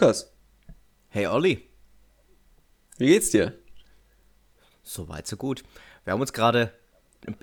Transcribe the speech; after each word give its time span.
Lukas, 0.00 0.32
Hey 1.08 1.26
Olli, 1.26 1.68
wie 2.98 3.06
geht's 3.08 3.30
dir? 3.30 3.58
so 4.84 5.08
weit, 5.08 5.26
so 5.26 5.36
gut. 5.36 5.64
Wir 6.04 6.12
haben 6.12 6.20
uns 6.20 6.32
gerade 6.32 6.72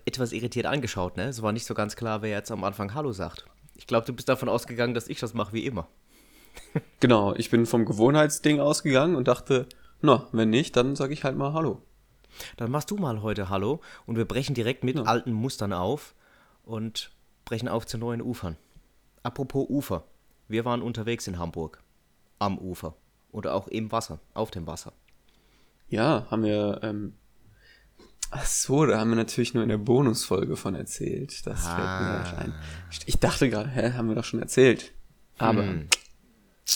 etwas 0.05 0.31
irritiert 0.31 0.65
angeschaut, 0.65 1.17
ne? 1.17 1.25
Es 1.25 1.41
war 1.41 1.51
nicht 1.51 1.65
so 1.65 1.73
ganz 1.73 1.97
klar, 1.97 2.21
wer 2.21 2.29
jetzt 2.29 2.51
am 2.51 2.63
Anfang 2.63 2.93
Hallo 2.93 3.11
sagt. 3.11 3.45
Ich 3.75 3.87
glaube, 3.87 4.05
du 4.05 4.13
bist 4.13 4.29
davon 4.29 4.47
ausgegangen, 4.47 4.93
dass 4.93 5.09
ich 5.09 5.19
das 5.19 5.33
mache 5.33 5.51
wie 5.51 5.65
immer. 5.65 5.89
Genau, 7.01 7.35
ich 7.35 7.49
bin 7.49 7.65
vom 7.65 7.83
Gewohnheitsding 7.83 8.61
ausgegangen 8.61 9.17
und 9.17 9.27
dachte, 9.27 9.67
na, 9.99 10.29
wenn 10.31 10.49
nicht, 10.49 10.77
dann 10.77 10.95
sage 10.95 11.11
ich 11.11 11.25
halt 11.25 11.35
mal 11.35 11.51
Hallo. 11.51 11.81
Dann 12.55 12.71
machst 12.71 12.89
du 12.89 12.95
mal 12.95 13.21
heute 13.21 13.49
Hallo 13.49 13.81
und 14.05 14.15
wir 14.15 14.23
brechen 14.23 14.55
direkt 14.55 14.85
mit 14.85 14.95
Ja. 14.95 15.03
alten 15.03 15.33
Mustern 15.33 15.73
auf 15.73 16.15
und 16.63 17.11
brechen 17.43 17.67
auf 17.67 17.85
zu 17.85 17.97
neuen 17.97 18.21
Ufern. 18.21 18.55
Apropos 19.23 19.67
Ufer. 19.67 20.05
Wir 20.47 20.63
waren 20.63 20.81
unterwegs 20.81 21.27
in 21.27 21.37
Hamburg. 21.37 21.81
Am 22.39 22.57
Ufer. 22.57 22.95
Oder 23.31 23.53
auch 23.53 23.67
im 23.67 23.91
Wasser. 23.91 24.19
Auf 24.33 24.51
dem 24.51 24.65
Wasser. 24.67 24.93
Ja, 25.89 26.25
haben 26.31 26.43
wir, 26.43 26.79
ähm, 26.83 27.13
ach 28.31 28.45
so, 28.45 28.85
da 28.85 28.99
haben 28.99 29.09
wir 29.09 29.15
natürlich 29.15 29.53
nur 29.53 29.63
in 29.63 29.69
der 29.69 29.77
Bonusfolge 29.77 30.55
von 30.55 30.73
erzählt. 30.75 31.45
Das 31.45 31.65
fällt 31.65 31.77
mir 31.77 32.21
gleich 32.23 32.37
ein. 32.37 32.53
Ich 33.05 33.19
dachte 33.19 33.49
gerade, 33.49 33.69
hä, 33.69 33.91
haben 33.93 34.07
wir 34.07 34.15
doch 34.15 34.23
schon 34.23 34.39
erzählt. 34.39 34.93
Aber 35.37 35.63
Hm. 35.63 35.87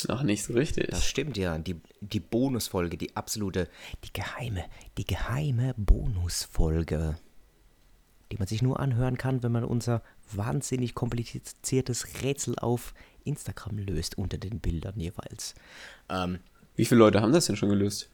noch 0.08 0.22
nicht 0.24 0.44
so 0.44 0.54
richtig. 0.54 0.88
Das 0.90 1.06
stimmt 1.06 1.38
ja. 1.38 1.58
Die, 1.58 1.80
die 2.02 2.20
Bonusfolge, 2.20 2.98
die 2.98 3.16
absolute, 3.16 3.68
die 4.04 4.14
geheime, 4.14 4.66
die 4.98 5.06
geheime 5.06 5.74
Bonusfolge. 5.78 7.18
Die 8.32 8.38
man 8.38 8.48
sich 8.48 8.62
nur 8.62 8.80
anhören 8.80 9.18
kann, 9.18 9.42
wenn 9.44 9.52
man 9.52 9.64
unser 9.64 10.02
wahnsinnig 10.32 10.94
kompliziertes 10.94 12.22
Rätsel 12.22 12.58
auf 12.60 12.94
Instagram 13.24 13.80
löst 13.80 14.18
unter 14.18 14.38
den 14.38 14.60
Bildern 14.60 15.00
jeweils. 15.00 15.56
Ähm, 16.10 16.40
Wie 16.76 16.86
viele 16.86 17.00
Leute 17.00 17.22
haben 17.22 17.34
das 17.34 17.46
denn 17.48 17.56
schon 17.56 17.70
gelöst? 17.70 18.10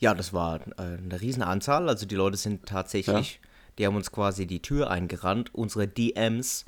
ja, 0.00 0.14
das 0.14 0.32
war 0.32 0.60
äh, 0.78 0.96
eine 0.96 1.20
Riesenanzahl. 1.20 1.88
Also 1.88 2.06
die 2.06 2.14
Leute 2.14 2.36
sind 2.36 2.66
tatsächlich, 2.66 3.40
die 3.78 3.86
haben 3.86 3.96
uns 3.96 4.12
quasi 4.12 4.46
die 4.46 4.62
Tür 4.62 4.90
eingerannt. 4.90 5.52
Unsere 5.54 5.88
DMs 5.88 6.64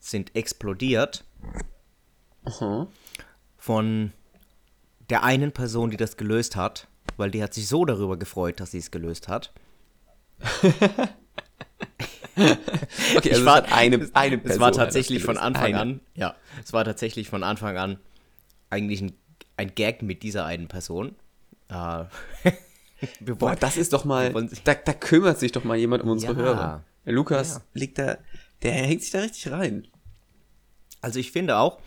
sind 0.00 0.36
explodiert. 0.36 1.24
Aha. 2.44 2.86
von 3.56 4.12
der 5.10 5.22
einen 5.24 5.52
Person, 5.52 5.90
die 5.90 5.96
das 5.96 6.16
gelöst 6.16 6.56
hat, 6.56 6.88
weil 7.16 7.30
die 7.30 7.42
hat 7.42 7.52
sich 7.54 7.68
so 7.68 7.84
darüber 7.84 8.16
gefreut, 8.16 8.60
dass 8.60 8.70
sie 8.70 8.78
es 8.78 8.90
gelöst 8.90 9.28
hat. 9.28 9.52
Okay, 13.16 13.32
also 13.32 13.44
war- 13.44 13.64
es 13.66 13.72
eine, 13.72 14.08
eine 14.14 14.38
Person. 14.38 14.50
es 14.56 14.60
war 14.60 14.72
tatsächlich 14.72 15.22
von. 15.24 15.36
Anfang 15.38 15.64
Eine. 15.64 15.80
an, 15.80 16.00
ja, 16.14 16.34
es 16.62 16.72
war 16.72 16.84
tatsächlich 16.84 17.28
von 17.28 17.42
Anfang 17.42 17.76
an 17.76 17.98
eigentlich 18.70 19.00
ein, 19.02 19.12
ein 19.56 19.74
Gag 19.74 20.02
mit 20.02 20.22
dieser 20.22 20.44
einen 20.46 20.68
Person. 20.68 21.16
Äh, 21.68 22.04
wir 23.20 23.34
Boah, 23.36 23.56
das 23.56 23.76
ist 23.76 23.92
doch 23.92 24.04
mal, 24.04 24.32
wollen- 24.34 24.50
da, 24.64 24.74
da 24.74 24.92
kümmert 24.92 25.38
sich 25.38 25.52
doch 25.52 25.64
mal 25.64 25.76
jemand 25.76 26.02
um 26.02 26.10
unsere 26.10 26.32
Ja. 26.34 26.38
Hörer. 26.38 26.84
Der 27.04 27.12
Lukas 27.12 27.54
Ja. 27.54 27.60
liegt 27.74 27.98
da, 27.98 28.18
der 28.62 28.72
hängt 28.72 29.02
sich 29.02 29.10
da 29.12 29.20
richtig 29.20 29.50
rein. 29.52 29.86
Also 31.00 31.18
ich 31.20 31.32
finde 31.32 31.56
auch, 31.58 31.78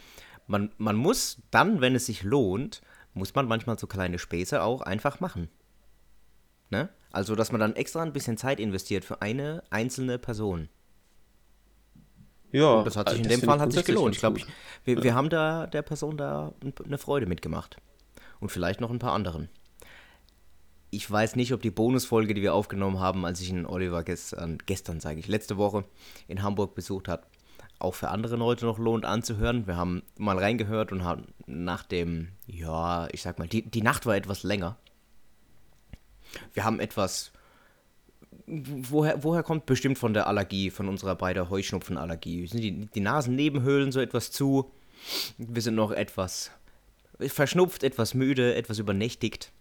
man, 0.47 0.71
man 0.77 0.95
muss 0.95 1.37
dann, 1.51 1.81
wenn 1.81 1.95
es 1.95 2.05
sich 2.07 2.23
lohnt, 2.23 2.81
muss 3.13 3.35
man 3.35 3.45
manchmal 3.47 3.77
so 3.77 3.87
kleine 3.87 4.19
Späße 4.19 4.61
auch 4.63 4.81
einfach 4.81 5.19
machen. 5.19 5.49
Ne? 6.69 6.89
Also, 7.11 7.35
dass 7.35 7.51
man 7.51 7.59
dann 7.59 7.75
extra 7.75 8.01
ein 8.01 8.13
bisschen 8.13 8.37
Zeit 8.37 8.59
investiert 8.59 9.03
für 9.05 9.21
eine 9.21 9.63
einzelne 9.69 10.17
Person. 10.17 10.69
Ja, 12.51 12.83
Das 12.83 12.97
hat 12.97 13.09
sich 13.09 13.19
in 13.19 13.23
das 13.29 13.39
dem 13.39 13.45
Fall 13.47 13.59
hat 13.59 13.71
sich 13.71 13.85
gelohnt. 13.85 14.15
Ich 14.15 14.19
glaube, 14.19 14.39
ganz 14.39 14.47
gut. 14.49 14.55
wir, 14.85 15.03
wir 15.03 15.15
haben 15.15 15.29
da 15.29 15.67
der 15.67 15.81
Person 15.81 16.17
da 16.17 16.53
ein- 16.63 16.73
eine 16.85 16.97
Freude 16.97 17.25
mitgemacht. 17.25 17.77
Und 18.39 18.49
vielleicht 18.49 18.81
noch 18.81 18.89
ein 18.91 18.99
paar 18.99 19.13
anderen. 19.13 19.49
Ich 20.89 21.09
weiß 21.09 21.37
nicht, 21.37 21.53
ob 21.53 21.61
die 21.61 21.71
Bonusfolge, 21.71 22.33
die 22.33 22.41
wir 22.41 22.53
aufgenommen 22.53 22.99
haben, 22.99 23.23
als 23.25 23.39
ich 23.39 23.49
einen 23.51 23.65
Oliver 23.65 24.03
gestern, 24.03 24.57
gestern 24.65 24.99
sage 24.99 25.19
ich, 25.19 25.27
letzte 25.27 25.55
Woche 25.57 25.85
in 26.27 26.43
Hamburg 26.43 26.75
besucht 26.75 27.07
hat, 27.07 27.25
auch 27.79 27.95
für 27.95 28.09
andere 28.09 28.35
Leute 28.35 28.65
noch 28.65 28.77
lohnt 28.77 29.05
anzuhören. 29.05 29.67
Wir 29.67 29.77
haben 29.77 30.03
mal 30.17 30.37
reingehört 30.37 30.91
und 30.91 31.03
haben 31.05 31.27
nach 31.45 31.83
dem, 31.83 32.29
ja, 32.47 33.07
ich 33.13 33.21
sag 33.21 33.39
mal, 33.39 33.47
die, 33.47 33.61
die 33.61 33.81
Nacht 33.81 34.05
war 34.05 34.15
etwas 34.15 34.43
länger. 34.43 34.77
Wir 36.53 36.63
haben 36.63 36.79
etwas 36.79 37.31
woher, 38.47 39.23
woher 39.23 39.43
kommt 39.43 39.65
bestimmt 39.65 39.97
von 39.97 40.13
der 40.13 40.27
Allergie, 40.27 40.69
von 40.69 40.87
unserer 40.87 41.15
beider 41.15 41.49
Heuschnupfenallergie? 41.49 42.47
Sind 42.47 42.61
die, 42.61 42.85
die 42.87 42.99
Nasennebenhöhlen 42.99 43.91
so 43.91 43.99
etwas 43.99 44.31
zu? 44.31 44.71
Wir 45.37 45.61
sind 45.61 45.75
noch 45.75 45.91
etwas 45.91 46.51
verschnupft, 47.19 47.83
etwas 47.83 48.13
müde, 48.13 48.55
etwas 48.55 48.79
übernächtigt 48.79 49.51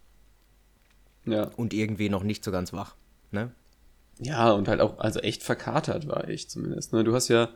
Ja. 1.25 1.51
und 1.55 1.73
irgendwie 1.73 2.09
noch 2.09 2.23
nicht 2.23 2.43
so 2.43 2.51
ganz 2.51 2.73
wach. 2.73 2.95
Ne? 3.31 3.51
ja, 4.19 4.51
und 4.51 4.67
halt 4.67 4.81
auch, 4.81 4.99
also 4.99 5.19
echt 5.19 5.41
verkatert 5.41 6.07
war 6.07 6.27
ich 6.27 6.49
zumindest. 6.49 6.93
Ne? 6.93 7.03
Du 7.03 7.15
hast 7.15 7.29
ja 7.29 7.49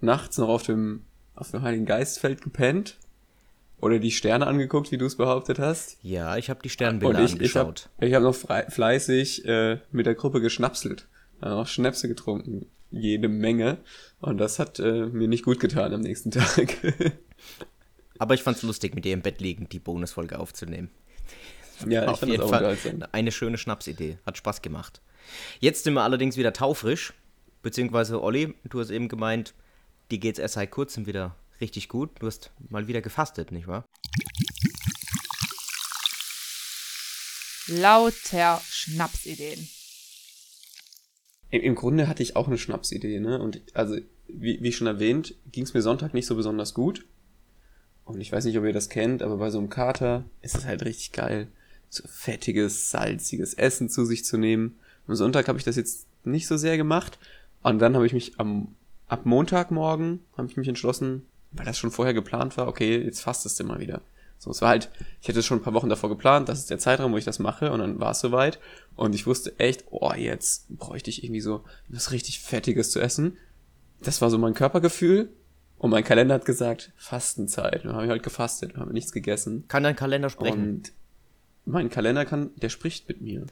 nachts 0.00 0.38
noch 0.38 0.48
auf 0.48 0.62
dem, 0.62 1.04
auf 1.34 1.50
dem 1.50 1.62
Heiligen 1.62 1.86
Geistfeld 1.86 2.42
gepennt. 2.42 2.98
Oder 3.80 3.98
die 4.00 4.10
Sterne 4.10 4.46
angeguckt, 4.46 4.90
wie 4.90 4.98
du 4.98 5.06
es 5.06 5.16
behauptet 5.16 5.58
hast. 5.58 5.98
Ja, 6.02 6.36
ich 6.36 6.50
habe 6.50 6.60
die 6.62 6.68
Und 6.68 6.72
Sternbilder 6.72 7.20
ich, 7.20 7.40
ich 7.40 7.56
habe 7.56 7.68
angeschaut. 7.68 7.88
ich 8.00 8.14
hab 8.14 8.22
noch 8.22 8.34
frei, 8.34 8.66
fleißig 8.68 9.44
äh, 9.46 9.78
mit 9.92 10.06
der 10.06 10.14
Gruppe 10.14 10.40
geschnapselt. 10.40 11.06
Auch 11.40 11.66
Schnäpse 11.66 12.08
getrunken. 12.08 12.66
Jede 12.90 13.28
Menge. 13.28 13.78
Und 14.20 14.38
das 14.38 14.58
hat 14.58 14.80
äh, 14.80 15.06
mir 15.06 15.28
nicht 15.28 15.44
gut 15.44 15.60
getan 15.60 15.92
am 15.94 16.00
nächsten 16.00 16.30
Tag. 16.32 16.76
Aber 18.18 18.34
ich 18.34 18.42
fand's 18.42 18.62
lustig, 18.62 18.94
mit 18.96 19.04
dir 19.04 19.12
im 19.12 19.22
Bett 19.22 19.40
liegend 19.40 19.72
die 19.72 19.78
Bonusfolge 19.78 20.38
aufzunehmen. 20.40 20.90
ja, 21.86 22.02
ich 22.02 22.08
Auf 22.08 22.20
fand 22.20 22.32
jeden 22.32 22.42
auch 22.42 22.48
Fall 22.50 22.76
eine 23.12 23.30
schöne 23.30 23.58
Schnapsidee. 23.58 24.18
Hat 24.26 24.36
Spaß 24.36 24.62
gemacht. 24.62 25.00
Jetzt 25.60 25.84
sind 25.84 25.94
wir 25.94 26.02
allerdings 26.02 26.36
wieder 26.36 26.52
taufrisch. 26.52 27.12
Beziehungsweise, 27.62 28.20
Olli, 28.22 28.54
du 28.64 28.80
hast 28.80 28.90
eben 28.90 29.08
gemeint, 29.08 29.54
dir 30.10 30.18
geht's 30.18 30.38
erst 30.40 30.54
seit 30.54 30.70
kurzem 30.72 31.06
wieder 31.06 31.36
richtig 31.60 31.88
gut. 31.88 32.10
Du 32.20 32.26
hast 32.26 32.52
mal 32.68 32.86
wieder 32.86 33.02
gefastet, 33.02 33.52
nicht 33.52 33.66
wahr? 33.66 33.84
Lauter 37.68 38.60
Schnapsideen. 38.64 39.68
Im, 41.50 41.62
Im 41.62 41.74
Grunde 41.74 42.08
hatte 42.08 42.22
ich 42.22 42.36
auch 42.36 42.46
eine 42.46 42.58
Schnapsidee, 42.58 43.20
ne? 43.20 43.40
Und 43.40 43.62
also, 43.74 43.98
wie, 44.26 44.62
wie 44.62 44.72
schon 44.72 44.86
erwähnt, 44.86 45.34
ging 45.52 45.64
es 45.64 45.74
mir 45.74 45.82
Sonntag 45.82 46.14
nicht 46.14 46.26
so 46.26 46.34
besonders 46.34 46.74
gut. 46.74 47.06
Und 48.04 48.20
ich 48.20 48.32
weiß 48.32 48.44
nicht, 48.44 48.56
ob 48.58 48.64
ihr 48.64 48.72
das 48.72 48.88
kennt, 48.88 49.22
aber 49.22 49.36
bei 49.36 49.50
so 49.50 49.58
einem 49.58 49.68
Kater 49.68 50.24
ist 50.40 50.56
es 50.56 50.64
halt 50.64 50.84
richtig 50.84 51.12
geil, 51.12 51.48
so 51.90 52.06
fettiges, 52.08 52.90
salziges 52.90 53.54
Essen 53.54 53.90
zu 53.90 54.04
sich 54.04 54.24
zu 54.24 54.38
nehmen. 54.38 54.78
Am 55.06 55.14
Sonntag 55.14 55.48
habe 55.48 55.58
ich 55.58 55.64
das 55.64 55.76
jetzt 55.76 56.06
nicht 56.24 56.46
so 56.46 56.56
sehr 56.56 56.76
gemacht. 56.76 57.18
Und 57.62 57.80
dann 57.80 57.94
habe 57.94 58.06
ich 58.06 58.12
mich 58.12 58.38
am, 58.38 58.74
ab 59.08 59.26
Montagmorgen 59.26 60.20
habe 60.36 60.48
ich 60.48 60.56
mich 60.56 60.68
entschlossen, 60.68 61.26
weil 61.58 61.66
das 61.66 61.78
schon 61.78 61.90
vorher 61.90 62.14
geplant 62.14 62.56
war, 62.56 62.68
okay, 62.68 62.98
jetzt 63.02 63.20
fastest 63.20 63.58
du 63.60 63.64
mal 63.64 63.80
wieder. 63.80 64.00
So, 64.38 64.52
es 64.52 64.62
war 64.62 64.68
halt, 64.68 64.88
ich 65.20 65.28
hätte 65.28 65.40
es 65.40 65.46
schon 65.46 65.58
ein 65.58 65.62
paar 65.62 65.74
Wochen 65.74 65.88
davor 65.88 66.08
geplant, 66.08 66.48
das 66.48 66.60
ist 66.60 66.70
der 66.70 66.78
Zeitraum, 66.78 67.12
wo 67.12 67.16
ich 67.16 67.24
das 67.24 67.40
mache, 67.40 67.72
und 67.72 67.80
dann 67.80 68.00
war 68.00 68.12
es 68.12 68.20
soweit. 68.20 68.60
Und 68.94 69.14
ich 69.14 69.26
wusste 69.26 69.58
echt, 69.58 69.84
oh, 69.90 70.12
jetzt 70.14 70.66
bräuchte 70.68 71.10
ich 71.10 71.24
irgendwie 71.24 71.40
so 71.40 71.64
was 71.88 72.12
richtig 72.12 72.40
Fettiges 72.40 72.92
zu 72.92 73.00
essen. 73.00 73.36
Das 74.00 74.22
war 74.22 74.30
so 74.30 74.38
mein 74.38 74.54
Körpergefühl. 74.54 75.30
Und 75.76 75.90
mein 75.90 76.04
Kalender 76.04 76.34
hat 76.34 76.44
gesagt, 76.44 76.92
Fastenzeit. 76.96 77.84
Dann 77.84 77.94
habe 77.94 78.04
ich 78.04 78.10
halt 78.10 78.22
gefastet, 78.22 78.76
habe 78.76 78.92
nichts 78.92 79.12
gegessen. 79.12 79.64
Kann 79.68 79.84
dein 79.84 79.94
Kalender 79.96 80.28
sprechen? 80.28 80.62
Und 80.62 80.92
mein 81.64 81.88
Kalender 81.88 82.24
kann, 82.24 82.50
der 82.56 82.68
spricht 82.68 83.08
mit 83.08 83.20
mir. 83.20 83.46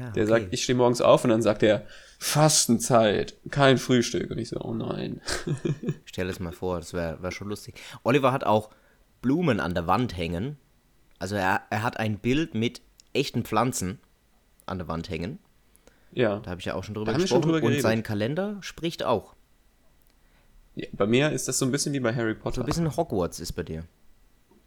Ja, 0.00 0.10
Der 0.10 0.22
okay. 0.24 0.26
sagt, 0.26 0.46
ich 0.52 0.62
stehe 0.64 0.76
morgens 0.76 1.00
auf 1.00 1.24
und 1.24 1.30
dann 1.30 1.42
sagt 1.42 1.62
er, 1.62 1.86
Fastenzeit, 2.18 3.34
kein 3.50 3.78
Frühstück. 3.78 4.30
Und 4.30 4.38
ich 4.38 4.48
so, 4.48 4.60
oh 4.60 4.74
nein. 4.74 5.20
Stell 6.04 6.28
es 6.28 6.40
mal 6.40 6.52
vor, 6.52 6.78
das 6.78 6.92
wäre 6.94 7.22
wär 7.22 7.30
schon 7.30 7.48
lustig. 7.48 7.80
Oliver 8.04 8.32
hat 8.32 8.44
auch 8.44 8.70
Blumen 9.20 9.60
an 9.60 9.74
der 9.74 9.86
Wand 9.86 10.16
hängen. 10.16 10.56
Also 11.18 11.34
er, 11.36 11.62
er 11.70 11.82
hat 11.82 11.98
ein 11.98 12.18
Bild 12.18 12.54
mit 12.54 12.80
echten 13.12 13.44
Pflanzen 13.44 13.98
an 14.66 14.78
der 14.78 14.88
Wand 14.88 15.08
hängen. 15.10 15.38
Ja. 16.12 16.40
Da 16.40 16.50
habe 16.50 16.60
ich 16.60 16.66
ja 16.66 16.74
auch 16.74 16.84
schon 16.84 16.94
drüber 16.94 17.06
wir 17.12 17.14
schon 17.14 17.22
gesprochen. 17.40 17.52
drüber 17.52 17.66
und 17.66 17.80
sein 17.80 18.02
Kalender 18.02 18.56
spricht 18.60 19.02
auch. 19.04 19.34
ja. 20.74 20.86
Bei 20.92 21.06
mir 21.06 21.30
ist 21.32 21.48
das 21.48 21.58
so 21.58 21.64
ein 21.64 21.70
bisschen 21.72 21.92
wie 21.92 22.00
bei 22.00 22.14
Harry 22.14 22.34
So 22.34 22.40
Potter. 22.40 22.62
ein 22.62 22.66
bisschen 22.66 22.96
Hogwarts 22.96 23.40
ist 23.40 23.52
bei 23.52 23.62
dir. 23.62 23.84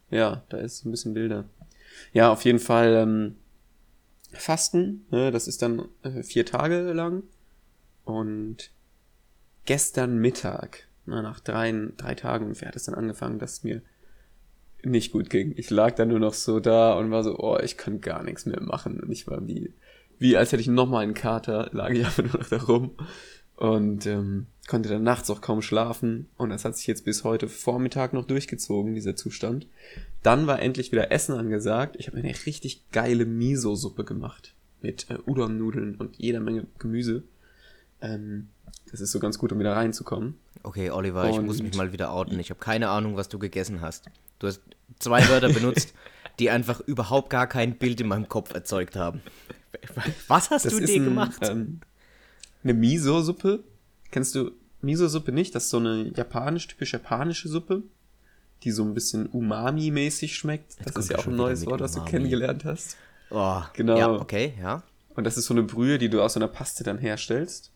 Ja, 0.10 0.44
da 0.50 0.58
ist 0.58 0.86
ein 0.86 0.92
bisschen 0.92 1.14
Bilder. 1.14 1.46
Ja, 2.14 2.32
auf 2.32 2.44
jeden 2.46 2.60
Fall 2.60 2.94
ähm, 2.96 3.36
Fasten. 4.38 5.06
Ne, 5.12 5.32
das 5.32 5.48
ist 5.48 5.62
dann 5.62 5.86
äh, 6.04 6.24
vier 6.24 6.46
Tage 6.46 6.94
lang. 6.94 7.24
Und 8.04 8.72
gestern 9.66 10.18
Mittag, 10.18 10.88
na, 11.06 11.22
nach 11.22 11.40
drei, 11.40 11.74
drei 11.98 12.16
Tagen 12.16 12.46
ungefähr, 12.46 12.68
hat 12.68 12.76
es 12.76 12.86
dann 12.86 12.96
angefangen, 12.96 13.40
dass 13.40 13.64
mir 13.64 13.82
nicht 14.84 15.12
gut 15.12 15.30
ging. 15.30 15.54
Ich 15.58 15.70
lag 15.70 15.96
dann 15.96 16.10
nur 16.10 16.20
noch 16.20 16.34
so 16.34 16.60
da 16.60 16.94
und 16.94 17.12
war 17.12 17.24
so, 17.24 17.38
oh, 17.40 17.58
ich 17.58 17.78
kann 17.78 18.02
gar 18.02 18.24
nichts 18.24 18.46
mehr 18.46 18.62
machen. 18.62 19.00
Und 19.00 19.12
ich 19.12 19.28
war 19.28 19.48
wie, 19.48 19.74
wie 20.20 20.38
als 20.38 20.52
hätte 20.52 20.62
ich 20.62 20.68
nochmal 20.68 21.04
einen 21.04 21.16
Kater, 21.16 21.70
lag 21.74 21.90
ich 21.90 22.06
einfach 22.06 22.24
nur 22.24 22.42
noch 22.42 22.50
da 22.50 22.58
rum. 22.58 22.92
Und 23.56 24.06
ähm, 24.06 24.48
konnte 24.68 24.90
dann 24.90 25.04
nachts 25.04 25.30
auch 25.30 25.42
kaum 25.42 25.62
schlafen 25.62 26.28
und 26.38 26.50
das 26.50 26.66
hat 26.66 26.76
sich 26.76 26.88
jetzt 26.88 27.06
bis 27.06 27.24
heute 27.24 27.48
Vormittag 27.48 28.14
noch 28.14 28.26
durchgezogen, 28.26 28.96
dieser 28.96 29.16
Zustand. 29.16 29.68
Dann 30.24 30.48
war 30.48 30.60
endlich 30.62 30.92
wieder 30.92 31.12
Essen 31.12 31.36
angesagt. 31.36 31.96
Ich 32.00 32.08
habe 32.08 32.18
eine 32.18 32.30
richtig 32.46 32.82
geile 32.92 33.26
Miso-Suppe 33.26 34.04
gemacht 34.04 34.54
mit 34.82 35.08
äh, 35.10 35.18
Udon-Nudeln 35.26 35.96
und 35.96 36.16
jeder 36.18 36.40
Menge 36.40 36.66
Gemüse. 36.80 37.24
Ähm, 38.02 38.48
das 38.92 39.02
ist 39.02 39.12
so 39.12 39.20
ganz 39.20 39.38
gut, 39.38 39.52
um 39.52 39.60
wieder 39.60 39.76
reinzukommen. 39.76 40.36
Okay, 40.64 40.90
Oliver, 40.90 41.30
ich 41.30 41.38
Und- 41.38 41.46
muss 41.46 41.62
mich 41.62 41.76
mal 41.76 41.92
wieder 41.94 42.12
outen. 42.12 42.40
Ich 42.40 42.50
habe 42.50 42.60
keine 42.60 42.90
Ahnung, 42.90 43.16
was 43.18 43.30
du 43.30 43.38
gegessen 43.40 43.82
hast. 43.82 44.06
Du 44.40 44.48
hast 44.48 44.62
zwei 45.00 45.20
Wörter 45.30 45.50
benutzt, 45.50 45.94
die 46.40 46.50
einfach 46.50 46.80
überhaupt 46.82 47.30
gar 47.30 47.48
kein 47.48 47.78
Bild 47.78 48.02
in 48.02 48.08
meinem 48.08 48.28
Kopf 48.30 48.54
erzeugt 48.54 48.96
haben. 48.96 49.22
Was 50.28 50.50
hast 50.50 50.66
Das 50.66 50.74
du 50.74 50.86
dir 50.86 50.96
ein, 50.96 51.06
gemacht? 51.06 51.38
Ähm, 51.44 51.82
eine 52.64 52.74
Miso-Suppe. 52.74 53.64
Kennst 54.16 54.34
du 54.34 54.52
Miso-Suppe 54.80 55.34
nicht? 55.34 55.54
Das 55.56 55.66
ist 55.66 55.72
so 55.72 55.78
eine 55.78 56.10
japanisch, 56.16 56.70
typisch 56.70 56.94
japanische 56.94 57.50
Suppe, 57.50 57.84
die 58.64 58.72
so 58.72 58.82
ein 58.86 58.94
bisschen 58.94 59.28
Umami-mäßig 59.28 60.38
schmeckt. 60.38 60.78
Das 60.86 60.94
kommt 60.94 61.04
ist 61.04 61.12
ja 61.12 61.18
auch 61.18 61.28
ein 61.28 61.36
neues 61.36 61.60
mit 61.60 61.72
Wort, 61.72 61.82
das 61.82 61.96
du 61.96 62.06
kennengelernt 62.06 62.64
hast. 62.64 62.96
oh, 63.30 63.62
genau. 63.74 63.98
Ja, 63.98 64.10
okay, 64.14 64.54
ja. 64.58 64.84
Und 65.10 65.26
das 65.26 65.36
ist 65.36 65.48
so 65.48 65.54
eine 65.54 65.64
Brühe, 65.64 65.98
die 65.98 66.08
du 66.08 66.22
aus 66.22 66.32
so 66.32 66.40
einer 66.40 66.48
Paste 66.48 66.86
dann 66.86 66.98
herstellst. 66.98 67.74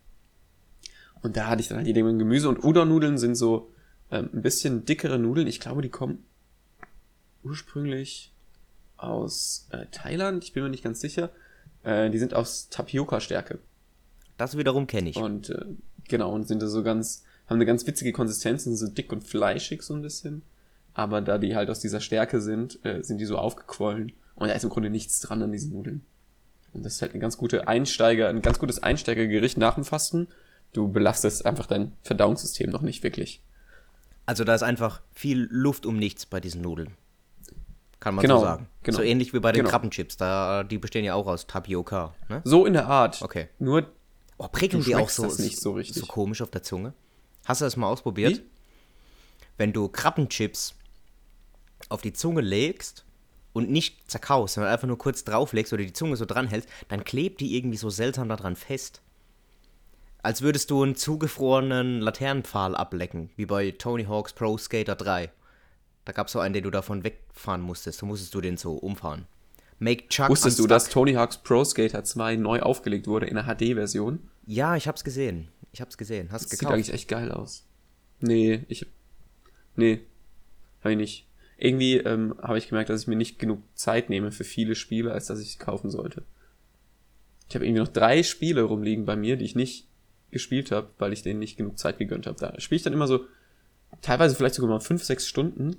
Und 1.22 1.36
da 1.36 1.48
hatte 1.48 1.62
ich 1.62 1.68
dann 1.68 1.80
halt 1.80 1.88
jede 1.88 2.06
Menge 2.06 2.20
Gemüse. 2.20 2.48
Und 2.48 2.64
Udon-Nudeln 2.64 3.18
sind 3.18 3.36
so 3.36 3.74
ähm, 4.10 4.30
ein 4.34 4.42
bisschen 4.42 4.86
dickere 4.86 5.20
Nudeln. 5.20 5.46
Ich 5.46 5.60
glaube, 5.60 5.82
die 5.82 5.90
kommen 5.90 6.24
ursprünglich 7.44 8.34
aus 8.96 9.68
äh, 9.72 9.88
Thailand. 9.92 10.46
Ich 10.46 10.54
bin 10.54 10.64
mir 10.64 10.70
nicht 10.70 10.86
ganz 10.86 11.02
sicher. 11.02 11.32
Äh, 11.84 12.10
die 12.10 12.18
sind 12.18 12.34
aus 12.34 12.70
Tapioca-Stärke. 12.70 13.60
Das 14.38 14.58
wiederum 14.58 14.88
kenne 14.88 15.10
ich. 15.10 15.18
Und 15.18 15.50
äh, 15.50 15.66
genau, 16.10 16.34
und 16.34 16.48
sind 16.48 16.62
da 16.62 16.68
so 16.68 16.84
ganz, 16.84 17.24
haben 17.48 17.56
eine 17.56 17.66
ganz 17.66 17.88
witzige 17.88 18.12
Konsistenz, 18.12 18.64
sind 18.66 18.76
so 18.76 18.88
dick 18.88 19.12
und 19.12 19.24
fleischig 19.24 19.82
so 19.84 19.94
ein 19.94 20.02
bisschen. 20.02 20.42
Aber 20.94 21.22
da 21.22 21.38
die 21.38 21.56
halt 21.56 21.70
aus 21.70 21.80
dieser 21.80 22.02
Stärke 22.02 22.42
sind, 22.42 22.84
äh, 22.86 23.02
sind 23.04 23.20
die 23.20 23.26
so 23.26 23.38
aufgequollen. 23.38 24.12
Und 24.36 24.48
da 24.50 24.54
ist 24.54 24.64
im 24.64 24.70
Grunde 24.70 24.90
nichts 24.90 25.20
dran 25.22 25.42
an 25.42 25.52
diesen 25.52 25.72
Nudeln. 25.74 26.06
Und 26.74 26.86
das 26.86 26.96
ist 26.96 27.02
halt 27.02 27.12
eine 27.14 27.20
ganz 27.22 27.38
gute 27.38 27.68
Einsteiger, 27.68 28.28
ein 28.30 28.42
ganz 28.42 28.60
gutes 28.60 28.82
Einsteigergericht 28.84 29.58
nach 29.58 29.76
dem 29.76 29.84
Fasten. 29.86 30.28
Du 30.74 30.88
belastest 30.92 31.46
einfach 31.46 31.66
dein 31.66 31.94
Verdauungssystem 32.04 32.70
noch 32.70 32.82
nicht 32.82 33.02
wirklich. 33.04 33.42
Also 34.26 34.44
da 34.44 34.54
ist 34.54 34.62
einfach 34.62 35.02
viel 35.14 35.48
Luft 35.50 35.86
um 35.86 35.98
nichts 35.98 36.26
bei 36.28 36.40
diesen 36.40 36.62
Nudeln. 36.62 36.92
Kann 38.00 38.16
man 38.16 38.22
Genau, 38.22 38.40
so 38.40 38.46
sagen. 38.46 38.68
genau. 38.84 38.98
So 38.98 39.04
ähnlich 39.04 39.34
wie 39.34 39.40
bei 39.40 39.52
den 39.52 39.60
Genau. 39.62 39.72
Krabbenchips. 39.72 40.16
Da, 40.18 40.64
die 40.64 40.78
bestehen 40.78 41.04
ja 41.04 41.16
auch 41.16 41.28
aus 41.28 41.48
Tapioca. 41.48 42.14
Ne? 42.30 42.42
So 42.46 42.66
in 42.66 42.74
der 42.74 42.88
Art. 42.88 43.22
Okay. 43.22 43.50
Nur, 43.58 43.88
Oh, 44.40 44.48
prickeln 44.48 44.84
die 44.84 44.96
auch 44.96 45.10
so, 45.10 45.26
nicht 45.26 45.60
so 45.60 45.74
richtig. 45.74 45.98
so 45.98 46.06
komisch 46.06 46.42
auf 46.42 46.50
der 46.50 46.64
Zunge? 46.64 46.94
Hast 47.44 47.60
du 47.60 47.66
das 47.66 47.76
mal 47.76 47.88
ausprobiert? 47.88 48.38
Wie? 48.38 48.44
Wenn 49.58 49.74
du 49.74 49.90
Krabbenchips 49.90 50.76
auf 51.90 52.02
die 52.02 52.14
Zunge 52.14 52.40
legst 52.40 53.06
und 53.52 53.70
nicht 53.70 54.10
zerkaust, 54.10 54.54
sondern 54.54 54.72
einfach 54.72 54.88
nur 54.88 54.98
kurz 54.98 55.26
drauflegst 55.26 55.74
oder 55.74 55.84
die 55.84 55.92
Zunge 55.92 56.16
so 56.16 56.24
dran 56.24 56.48
hältst, 56.48 56.70
dann 56.88 57.04
klebt 57.04 57.42
die 57.42 57.58
irgendwie 57.58 57.78
so 57.78 57.90
seltsam 57.90 58.30
daran 58.30 58.56
fest. 58.56 59.02
Als 60.24 60.42
würdest 60.42 60.72
du 60.72 60.84
einen 60.84 60.96
zugefrorenen 60.96 62.00
Laternenpfahl 62.00 62.78
ablecken, 62.78 63.32
wie 63.36 63.46
bei 63.46 63.72
Tony 63.72 64.06
Hawk's 64.06 64.32
Pro 64.32 64.58
Skater 64.58 64.96
3. 64.96 65.32
Da 66.06 66.14
gab 66.14 66.28
es 66.28 66.34
so 66.34 66.40
einen, 66.40 66.54
den 66.54 66.64
du 66.64 66.72
davon 66.72 67.04
wegfahren 67.04 67.62
musstest. 67.62 68.02
Da 68.02 68.06
musstest 68.06 68.34
du 68.34 68.40
den 68.40 68.56
so 68.56 68.76
umfahren. 68.76 69.28
Make 69.80 70.08
Chuck 70.10 70.30
wusstest 70.30 70.60
du, 70.60 70.68
dass 70.68 70.90
Tony 70.90 71.14
Hawk's 71.14 71.38
Pro 71.38 71.64
Skater 71.64 72.04
2 72.04 72.36
neu 72.36 72.60
aufgelegt 72.60 73.08
wurde 73.08 73.28
in 73.28 73.36
der 73.36 73.46
HD-Version? 73.46 74.20
Ja, 74.46 74.76
ich 74.76 74.88
hab's 74.88 75.04
gesehen. 75.04 75.48
Ich 75.72 75.82
hab's 75.82 75.98
gesehen. 75.98 76.30
Hast 76.32 76.44
Das 76.46 76.52
sieht 76.52 76.60
gekauft? 76.60 76.76
eigentlich 76.76 76.94
echt 76.94 77.08
geil 77.08 77.32
aus. 77.32 77.66
Nee, 78.20 78.66
ich. 78.68 78.86
Nee, 79.76 80.02
hab 80.84 80.92
ich 80.92 80.98
nicht. 80.98 81.28
Irgendwie 81.58 81.98
ähm, 81.98 82.36
habe 82.42 82.58
ich 82.58 82.68
gemerkt, 82.68 82.90
dass 82.90 83.02
ich 83.02 83.08
mir 83.08 83.16
nicht 83.16 83.40
genug 83.40 83.62
Zeit 83.76 84.10
nehme 84.10 84.32
für 84.32 84.44
viele 84.44 84.76
Spiele, 84.76 85.12
als 85.12 85.28
dass 85.28 85.40
ich 85.40 85.52
sie 85.52 85.60
kaufen 85.60 85.90
sollte. 85.90 86.24
Ich 87.48 87.56
habe 87.56 87.66
irgendwie 87.66 87.82
noch 87.82 87.88
drei 87.88 88.24
Spiele 88.24 88.64
rumliegen 88.64 89.06
bei 89.06 89.16
mir, 89.16 89.38
die 89.38 89.46
ich 89.46 89.56
nicht 89.56 89.88
gespielt 90.32 90.72
habe, 90.72 90.90
weil 91.00 91.14
ich 91.14 91.24
denen 91.24 91.40
nicht 91.40 91.58
genug 91.58 91.78
Zeit 91.78 91.98
gegönnt 91.98 92.28
habe. 92.28 92.40
Da 92.40 92.60
spiele 92.60 92.78
ich 92.78 92.84
dann 92.84 92.94
immer 92.94 93.08
so, 93.08 93.26
teilweise 94.02 94.36
vielleicht 94.36 94.56
sogar 94.56 94.70
mal 94.70 94.80
fünf, 94.80 95.04
sechs 95.04 95.28
Stunden 95.28 95.78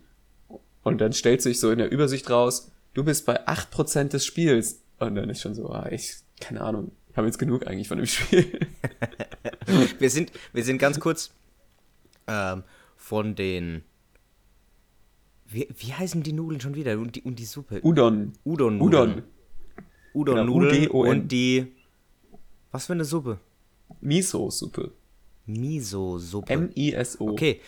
und 0.82 1.00
dann 1.00 1.12
stellt 1.12 1.42
sich 1.42 1.60
so 1.60 1.70
in 1.70 1.78
der 1.78 1.90
Übersicht 1.90 2.28
raus, 2.30 2.72
du 2.94 3.04
bist 3.04 3.26
bei 3.26 3.46
8% 3.46 4.08
des 4.08 4.24
Spiels. 4.24 4.82
Und 4.98 5.14
dann 5.14 5.30
ist 5.30 5.40
schon 5.40 5.54
so, 5.54 5.70
ah, 5.70 5.88
ich, 5.90 6.16
keine 6.40 6.60
Ahnung, 6.60 6.92
ich 7.10 7.16
habe 7.16 7.26
jetzt 7.26 7.38
genug 7.38 7.66
eigentlich 7.66 7.88
von 7.88 7.98
dem 7.98 8.06
Spiel. 8.06 8.68
Wir 9.98 10.10
sind, 10.10 10.32
wir 10.52 10.64
sind 10.64 10.78
ganz 10.78 10.98
kurz 10.98 11.32
ähm, 12.26 12.64
von 12.96 13.36
den. 13.36 13.82
Wie, 15.46 15.68
wie 15.76 15.92
heißen 15.92 16.24
die 16.24 16.32
Nudeln 16.32 16.60
schon 16.60 16.74
wieder? 16.74 16.98
Und 16.98 17.14
die, 17.14 17.22
und 17.22 17.38
die 17.38 17.44
Suppe? 17.44 17.80
Udon. 17.82 18.32
Udon. 18.44 18.80
Udon. 18.80 19.22
Udon-Nudeln 20.12 20.86
Genau, 20.86 21.10
und 21.10 21.28
die. 21.30 21.72
Was 22.72 22.86
für 22.86 22.94
eine 22.94 23.04
Suppe? 23.04 23.38
Miso-Suppe. 24.00 24.92
Miso-Suppe. 25.46 26.52
M-I-S-O. 26.52 27.30
Okay. 27.30 27.60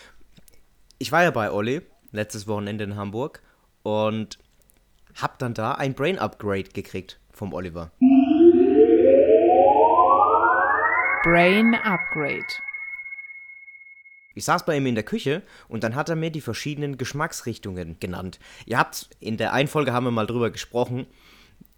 Ich 0.99 1.13
war 1.13 1.23
ja 1.23 1.31
bei 1.31 1.51
Olli 1.51 1.83
letztes 2.13 2.47
Wochenende 2.47 2.85
in 2.85 2.97
Hamburg 2.97 3.43
und 3.83 4.39
hab 5.21 5.39
dann 5.39 5.55
da 5.55 5.73
ein 5.73 5.95
Brain 5.95 6.19
Upgrade 6.19 6.71
gekriegt 6.73 7.19
vom 7.33 7.53
Oliver. 7.53 7.91
Brain 11.23 11.75
Upgrade. 11.75 12.47
Ich 14.35 14.45
saß 14.45 14.65
bei 14.65 14.77
ihm 14.77 14.87
in 14.87 14.95
der 14.95 15.05
Küche 15.05 15.43
und 15.69 15.85
dann 15.85 15.95
hat 15.95 16.09
er 16.09 16.17
mir 16.17 16.31
die 16.31 16.41
verschiedenen 16.41 16.97
Geschmacksrichtungen 16.97 17.99
genannt. 18.01 18.39
Ihr 18.65 18.79
habt, 18.79 19.11
in 19.21 19.37
der 19.37 19.53
einen 19.53 19.69
Folge 19.69 19.93
haben 19.93 20.05
wir 20.05 20.11
mal 20.11 20.27
drüber 20.27 20.51
gesprochen, 20.51 21.07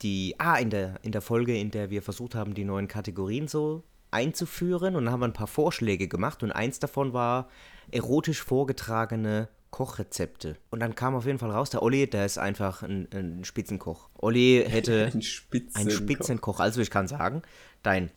die, 0.02 0.37
ah, 0.38 0.56
in 0.56 0.70
der, 0.70 0.99
in 1.02 1.12
der 1.12 1.20
Folge, 1.20 1.58
in 1.58 1.70
der 1.70 1.90
wir 1.90 2.02
versucht 2.02 2.35
haben, 2.35 2.54
die 2.54 2.64
neuen 2.64 2.88
Kategorien 2.88 3.49
so 3.49 3.82
einzuführen 4.11 4.94
und 4.94 5.04
dann 5.04 5.12
haben 5.12 5.20
wir 5.20 5.28
ein 5.28 5.32
paar 5.32 5.49
Vorschläge 5.49 6.06
gemacht 6.06 6.42
und 6.42 6.52
eins 6.52 6.78
davon 6.78 7.12
war 7.12 7.49
erotisch 7.90 8.42
vorgetragene 8.42 9.49
Kochrezepte. 9.75 10.57
Und 10.71 10.78
dann 10.78 10.95
kam 10.95 11.16
auf 11.16 11.26
jeden 11.26 11.40
Fall 11.40 11.50
raus, 11.50 11.69
der 11.69 11.83
Olli, 11.83 12.09
der 12.09 12.25
ist 12.25 12.38
einfach 12.38 12.85
ein, 12.85 13.09
ein 13.12 13.45
Spitzenkoch. 13.45 14.09
Olli 14.16 14.64
hätte 14.64 15.07
Ein 15.12 15.21
Spitzenkoch. 15.21 15.81
ein 15.81 15.90
Spitzenkoch. 15.90 16.61
Also 16.61 16.81
ich 16.81 16.93
kann 16.93 17.09
sagen, 17.09 17.43
dein, 17.83 18.12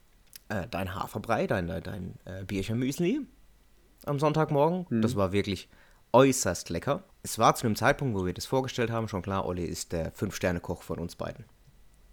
äh, 0.50 0.68
dein 0.70 0.94
Haferbrei, 0.94 1.48
dein, 1.48 1.66
dein, 1.66 1.82
dein 1.82 2.14
äh, 2.26 2.44
Bierchenmüsli 2.44 3.22
am 4.06 4.20
Sonntagmorgen, 4.20 5.02
das 5.02 5.16
war 5.16 5.32
wirklich 5.32 5.68
äußerst 6.14 6.70
lecker. 6.70 7.06
Es 7.24 7.40
war 7.40 7.56
zu 7.56 7.66
dem 7.66 7.76
Zeitpunkt, 7.76 8.16
wo 8.16 8.24
wir 8.24 8.36
das 8.36 8.46
vorgestellt 8.46 8.92
haben, 8.92 9.08
schon 9.08 9.24
klar, 9.24 9.48
Olli 9.48 9.66
ist 9.66 9.94
der 9.94 10.12
Fünf-Sterne-Koch 10.12 10.84
von 10.84 11.00
uns 11.00 11.16
beiden. 11.16 11.46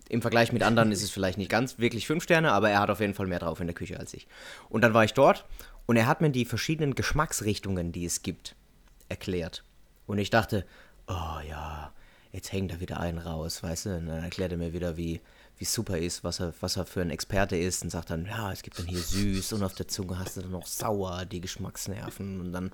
Im 0.09 0.23
Vergleich 0.23 0.53
mit 0.53 0.63
anderen 0.63 0.91
ist 0.91 1.03
es 1.03 1.11
vielleicht 1.11 1.37
nicht 1.37 1.51
ganz 1.51 1.79
wirklich 1.79 2.07
fünf 2.07 2.25
Sterne, 2.25 2.53
aber 2.53 2.71
er 2.71 2.81
hat 2.81 2.89
auf 2.89 3.01
jeden 3.01 3.13
Fall 3.13 3.27
mehr 3.27 3.41
drauf 3.41 3.61
in 3.61 3.67
der 3.67 3.75
Küche 3.75 4.01
als 4.01 4.15
ich. 4.15 4.27
Und 4.71 4.81
dann 4.81 4.95
war 4.95 5.05
ich 5.05 5.13
dort 5.13 5.45
und 5.85 5.97
er 5.97 6.07
hat 6.07 6.23
mir 6.23 6.31
die 6.31 6.47
verschiedenen 6.47 6.95
Geschmacksrichtungen, 6.95 7.93
die 7.93 8.07
es 8.07 8.23
gibt, 8.23 8.57
erklärt. 9.15 9.65
Und 10.07 10.19
ich 10.19 10.31
dachte, 10.31 10.67
oh 11.07 11.39
ja, 11.49 11.93
jetzt 12.33 12.53
hängt 12.53 12.73
er 12.73 12.81
wieder 12.81 12.99
einen 12.99 13.19
raus, 13.19 13.63
weißt 13.63 13.87
du? 13.87 13.97
Und 13.97 14.07
dann 14.07 14.23
erklärt 14.25 14.53
er 14.53 14.59
mir 14.59 14.73
wieder, 14.73 14.97
wie, 14.97 15.21
wie 15.57 15.65
super 15.65 15.97
ist, 15.97 16.25
was 16.25 16.41
er, 16.41 16.53
was 16.61 16.77
er 16.77 16.85
für 16.85 17.01
ein 17.01 17.11
Experte 17.11 17.57
ist 17.57 17.83
und 17.83 17.91
sagt 17.91 18.11
dann, 18.11 18.27
ja, 18.27 18.51
es 18.53 18.63
gibt 18.63 18.79
dann 18.79 18.87
hier 18.87 18.99
süß 18.99 19.53
und 19.53 19.63
auf 19.63 19.75
der 19.75 19.89
Zunge 19.89 20.19
hast 20.19 20.37
du 20.37 20.43
dann 20.43 20.51
noch 20.51 20.67
sauer, 20.67 21.25
die 21.25 21.41
Geschmacksnerven 21.41 22.41
und 22.41 22.53
dann 22.53 22.71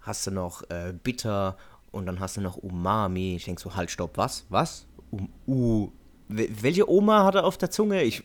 hast 0.00 0.26
du 0.26 0.30
noch 0.30 0.68
äh, 0.70 0.92
bitter 0.92 1.56
und 1.92 2.06
dann 2.06 2.18
hast 2.18 2.36
du 2.36 2.40
noch 2.40 2.56
Umami. 2.56 3.36
Ich 3.36 3.44
denk 3.44 3.60
so, 3.60 3.74
halt, 3.74 3.90
stopp, 3.90 4.16
was? 4.16 4.44
Was? 4.48 4.86
Um, 5.10 5.28
uh, 5.46 5.92
wel- 6.28 6.50
welche 6.60 6.90
Oma 6.90 7.24
hat 7.24 7.36
er 7.36 7.44
auf 7.44 7.56
der 7.56 7.70
Zunge? 7.70 8.02
Ich, 8.02 8.22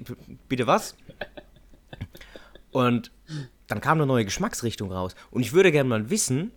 bitte 0.50 0.66
was? 0.66 0.96
Und 2.72 3.12
dann 3.68 3.80
kam 3.80 4.00
eine 4.00 4.08
neue 4.08 4.26
Geschmacksrichtung 4.26 4.92
raus. 4.92 5.16
Und 5.32 5.42
ich 5.42 5.54
würde 5.54 5.72
gerne 5.72 5.90
mal 5.90 6.10
wissen, 6.10 6.52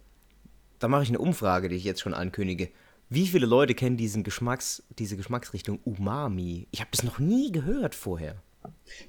da 0.78 0.88
mache 0.88 1.02
ich 1.02 1.08
eine 1.08 1.18
Umfrage, 1.18 1.68
die 1.68 1.76
ich 1.76 1.84
jetzt 1.84 2.00
schon 2.00 2.14
ankündige. 2.14 2.70
Wie 3.08 3.26
viele 3.26 3.46
Leute 3.46 3.74
kennen 3.74 3.96
diesen 3.96 4.24
Geschmacks, 4.24 4.82
diese 4.98 5.16
Geschmacksrichtung 5.16 5.78
Umami? 5.84 6.66
Ich 6.72 6.80
habe 6.80 6.90
das 6.90 7.04
noch 7.04 7.18
nie 7.18 7.52
gehört 7.52 7.94
vorher. 7.94 8.42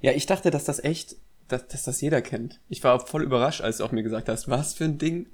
Ja, 0.02 0.12
ich 0.12 0.28
dachte, 0.28 0.52
dass 0.52 0.66
das 0.66 0.84
echt, 0.84 1.16
dass, 1.48 1.68
dass 1.68 1.84
das 1.84 2.02
jeder 2.02 2.22
kennt. 2.22 2.60
Ich 2.70 2.84
war 2.84 3.00
voll 3.00 3.24
überrascht, 3.24 3.62
als 3.62 3.78
du 3.78 3.86
auch 3.86 3.92
mir 3.92 4.04
gesagt 4.04 4.30
hast, 4.30 4.50
was 4.50 4.76
für 4.76 4.84
ein 4.84 5.00
Ding. 5.00 5.28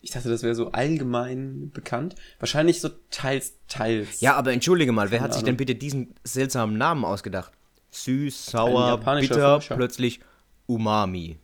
Ich 0.00 0.10
dachte, 0.10 0.28
das 0.28 0.42
wäre 0.42 0.54
so 0.54 0.70
allgemein 0.72 1.70
bekannt. 1.72 2.14
Wahrscheinlich 2.38 2.80
so 2.80 2.90
teils, 3.10 3.54
teils. 3.68 4.20
Ja, 4.20 4.34
aber 4.34 4.52
entschuldige 4.52 4.92
mal, 4.92 5.10
wer 5.10 5.20
hat 5.20 5.34
sich 5.34 5.42
denn 5.42 5.56
bitte 5.56 5.74
diesen 5.74 6.14
seltsamen 6.24 6.76
Namen 6.76 7.04
ausgedacht? 7.04 7.52
Süß, 7.90 8.46
sauer, 8.46 8.98
bitter, 8.98 9.54
Forscher. 9.54 9.76
plötzlich 9.76 10.20
Umami. 10.66 11.38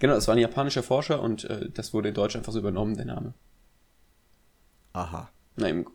Genau, 0.00 0.14
es 0.14 0.26
war 0.26 0.34
ein 0.34 0.40
japanischer 0.40 0.82
Forscher 0.82 1.22
und 1.22 1.44
äh, 1.44 1.70
das 1.72 1.94
wurde 1.94 2.08
in 2.08 2.14
Deutsch 2.14 2.34
einfach 2.34 2.52
so 2.52 2.58
übernommen, 2.58 2.96
der 2.96 3.04
Name. 3.04 3.34
Aha. 4.94 5.30
Na, 5.56 5.68
im 5.68 5.86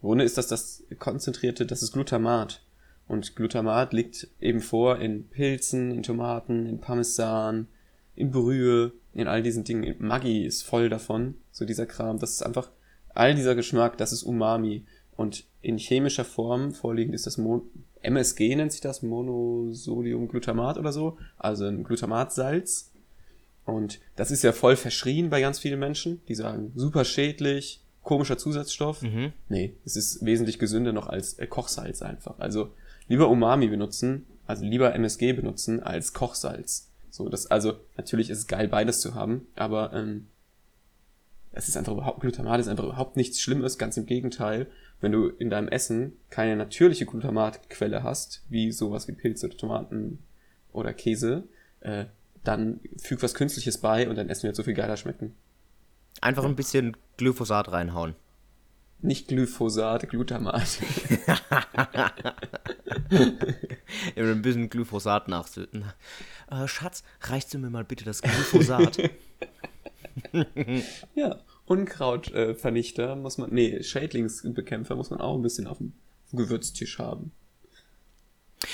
Grunde 0.00 0.24
ist 0.24 0.38
das 0.38 0.46
das 0.46 0.84
konzentrierte, 0.98 1.66
das 1.66 1.82
ist 1.82 1.92
Glutamat. 1.92 2.62
Und 3.08 3.36
Glutamat 3.36 3.92
liegt 3.92 4.28
eben 4.40 4.60
vor 4.60 4.98
in 4.98 5.28
Pilzen, 5.28 5.90
in 5.90 6.02
Tomaten, 6.02 6.66
in 6.66 6.80
Parmesan, 6.80 7.66
in 8.14 8.30
Brühe, 8.30 8.92
in 9.12 9.26
all 9.26 9.42
diesen 9.42 9.64
Dingen. 9.64 9.96
Maggi 9.98 10.44
ist 10.44 10.62
voll 10.62 10.88
davon, 10.88 11.34
so 11.50 11.64
dieser 11.64 11.86
Kram. 11.86 12.18
Das 12.18 12.32
ist 12.32 12.42
einfach, 12.42 12.70
all 13.14 13.34
dieser 13.34 13.54
Geschmack, 13.54 13.98
das 13.98 14.12
ist 14.12 14.22
Umami. 14.22 14.84
Und 15.16 15.44
in 15.62 15.78
chemischer 15.78 16.24
Form 16.24 16.72
vorliegend 16.72 17.14
ist 17.14 17.26
das 17.26 17.38
Mo 17.38 17.62
MSG 18.00 18.54
nennt 18.54 18.70
sich 18.70 18.80
das, 18.80 19.02
Monosodiumglutamat 19.02 20.78
oder 20.78 20.92
so, 20.92 21.18
also 21.36 21.64
ein 21.64 21.82
Glutamatsalz. 21.82 22.92
Und 23.68 24.00
das 24.16 24.30
ist 24.30 24.42
ja 24.42 24.52
voll 24.52 24.76
verschrien 24.76 25.28
bei 25.28 25.40
ganz 25.40 25.58
vielen 25.58 25.78
Menschen, 25.78 26.22
die 26.26 26.34
sagen, 26.34 26.72
super 26.74 27.04
schädlich, 27.04 27.82
komischer 28.02 28.38
Zusatzstoff. 28.38 29.02
Mhm. 29.02 29.32
Nee, 29.48 29.74
es 29.84 29.94
ist 29.94 30.24
wesentlich 30.24 30.58
gesünder 30.58 30.94
noch 30.94 31.06
als 31.06 31.34
äh, 31.34 31.46
Kochsalz 31.46 32.00
einfach. 32.00 32.38
Also 32.38 32.70
lieber 33.08 33.28
Umami 33.28 33.68
benutzen, 33.68 34.24
also 34.46 34.64
lieber 34.64 34.94
MSG 34.94 35.34
benutzen 35.34 35.82
als 35.82 36.14
Kochsalz. 36.14 36.88
So, 37.10 37.28
das, 37.28 37.46
also 37.50 37.74
natürlich 37.98 38.30
ist 38.30 38.38
es 38.38 38.46
geil, 38.46 38.68
beides 38.68 39.00
zu 39.00 39.14
haben, 39.14 39.46
aber 39.54 39.92
ähm, 39.92 40.28
es 41.52 41.68
ist 41.68 41.76
einfach 41.76 41.92
überhaupt, 41.92 42.20
Glutamat 42.20 42.60
ist 42.60 42.68
einfach 42.68 42.84
überhaupt 42.84 43.16
nichts 43.16 43.40
Schlimmes, 43.40 43.76
ganz 43.76 43.98
im 43.98 44.06
Gegenteil. 44.06 44.66
Wenn 45.02 45.12
du 45.12 45.28
in 45.28 45.50
deinem 45.50 45.68
Essen 45.68 46.12
keine 46.30 46.56
natürliche 46.56 47.04
Glutamatquelle 47.04 48.02
hast, 48.02 48.44
wie 48.48 48.72
sowas 48.72 49.08
wie 49.08 49.12
Pilze 49.12 49.46
oder 49.46 49.56
Tomaten 49.58 50.20
oder 50.72 50.94
Käse, 50.94 51.44
äh, 51.80 52.06
dann 52.48 52.80
füg 53.00 53.22
was 53.22 53.34
Künstliches 53.34 53.78
bei 53.78 54.08
und 54.08 54.16
dein 54.16 54.30
Essen 54.30 54.44
wird 54.44 54.56
so 54.56 54.62
viel 54.62 54.72
geiler 54.74 54.96
schmecken. 54.96 55.34
Einfach 56.22 56.44
ein 56.44 56.56
bisschen 56.56 56.96
Glyphosat 57.18 57.70
reinhauen. 57.70 58.14
Nicht 59.00 59.28
Glyphosat, 59.28 60.08
Glutamat. 60.08 60.78
Ein 64.16 64.42
bisschen 64.42 64.70
Glyphosat 64.70 65.28
nachsüßen. 65.28 65.84
Äh, 66.50 66.66
Schatz, 66.66 67.04
reichst 67.20 67.54
du 67.54 67.58
mir 67.58 67.70
mal 67.70 67.84
bitte 67.84 68.04
das 68.04 68.22
Glyphosat? 68.22 68.98
ja, 71.14 71.38
Unkrautvernichter 71.66 73.14
muss 73.14 73.38
man, 73.38 73.50
nee, 73.52 73.82
Schädlingsbekämpfer 73.82 74.96
muss 74.96 75.10
man 75.10 75.20
auch 75.20 75.36
ein 75.36 75.42
bisschen 75.42 75.68
auf 75.68 75.78
dem 75.78 75.92
Gewürztisch 76.32 76.98
haben. 76.98 77.30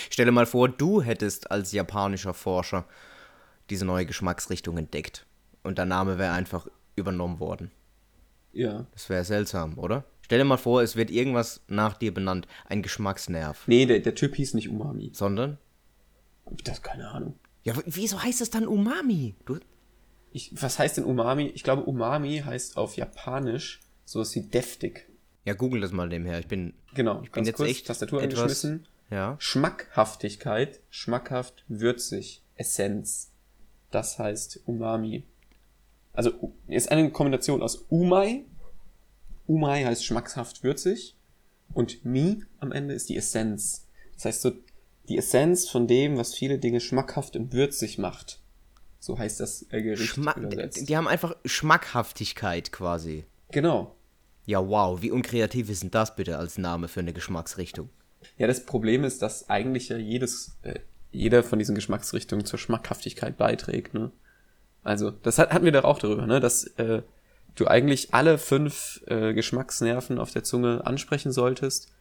Stell 0.09 0.25
dir 0.25 0.33
mal 0.33 0.47
vor, 0.47 0.71
du 0.71 1.02
hättest 1.02 1.50
als 1.50 1.73
japanischer 1.73 2.33
Forscher 2.33 2.87
diese 3.71 3.85
neue 3.85 4.06
Geschmacksrichtung 4.06 4.76
entdeckt. 4.78 5.26
Und 5.62 5.78
der 5.78 5.87
Name 5.87 6.18
wäre 6.18 6.33
einfach 6.33 6.66
übernommen 6.97 7.40
worden. 7.40 7.71
Ja. 8.52 8.87
Das 8.92 9.09
wäre 9.09 9.25
seltsam, 9.25 9.78
oder? 9.78 10.04
Stell 10.23 10.38
dir 10.38 10.44
mal 10.44 10.56
vor, 10.56 10.83
es 10.83 10.97
wird 10.97 11.11
irgendwas 11.11 11.62
nach 11.68 11.94
dir 11.99 12.12
benannt. 12.14 12.47
Ein 12.66 12.83
Geschmacksnerv. 12.83 13.66
Nee, 13.66 13.85
der, 13.87 14.00
der 14.00 14.14
Typ 14.14 14.35
hieß 14.37 14.54
nicht 14.54 14.68
Umami. 14.68 15.11
Sondern? 15.14 15.59
Das 16.64 16.83
keine 16.83 17.09
Ahnung. 17.11 17.38
Ja, 17.62 17.75
wieso 17.87 18.23
heißt 18.23 18.40
es 18.42 18.50
dann 18.50 18.66
Umami? 18.66 19.35
Du, 19.47 19.59
Ich, 20.30 20.50
was 20.62 20.78
heißt 20.78 20.99
denn 20.99 21.04
Umami? 21.04 21.47
Ich 21.54 21.62
glaube, 21.62 21.83
Umami 21.85 22.42
heißt 22.44 22.76
auf 22.76 22.97
Japanisch 22.97 23.80
sowas 24.04 24.35
wie 24.35 24.42
deftig. 24.42 25.09
ja, 25.44 25.54
google 25.54 25.80
das 25.80 25.92
mal 25.92 26.09
nebenher. 26.09 26.38
Ich 26.38 26.47
bin. 26.49 26.75
Genau, 26.94 27.23
Ich 27.23 27.33
bin 27.33 27.44
jetzt 27.44 27.61
echt 27.61 27.87
Tastatur 27.87 28.23
etwas- 28.23 28.38
angeschmissen. 28.40 28.87
Ja. 29.11 29.37
Schmackhaftigkeit, 29.38 30.80
schmackhaft, 30.90 31.64
würzig, 31.68 32.42
Essenz. 32.56 33.30
Das 33.95 34.19
heißt 34.19 34.63
Umami. 34.67 35.23
Also 36.13 36.53
ist 36.67 36.91
eine 36.91 37.11
Kombination 37.11 37.63
aus 37.63 37.77
Umai. 37.89 38.45
Umai 39.47 39.85
heißt 39.85 40.05
schmackhaft, 40.05 40.65
würzig. 40.65 41.17
Und 41.73 42.05
Mi 42.05 42.43
am 42.59 42.73
Ende 42.73 42.95
ist 42.95 43.09
die 43.09 43.17
Essenz. 43.17 43.87
Das 44.15 44.25
heißt 44.25 44.43
so 44.43 44.53
die 45.09 45.17
Essenz 45.17 45.69
von 45.69 45.87
dem, 45.87 46.17
was 46.17 46.35
viele 46.35 46.59
Dinge 46.59 46.81
schmackhaft 46.81 47.37
und 47.37 47.53
würzig 47.53 47.99
macht. 47.99 48.41
So 48.99 49.17
heißt 49.17 49.39
das 49.39 49.67
äh, 49.71 49.81
Gericht 49.81 50.15
Schmack, 50.15 50.39
übersetzt. 50.39 50.89
die 50.89 50.97
haben 50.97 51.07
einfach 51.07 51.37
Schmackhaftigkeit 51.45 52.73
quasi. 52.73 53.27
Genau. 53.53 53.95
Ja, 54.45 54.67
wow, 54.67 55.03
wie 55.03 55.13
unkreativ 55.13 55.71
ist 55.71 55.85
denn 55.85 55.93
das 55.93 56.17
bitte 56.17 56.37
als 56.37 56.59
Name 56.59 56.89
für 56.89 57.01
eine 57.01 57.13
Geschmacksrichtung? 57.13 57.91
Ja, 58.39 58.49
das 58.49 58.67
Problem 58.67 59.05
ist, 59.05 59.23
dass 59.23 59.49
eigentlich 59.49 59.91
ja 59.91 59.99
jedes, 59.99 60.57
äh, 60.63 60.81
jeder 61.14 61.42
von 61.42 61.59
diesen 61.59 61.75
Geschmacksrichtungen 61.75 62.44
zur 62.44 62.59
Schmackhaftigkeit 62.59 63.37
beiträgt, 63.37 63.94
ne? 63.94 64.11
Also, 64.83 65.11
das 65.11 65.38
hat, 65.38 65.52
hatten 65.52 65.64
wir 65.64 65.73
doch 65.73 65.85
auch 65.85 65.99
darüber, 65.99 66.26
ne? 66.26 66.40
Dass 66.40 66.64
äh, 66.76 67.02
du 67.54 67.66
eigentlich 67.66 68.12
alle 68.12 68.38
fünf 68.38 69.02
äh, 69.06 69.33
Geschmacksnerven 69.33 70.18
auf 70.18 70.30
der 70.30 70.44
Zunge 70.44 70.87
ansprechen 70.87 71.33
solltest, 71.33 71.92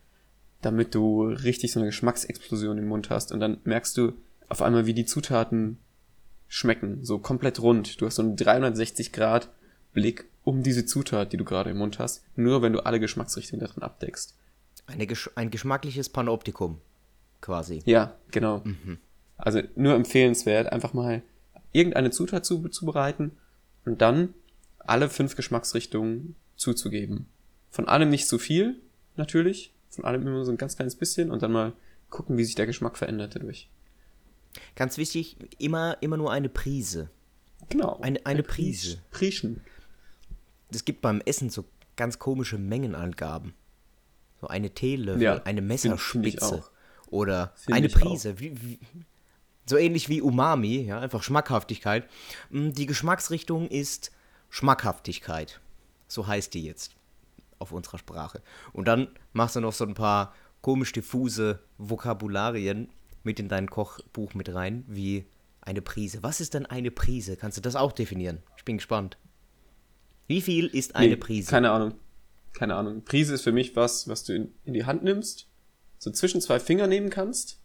damit 0.61 0.95
du 0.95 1.23
richtig 1.23 1.71
so 1.71 1.79
eine 1.79 1.87
Geschmacksexplosion 1.87 2.77
im 2.77 2.87
Mund 2.87 3.09
hast. 3.09 3.31
Und 3.31 3.39
dann 3.39 3.59
merkst 3.63 3.97
du 3.97 4.13
auf 4.49 4.61
einmal, 4.61 4.85
wie 4.85 4.93
die 4.93 5.05
Zutaten 5.05 5.77
schmecken, 6.47 7.03
so 7.03 7.19
komplett 7.19 7.61
rund. 7.61 8.01
Du 8.01 8.05
hast 8.05 8.15
so 8.15 8.21
einen 8.21 8.35
360 8.35 9.11
Grad 9.11 9.49
Blick 9.93 10.25
um 10.43 10.63
diese 10.63 10.85
Zutat, 10.85 11.31
die 11.31 11.37
du 11.37 11.45
gerade 11.45 11.69
im 11.69 11.77
Mund 11.77 11.99
hast, 11.99 12.23
nur 12.35 12.61
wenn 12.61 12.73
du 12.73 12.85
alle 12.85 12.99
Geschmacksrichtungen 12.99 13.65
darin 13.65 13.83
abdeckst. 13.83 14.37
Gesch 14.97 15.29
ein 15.35 15.49
geschmackliches 15.49 16.09
Panoptikum, 16.09 16.81
quasi. 17.43 17.83
Ja, 17.85 18.15
genau. 18.31 18.63
Also 19.37 19.61
nur 19.75 19.93
empfehlenswert, 19.93 20.71
einfach 20.71 20.93
mal 20.93 21.21
irgendeine 21.73 22.09
Zutat 22.11 22.45
zu, 22.45 22.67
zubereiten 22.69 23.31
und 23.85 24.01
dann 24.01 24.33
alle 24.79 25.09
fünf 25.09 25.35
Geschmacksrichtungen 25.35 26.35
zuzugeben. 26.55 27.27
Von 27.69 27.87
allem 27.87 28.09
nicht 28.09 28.27
zu 28.27 28.39
viel, 28.39 28.79
natürlich. 29.15 29.71
Von 29.89 30.05
allem 30.05 30.25
immer 30.25 30.43
so 30.45 30.51
ein 30.51 30.57
ganz 30.57 30.75
kleines 30.75 30.95
bisschen 30.95 31.29
und 31.31 31.43
dann 31.43 31.51
mal 31.51 31.73
gucken, 32.09 32.37
wie 32.37 32.43
sich 32.43 32.55
der 32.55 32.65
Geschmack 32.65 32.97
verändert 32.97 33.35
dadurch. 33.35 33.69
Ganz 34.75 34.97
wichtig, 34.97 35.35
immer, 35.59 35.97
immer 36.01 36.17
nur 36.17 36.31
eine 36.31 36.49
Prise. 36.49 37.09
Genau. 37.69 37.99
Eine- 38.01 38.25
eine 38.25 38.43
Prise. 38.43 38.99
Prieschen. 39.11 39.61
Es 40.71 40.85
gibt 40.85 41.01
beim 41.01 41.21
Essen 41.25 41.49
so 41.49 41.65
ganz 41.95 42.19
komische 42.19 42.57
Mengenangaben. 42.57 43.53
So 44.41 44.47
eine 44.47 44.69
Teelöffel, 44.71 45.21
Ja, 45.21 45.41
eine 45.43 45.61
Messerspitze. 45.61 46.63
Oder 47.13 47.53
Find 47.55 47.77
eine. 47.77 47.89
Prise. 47.89 48.39
Wie, 48.39 48.61
wie, 48.61 48.79
so 49.65 49.77
ähnlich 49.77 50.09
wie 50.09 50.21
Umami, 50.21 50.81
ja, 50.81 50.99
einfach 50.99 51.23
Schmackhaftigkeit. 51.23 52.09
Mm, 52.49 52.71
Die 52.71 52.85
Geschmacksrichtung 52.85 53.67
ist 53.69 54.11
Schmackhaftigkeit. 54.49 55.61
So 56.07 56.27
heißt 56.27 56.53
die 56.53 56.63
jetzt 56.63 56.95
auf 57.59 57.71
unserer 57.71 57.97
Sprache. 57.97 58.41
Und 58.73 58.87
dann 58.87 59.07
machst 59.31 59.55
du 59.55 59.61
noch 59.61 59.73
so 59.73 59.85
ein 59.85 59.93
paar 59.93 60.33
komisch 60.61 60.91
diffuse 60.91 61.59
Vokabularien 61.77 62.89
mit 63.23 63.39
in 63.39 63.47
dein 63.47 63.69
Kochbuch 63.69 64.33
mit 64.33 64.53
rein, 64.53 64.83
wie 64.87 65.25
eine 65.61 65.81
Prise. 65.81 66.23
Was 66.23 66.41
ist 66.41 66.53
denn 66.55 66.65
eine 66.65 66.91
Prise? 66.91 67.37
Kannst 67.37 67.57
du 67.57 67.61
das 67.61 67.75
auch 67.75 67.93
definieren? 67.93 68.43
Ich 68.57 68.65
bin 68.65 68.77
gespannt. 68.77 69.17
Wie 70.27 70.41
viel 70.41 70.65
ist 70.67 70.95
eine 70.95 71.09
Nee, 71.11 71.15
Prise? 71.17 71.49
Keine 71.49 71.71
Ahnung. 71.71 71.93
Keine 72.53 72.75
Ahnung. 72.75 73.03
Prise 73.05 73.33
ist 73.33 73.43
für 73.43 73.51
mich 73.51 73.75
was, 73.75 74.07
was 74.07 74.23
du 74.25 74.33
in, 74.35 74.51
in 74.65 74.73
die 74.73 74.85
Hand 74.85 75.03
nimmst, 75.03 75.47
so 76.03 76.11
zwischen 76.11 76.41
zwei 76.41 76.59
Finger 76.59 76.87
nehmen 76.87 77.09
kannst, 77.09 77.59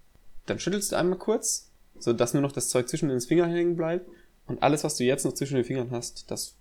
dann 0.47 0.59
schüttelst 0.61 0.93
du 0.93 0.97
einmal 0.97 1.19
kurz, 1.19 1.71
so 1.99 2.13
dass 2.13 2.33
nur 2.35 2.43
noch 2.43 2.53
das 2.53 2.69
Zeug 2.69 2.89
zwischen 2.89 3.09
den 3.09 3.21
Fingern 3.21 3.51
hängen 3.51 3.75
bleibt 3.77 4.09
und 4.47 4.63
alles, 4.63 4.85
was 4.85 4.97
du 4.97 5.05
jetzt 5.05 5.25
noch 5.25 5.33
zwischen 5.35 5.57
den 5.57 5.65
Fingern 5.65 5.91
hast, 5.91 6.31
das 6.31 6.55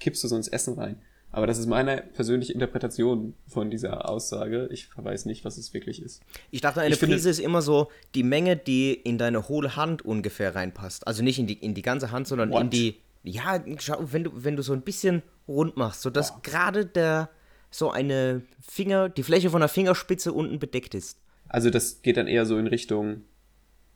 kippst 0.00 0.24
du 0.24 0.28
so 0.28 0.36
ins 0.36 0.48
Essen 0.48 0.74
rein. 0.74 1.02
Aber 1.30 1.46
das 1.46 1.58
ist 1.58 1.66
meine 1.66 1.98
persönliche 2.14 2.54
Interpretation 2.54 3.34
von 3.46 3.70
dieser 3.70 4.08
Aussage. 4.08 4.66
Ich 4.72 4.88
weiß 4.96 5.26
nicht, 5.26 5.44
was 5.44 5.58
es 5.58 5.74
wirklich 5.74 6.00
ist. 6.02 6.22
Ich 6.50 6.62
dachte, 6.62 6.80
eine 6.80 6.94
Ich 6.94 6.98
finde- 6.98 7.16
Prise 7.16 7.28
ist 7.28 7.38
immer 7.40 7.60
so 7.60 7.88
die 8.14 8.22
Menge, 8.22 8.56
die 8.56 8.94
in 8.94 9.18
deine 9.18 9.46
hohle 9.46 9.76
Hand 9.76 10.00
ungefähr 10.06 10.54
reinpasst. 10.54 11.06
Also 11.06 11.22
nicht 11.22 11.38
in 11.38 11.46
die, 11.46 11.52
in 11.52 11.74
die 11.74 11.82
ganze 11.82 12.12
Hand, 12.12 12.28
sondern 12.28 12.48
in 12.48 12.54
What? 12.54 12.72
die. 12.72 12.96
Ja, 13.24 13.62
schau, 13.78 13.98
wenn 14.10 14.24
du, 14.24 14.30
wenn 14.34 14.56
du 14.56 14.62
so 14.62 14.72
ein 14.72 14.80
bisschen 14.80 15.22
rund 15.46 15.76
machst, 15.76 16.00
sodass 16.00 16.40
gerade 16.42 16.86
der 16.86 17.28
so 17.70 17.90
eine 17.90 18.42
Finger, 18.60 19.08
die 19.08 19.22
Fläche 19.22 19.50
von 19.50 19.60
der 19.60 19.68
Fingerspitze 19.68 20.32
unten 20.32 20.58
bedeckt 20.58 20.94
ist. 20.94 21.20
Also 21.48 21.70
das 21.70 22.02
geht 22.02 22.16
dann 22.16 22.26
eher 22.26 22.46
so 22.46 22.58
in 22.58 22.66
Richtung 22.66 23.22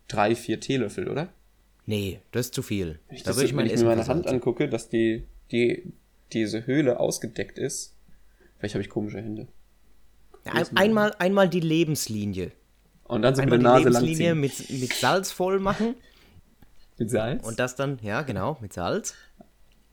drei, 0.09 0.35
vier 0.35 0.61
Teelöffel, 0.61 1.09
oder? 1.09 1.29
Nee, 1.87 2.21
das 2.31 2.47
ist 2.47 2.55
zu 2.55 2.63
viel. 2.63 3.01
Wenn 3.09 3.17
ich, 3.17 3.23
da 3.23 3.35
würde 3.35 3.45
ich 3.45 3.51
wenn 3.51 3.57
mein 3.57 3.67
ich 3.67 3.81
mir 3.81 3.87
meine 3.87 4.07
Hand 4.07 4.27
angucke, 4.27 4.69
dass 4.69 4.89
die, 4.89 5.25
die, 5.51 5.93
diese 6.33 6.67
Höhle 6.67 7.01
ausgedeckt 7.01 7.59
ist. 7.59 7.97
Vielleicht 8.59 8.75
habe 8.75 8.83
ich 8.83 8.91
komische 8.91 9.19
Hände. 9.19 9.49
Ja, 10.45 10.53
ein, 10.53 10.77
einmal, 10.77 11.15
einmal 11.19 11.49
die 11.49 11.61
Lebenslinie. 11.61 12.53
Und 13.05 13.23
dann 13.23 13.35
so 13.35 13.43
mit 13.43 13.53
Einmal 13.53 13.75
der 13.75 13.79
die 13.81 13.85
Nase 13.91 14.01
Lebenslinie 14.01 14.35
langziehen. 14.35 14.71
mit, 14.71 14.83
mit 14.83 14.93
Salz 14.95 15.33
voll 15.33 15.59
machen. 15.59 15.95
Mit 16.99 17.11
Salz? 17.11 17.45
Und 17.45 17.59
das 17.59 17.75
dann, 17.75 17.99
ja, 18.03 18.23
genau, 18.23 18.59
mit 18.61 18.75
Salz. 18.75 19.15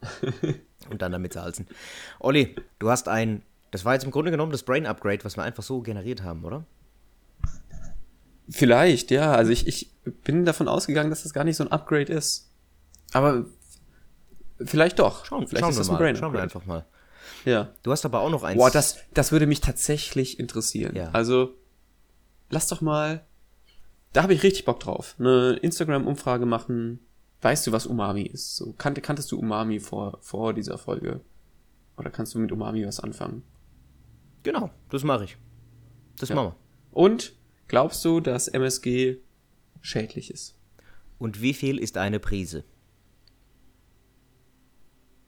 Und 0.89 1.01
dann 1.01 1.11
damit 1.11 1.33
salzen. 1.33 1.67
Olli, 2.19 2.55
du 2.79 2.89
hast 2.89 3.07
ein, 3.07 3.41
das 3.71 3.85
war 3.85 3.93
jetzt 3.93 4.03
im 4.03 4.11
Grunde 4.11 4.31
genommen 4.31 4.51
das 4.51 4.63
Brain 4.63 4.85
Upgrade, 4.85 5.23
was 5.23 5.37
wir 5.37 5.43
einfach 5.43 5.63
so 5.63 5.81
generiert 5.81 6.23
haben, 6.23 6.43
oder? 6.43 6.65
Vielleicht, 8.49 9.11
ja. 9.11 9.31
Also 9.33 9.51
ich, 9.51 9.67
ich 9.67 9.91
bin 10.23 10.45
davon 10.45 10.67
ausgegangen, 10.67 11.09
dass 11.09 11.23
das 11.23 11.33
gar 11.33 11.43
nicht 11.43 11.55
so 11.57 11.63
ein 11.63 11.71
Upgrade 11.71 12.11
ist. 12.11 12.49
Aber 13.13 13.45
vielleicht 14.63 14.99
doch. 14.99 15.25
Schauen, 15.25 15.47
vielleicht 15.47 15.61
schauen 15.61 15.69
ist 15.71 15.77
wir 15.77 15.79
das 15.81 15.87
mal. 15.89 15.93
ein 15.95 15.99
Brain 15.99 16.15
schauen 16.15 16.33
wir 16.33 16.41
Upgrade. 16.41 16.43
einfach 16.43 16.65
mal. 16.65 16.85
Ja. 17.45 17.69
Du 17.83 17.91
hast 17.91 18.05
aber 18.05 18.21
auch 18.21 18.29
noch 18.29 18.43
eins. 18.43 18.57
Boah, 18.57 18.71
das, 18.71 18.97
das 19.13 19.31
würde 19.31 19.45
mich 19.45 19.61
tatsächlich 19.61 20.39
interessieren. 20.39 20.95
Ja. 20.95 21.09
Also, 21.11 21.53
lass 22.49 22.67
doch 22.67 22.81
mal. 22.81 23.23
Da 24.13 24.23
habe 24.23 24.33
ich 24.33 24.41
richtig 24.41 24.65
Bock 24.65 24.79
drauf. 24.79 25.15
Eine 25.19 25.53
Instagram-Umfrage 25.61 26.47
machen. 26.47 26.99
weißt 27.43 27.67
du, 27.67 27.71
was 27.71 27.85
Umami 27.85 28.23
ist? 28.23 28.55
So, 28.55 28.73
kannte, 28.73 29.01
kanntest 29.01 29.31
du 29.31 29.37
Umami 29.37 29.79
vor, 29.79 30.17
vor 30.21 30.53
dieser 30.53 30.79
Folge? 30.79 31.21
Oder 31.97 32.09
kannst 32.09 32.33
du 32.33 32.39
mit 32.39 32.51
Umami 32.51 32.85
was 32.87 32.99
anfangen? 32.99 33.43
Genau, 34.43 34.69
das 34.89 35.03
mache 35.03 35.25
ich. 35.25 35.37
Das 36.17 36.29
Ja. 36.29 36.35
machen 36.35 36.49
wir. 36.49 36.55
Und 36.91 37.33
glaubst 37.67 38.03
du, 38.05 38.19
dass 38.19 38.47
MSG 38.47 39.17
schädlich 39.81 40.31
ist? 40.31 40.55
Und 41.17 41.41
wie 41.41 41.53
viel 41.53 41.77
ist 41.77 41.97
eine 41.97 42.19
Prise? 42.19 42.63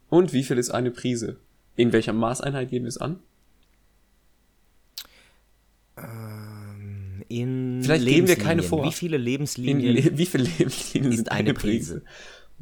Und 0.10 0.34
wie 0.34 0.44
viel 0.44 0.58
ist 0.58 0.72
eine 0.72 0.92
Prise? 0.92 1.40
In 1.76 1.94
welcher 1.94 2.14
Maßeinheit 2.14 2.70
geben 2.70 2.86
wir 2.86 2.90
es 2.90 2.98
an? 2.98 3.20
In 7.28 7.80
Vielleicht 7.84 8.06
geben 8.06 8.28
wir 8.28 8.36
Lebenslinien. 8.36 8.40
keine 8.48 8.64
vor. 8.64 8.84
Wie 8.86 8.92
viele 8.92 9.18
In 9.18 9.24
Lebenslinien? 9.24 9.96
Le 9.96 10.12
wie 10.18 10.26
viele 10.26 10.44
Lebenslinien 10.44 11.12
ist 11.12 11.18
sind 11.18 11.30
eine 11.32 11.40
eine 11.40 11.54
Prise? 11.54 12.00
Prise? 12.02 12.06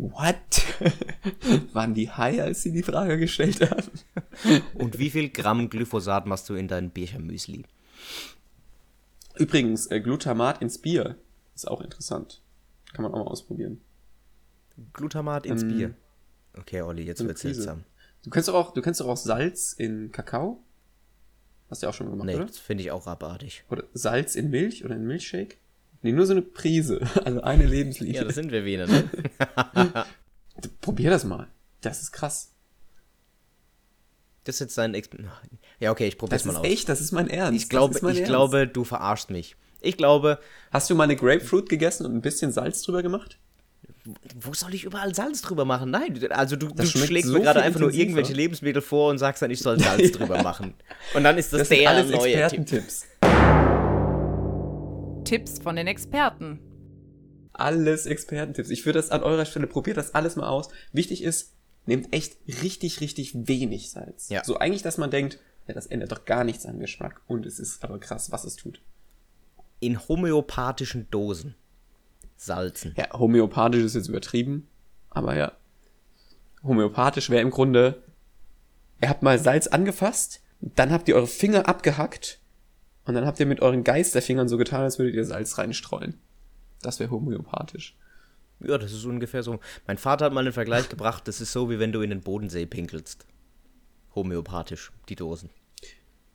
What? 0.02 0.64
Waren 1.74 1.94
die 1.94 2.10
high, 2.10 2.40
als 2.40 2.64
sie 2.64 2.72
die 2.72 2.84
Frage 2.84 3.18
gestellt 3.18 3.70
haben? 3.70 3.90
Und 4.76 4.98
wie 4.98 5.10
viel 5.10 5.30
Gramm 5.30 5.70
Glyphosat 5.70 6.26
machst 6.26 6.48
du 6.48 6.54
in 6.56 6.70
dein 6.70 6.90
Bierchen-Müsli? 6.90 7.64
Übrigens, 9.36 9.88
äh, 9.88 10.00
Glutamat 10.00 10.62
ins 10.62 10.78
Bier 10.78 11.18
ist 11.54 11.68
auch 11.68 11.82
interessant. 11.82 12.42
Kann 12.94 13.04
man 13.04 13.12
auch 13.14 13.26
mal 13.26 13.30
ausprobieren. 13.32 13.82
Glutamat 14.94 15.46
ins 15.46 15.64
Ähm, 15.64 15.68
Bier. 15.70 15.94
Okay, 16.58 16.82
Olli, 16.82 17.04
jetzt 17.04 17.24
wird's 17.26 17.42
seltsam. 17.42 17.84
Du 18.24 18.30
kennst 18.30 18.48
doch 18.48 18.54
auch, 18.56 18.74
du 18.74 18.82
kennst 18.82 19.02
doch 19.02 19.08
auch 19.08 19.18
Salz 19.18 19.74
in 19.74 20.12
Kakao? 20.14 20.64
Hast 21.70 21.82
du 21.82 21.86
ja 21.86 21.90
auch 21.90 21.94
schon 21.94 22.10
gemacht, 22.10 22.26
Nee, 22.26 22.36
oder? 22.36 22.46
das 22.46 22.58
finde 22.58 22.84
ich 22.84 22.92
auch 22.92 23.06
abartig. 23.06 23.64
Oder 23.70 23.84
Salz 23.94 24.36
in 24.36 24.50
Milch 24.50 24.84
oder 24.86 24.96
in 24.96 25.06
Milchshake? 25.06 25.58
Nee, 26.02 26.12
nur 26.14 26.26
so 26.26 26.32
eine 26.34 26.42
Prise. 26.42 27.02
Also 27.26 27.42
eine 27.42 27.66
Lebenslinie. 27.66 28.16
Ja, 28.16 28.24
das 28.24 28.36
sind 28.36 28.52
wir 28.52 28.64
wieder, 28.66 28.88
ne? 28.88 29.10
Probier 30.82 31.10
das 31.10 31.24
mal. 31.26 31.48
Das 31.82 32.02
ist 32.02 32.12
krass. 32.12 32.52
Das 34.46 34.56
ist 34.56 34.60
jetzt 34.62 34.78
dein 34.78 34.94
Exp 34.94 35.16
Ja, 35.80 35.92
okay, 35.92 36.08
ich 36.08 36.18
probier's 36.18 36.44
Das 36.44 36.46
mal 36.52 36.60
ist 36.60 36.66
aus. 36.66 36.66
echt, 36.74 36.90
das 36.90 37.02
ist 37.02 37.12
mein 37.12 37.30
Ernst. 37.30 37.56
ich 37.56 37.64
Das 37.64 37.70
glaube, 37.70 37.94
ist 37.96 38.02
ich 38.02 38.08
Ernst. 38.08 38.26
glaube, 38.26 38.68
du 38.68 38.84
verarschst 38.84 39.30
mich. 39.30 39.56
Ich 39.82 39.96
glaube, 39.98 40.40
Hast 40.72 40.90
du 40.90 40.96
mal 40.96 41.04
eine 41.06 41.16
Grapefruit 41.16 41.70
gegessen 41.70 42.06
und 42.06 42.14
ein 42.16 42.22
bisschen 42.22 42.52
Salz 42.52 42.82
drüber 42.82 43.02
gemacht? 43.04 43.38
wo 44.40 44.54
soll 44.54 44.74
ich 44.74 44.86
überall 44.86 45.14
Salz 45.14 45.42
drüber 45.42 45.66
machen? 45.66 45.92
Nein, 45.92 46.18
also 46.32 46.56
du, 46.56 46.68
du 46.68 46.74
Das 46.74 46.90
schlägst 46.90 47.28
so 47.30 47.38
mir 47.38 47.44
gerade 47.44 47.62
einfach 47.62 47.80
nur 47.80 47.94
irgendwelche 47.94 48.34
Lebensmittel 48.34 48.82
vor 48.82 49.10
und 49.12 49.20
sagst 49.20 49.42
dann, 49.42 49.52
ich 49.52 49.60
soll 49.60 49.80
Salz 49.80 50.12
drüber 50.14 50.42
machen. 50.42 50.74
Und 51.14 51.24
dann 51.24 51.38
ist 51.38 51.54
das, 51.54 51.60
Das 51.60 51.68
sind 51.70 51.82
der 51.82 51.90
alles 51.90 52.10
neue 52.10 52.22
Tipp. 52.32 52.42
Expertentipps. 52.60 53.06
Tipps 55.30 55.60
von 55.60 55.76
den 55.76 55.86
Experten. 55.86 56.60
Alles 57.54 58.08
Expertentipps. 58.08 58.72
Ich 58.72 58.84
würde 58.88 58.98
das 58.98 59.12
an 59.12 59.22
eurer 59.22 59.46
Stelle, 59.46 59.68
probiert 59.68 59.98
das 59.98 60.16
alles 60.16 60.36
mal 60.36 60.48
aus. 60.48 60.70
Wichtig 60.92 61.22
ist, 61.22 61.54
nehmt 61.86 62.12
echt 62.16 62.38
richtig, 62.64 63.00
richtig 63.00 63.48
wenig 63.48 63.92
Salz. 63.92 64.30
Ja. 64.30 64.44
So 64.44 64.58
eigentlich, 64.58 64.82
dass 64.82 64.98
man 64.98 65.12
denkt, 65.12 65.38
ja, 65.68 65.76
das 65.76 65.86
ändert 65.86 66.12
doch 66.12 66.26
gar 66.26 66.44
nichts 66.44 66.66
am 66.66 66.80
Geschmack. 66.80 67.22
Und 67.28 67.46
es 67.46 67.60
ist 67.60 67.84
aber 67.84 68.00
krass, 68.00 68.32
was 68.32 68.44
es 68.44 68.56
tut. 68.56 68.82
In 69.80 70.00
homöopathischen 70.08 71.08
Dosen. 71.12 71.54
Salzen. 72.36 72.96
Ja, 72.98 73.14
homöopathisch 73.14 73.84
ist 73.84 73.94
jetzt 73.94 74.10
übertrieben, 74.10 74.68
aber 75.12 75.36
ja. 75.36 75.52
Homöopathisch 76.64 77.30
wäre 77.30 77.44
im 77.44 77.52
Grunde, 77.52 78.02
ihr 79.00 79.10
habt 79.10 79.22
mal 79.22 79.38
Salz 79.38 79.68
angefasst, 79.68 80.42
dann 80.60 80.92
habt 80.92 81.08
ihr 81.08 81.16
eure 81.16 81.28
Finger 81.28 81.68
abgehackt 81.68 82.40
und 83.10 83.16
dann 83.16 83.26
habt 83.26 83.40
ihr 83.40 83.48
mit 83.48 83.60
euren 83.60 83.84
Geisterfingern 83.84 84.48
so 84.48 84.58
getan, 84.58 84.82
als 84.82 85.00
würdet 85.00 85.16
ihr 85.16 85.26
Salz 85.26 85.58
reinstreuen. 85.58 86.14
Das 86.84 87.00
wäre 87.00 87.10
homöopathisch. 87.10 87.98
Ja, 88.60 88.78
das 88.78 88.92
ist 88.92 89.04
ungefähr 89.04 89.42
so. 89.42 89.60
Mein 89.88 89.98
Vater 89.98 90.26
hat 90.26 90.34
mal 90.34 90.42
einen 90.42 90.54
Vergleich 90.54 90.90
gebracht, 90.90 91.28
das 91.28 91.42
ist 91.42 91.52
so, 91.52 91.72
wie 91.72 91.80
wenn 91.80 91.92
du 91.92 92.02
in 92.02 92.12
den 92.12 92.22
Bodensee 92.22 92.68
pinkelst. 92.68 93.26
Homöopathisch, 94.14 94.92
die 95.10 95.16
Dosen. 95.16 95.50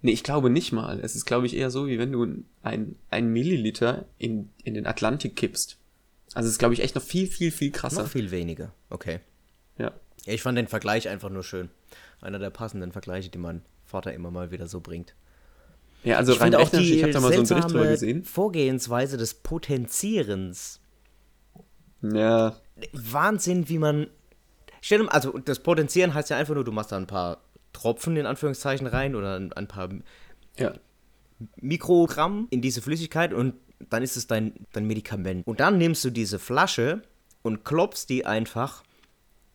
Nee, 0.03 0.11
ich 0.11 0.25
glaube 0.25 0.51
nicht 0.51 0.73
mal. 0.73 0.99
Es 0.99 1.15
ist, 1.15 1.27
glaube 1.27 1.47
ich, 1.47 1.57
eher 1.57 1.71
so, 1.71 1.87
wie 1.87 2.01
wenn 2.01 2.11
du 2.11 2.43
ein, 2.63 2.97
ein 3.09 3.29
Milliliter 3.33 4.07
in, 4.19 4.51
in 4.65 4.75
den 4.75 4.89
Atlantik 4.89 5.37
kippst. 5.37 5.79
Also 6.35 6.49
es 6.49 6.55
ist, 6.55 6.59
glaube 6.59 6.75
ich, 6.75 6.83
echt 6.83 6.97
noch 6.97 7.03
viel, 7.03 7.29
viel, 7.29 7.53
viel 7.53 7.71
krasser. 7.71 8.03
Noch 8.03 8.11
viel 8.11 8.33
weniger. 8.33 8.75
Okay. 8.91 9.21
Ja. 9.79 9.93
Ja, 10.25 10.33
ich 10.33 10.43
fand 10.43 10.59
den 10.59 10.67
Vergleich 10.67 11.09
einfach 11.09 11.31
nur 11.31 11.45
schön. 11.45 11.71
Einer 12.21 12.41
der 12.41 12.51
passenden 12.51 12.91
Vergleiche, 12.91 13.31
die 13.31 13.39
mein 13.39 13.63
Vater 13.85 14.13
immer 14.13 14.33
mal 14.33 14.51
wieder 14.51 14.67
so 14.67 14.81
bringt. 14.81 15.15
Ja, 16.05 16.19
also 16.19 16.33
Ich 16.33 16.41
rein 16.41 16.55
auch 16.55 16.69
die 16.69 16.97
ich 16.97 17.03
habe 17.03 17.13
da 17.13 17.21
mal 17.21 17.33
so 17.33 17.39
einen 17.39 17.49
Bericht 17.49 17.71
drüber 17.71 17.87
gesehen. 17.87 18.25
Vorgehensweise 18.25 19.17
des 19.17 19.35
Potenzierens. 19.35 20.81
Ja, 22.03 22.57
Wahnsinn, 22.93 23.69
wie 23.69 23.79
man. 23.79 24.09
Stell 24.83 24.99
dir 24.99 25.05
mal, 25.05 25.13
also 25.13 25.39
das 25.39 25.61
Potenzieren 25.61 26.13
heißt 26.13 26.29
ja 26.29 26.37
einfach 26.37 26.55
nur, 26.55 26.65
du 26.65 26.73
machst 26.73 26.93
da 26.93 26.97
ein 26.97 27.07
paar 27.07 27.39
Tropfen 27.73 28.17
in 28.17 28.27
Anführungszeichen 28.27 28.87
rein 28.87 29.15
oder 29.15 29.37
ein, 29.37 29.53
ein 29.55 29.67
paar 29.67 29.89
ja. 30.59 30.75
Mikrogramm 31.57 32.49
in 32.51 32.61
diese 32.61 32.83
Flüssigkeit 32.83 33.33
und 33.33 33.55
dann 33.91 34.03
ist 34.03 34.17
es 34.17 34.27
dein, 34.27 34.53
dein 34.73 34.87
Medikament. 34.87 35.47
Und 35.47 35.61
dann 35.61 35.79
nimmst 35.79 36.05
du 36.05 36.11
diese 36.11 36.39
Flasche 36.39 37.03
und 37.43 37.65
klopfst 37.65 38.07
die 38.09 38.27
einfach 38.27 38.83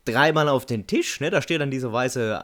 dreimal 0.05 0.49
auf 0.49 0.65
den 0.65 0.87
Tisch. 0.87 1.19
Ne? 1.19 1.29
Da 1.29 1.41
steht 1.41 1.61
dann 1.61 1.71
dieser 1.71 1.93
weiße 1.93 2.41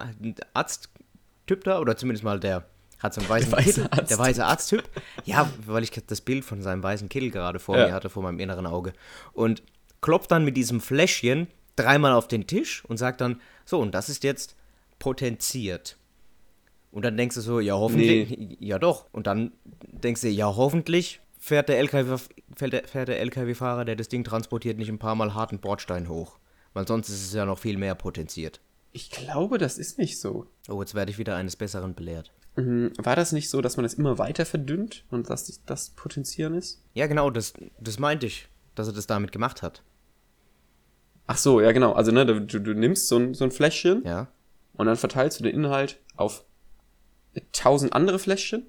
Arzttyp 0.53 1.63
da, 1.63 1.79
oder 1.79 1.97
zumindest 1.97 2.23
mal 2.23 2.39
der 2.39 2.65
hat 3.05 3.13
so 3.13 3.21
einen 3.21 3.29
weißen 3.29 3.49
Der 3.51 3.57
weiße 3.59 3.71
Kittel. 3.71 3.83
Arzttyp. 3.91 4.07
Der 4.07 4.17
weiße 4.19 4.45
Arzttyp. 4.45 4.83
Ja, 5.25 5.49
weil 5.65 5.83
ich 5.83 5.91
das 5.91 6.21
Bild 6.21 6.43
von 6.45 6.61
seinem 6.61 6.83
weißen 6.83 7.09
Kittel 7.09 7.31
gerade 7.31 7.59
vor 7.59 7.77
Ja. 7.77 7.87
mir 7.87 7.93
hatte, 7.93 8.09
vor 8.09 8.23
meinem 8.23 8.39
inneren 8.39 8.65
Auge. 8.67 8.93
Und 9.33 9.63
klopft 10.01 10.31
dann 10.31 10.43
mit 10.45 10.55
diesem 10.57 10.81
Fläschchen 10.81 11.47
dreimal 11.75 12.11
auf 12.13 12.27
den 12.27 12.47
Tisch 12.47 12.83
und 12.85 12.97
sagt 12.97 13.21
dann, 13.21 13.41
so, 13.65 13.79
und 13.79 13.93
das 13.93 14.09
ist 14.09 14.23
jetzt 14.23 14.55
potenziert. 14.99 15.97
Und 16.91 17.03
dann 17.03 17.17
denkst 17.17 17.35
du 17.35 17.41
so, 17.41 17.59
ja, 17.59 17.73
hoffentlich. 17.75 18.57
Ja, 18.59 18.79
doch. 18.79 19.07
Und 19.11 19.27
dann 19.27 19.51
denkst 19.81 20.21
du, 20.21 20.29
ja, 20.29 20.55
hoffentlich 20.55 21.19
fährt 21.39 21.69
der 21.69 21.77
LKW, 21.79 22.17
fährt 22.55 22.73
der, 22.73 22.87
fährt 22.87 23.07
der 23.09 23.19
LKW-Fahrer, 23.19 23.85
der 23.85 23.95
das 23.95 24.07
Ding 24.07 24.23
transportiert, 24.23 24.77
nicht 24.77 24.89
ein 24.89 24.99
paar 24.99 25.15
Mal 25.15 25.33
harten 25.33 25.59
Bordstein 25.59 26.07
hoch. 26.09 26.37
Weil 26.73 26.87
sonst 26.87 27.09
ist 27.09 27.23
es 27.25 27.33
ja 27.33 27.45
noch 27.45 27.59
viel 27.59 27.77
mehr 27.77 27.95
potenziert. 27.95 28.61
Ich 28.93 29.09
glaube, 29.11 29.57
das 29.57 29.77
ist 29.77 29.97
nicht 29.97 30.19
so. 30.19 30.47
Oh, 30.69 30.79
jetzt 30.81 30.95
werde 30.95 31.11
ich 31.11 31.17
wieder 31.17 31.35
eines 31.35 31.55
Besseren 31.57 31.95
belehrt. 31.95 32.31
Mhm, 32.55 32.93
War 32.97 33.15
das 33.15 33.31
nicht 33.31 33.49
so, 33.49 33.61
dass 33.61 33.75
man 33.77 33.85
es 33.85 33.93
immer 33.95 34.17
weiter 34.17 34.45
verdünnt 34.45 35.03
und 35.11 35.29
dass 35.29 35.59
das 35.65 35.89
Potenzieren 35.89 36.53
ist? 36.53 36.81
Ja, 36.93 37.07
genau, 37.07 37.29
das, 37.29 37.53
das 37.79 37.99
meinte 37.99 38.25
ich, 38.27 38.47
dass 38.75 38.87
er 38.87 38.93
das 38.93 39.07
damit 39.07 39.31
gemacht 39.31 39.61
hat. 39.61 39.83
Ach 41.27 41.37
so, 41.37 41.59
ja 41.59 41.71
genau. 41.71 41.93
Also 41.93 42.11
ne, 42.11 42.25
du, 42.25 42.41
du 42.59 42.73
nimmst 42.73 43.07
so 43.07 43.17
ein, 43.17 43.33
so 43.33 43.43
ein 43.43 43.51
Fläschchen 43.51 44.03
Ja. 44.05 44.27
und 44.73 44.85
dann 44.85 44.95
verteilst 44.95 45.39
du 45.39 45.43
den 45.43 45.55
Inhalt 45.55 45.99
auf 46.15 46.45
tausend 47.51 47.93
andere 47.93 48.19
Fläschchen 48.19 48.65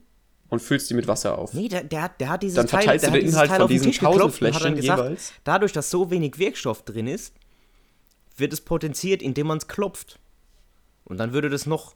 und 0.48 0.60
füllst 0.62 0.88
die 0.90 0.94
mit 0.94 1.06
Wasser 1.06 1.38
auf. 1.38 1.52
Nee, 1.54 1.68
der, 1.68 1.84
der, 1.84 2.02
hat, 2.02 2.20
der 2.20 2.28
hat 2.30 2.42
dieses 2.42 2.56
Dann 2.56 2.66
Teil, 2.66 2.80
verteilst 2.82 3.04
der 3.04 3.12
du 3.12 3.18
den 3.20 3.28
Inhalt 3.28 3.50
Teil 3.50 3.60
von 3.60 3.68
diesen 3.68 3.86
Tisch 3.88 3.98
geklopft 4.00 4.42
1000 4.42 4.42
und 4.42 4.54
hat 4.54 4.62
dann 4.64 4.72
Fläschchen 4.72 4.76
gesagt, 4.76 5.02
jeweils. 5.02 5.32
dadurch, 5.44 5.72
dass 5.72 5.90
so 5.90 6.10
wenig 6.10 6.38
Wirkstoff 6.38 6.82
drin 6.84 7.06
ist, 7.06 7.34
wird 8.36 8.52
es 8.52 8.60
potenziert, 8.60 9.22
indem 9.22 9.48
man 9.48 9.58
es 9.58 9.68
klopft. 9.68 10.18
Und 11.04 11.18
dann 11.18 11.32
würde 11.32 11.50
das 11.50 11.66
noch, 11.66 11.94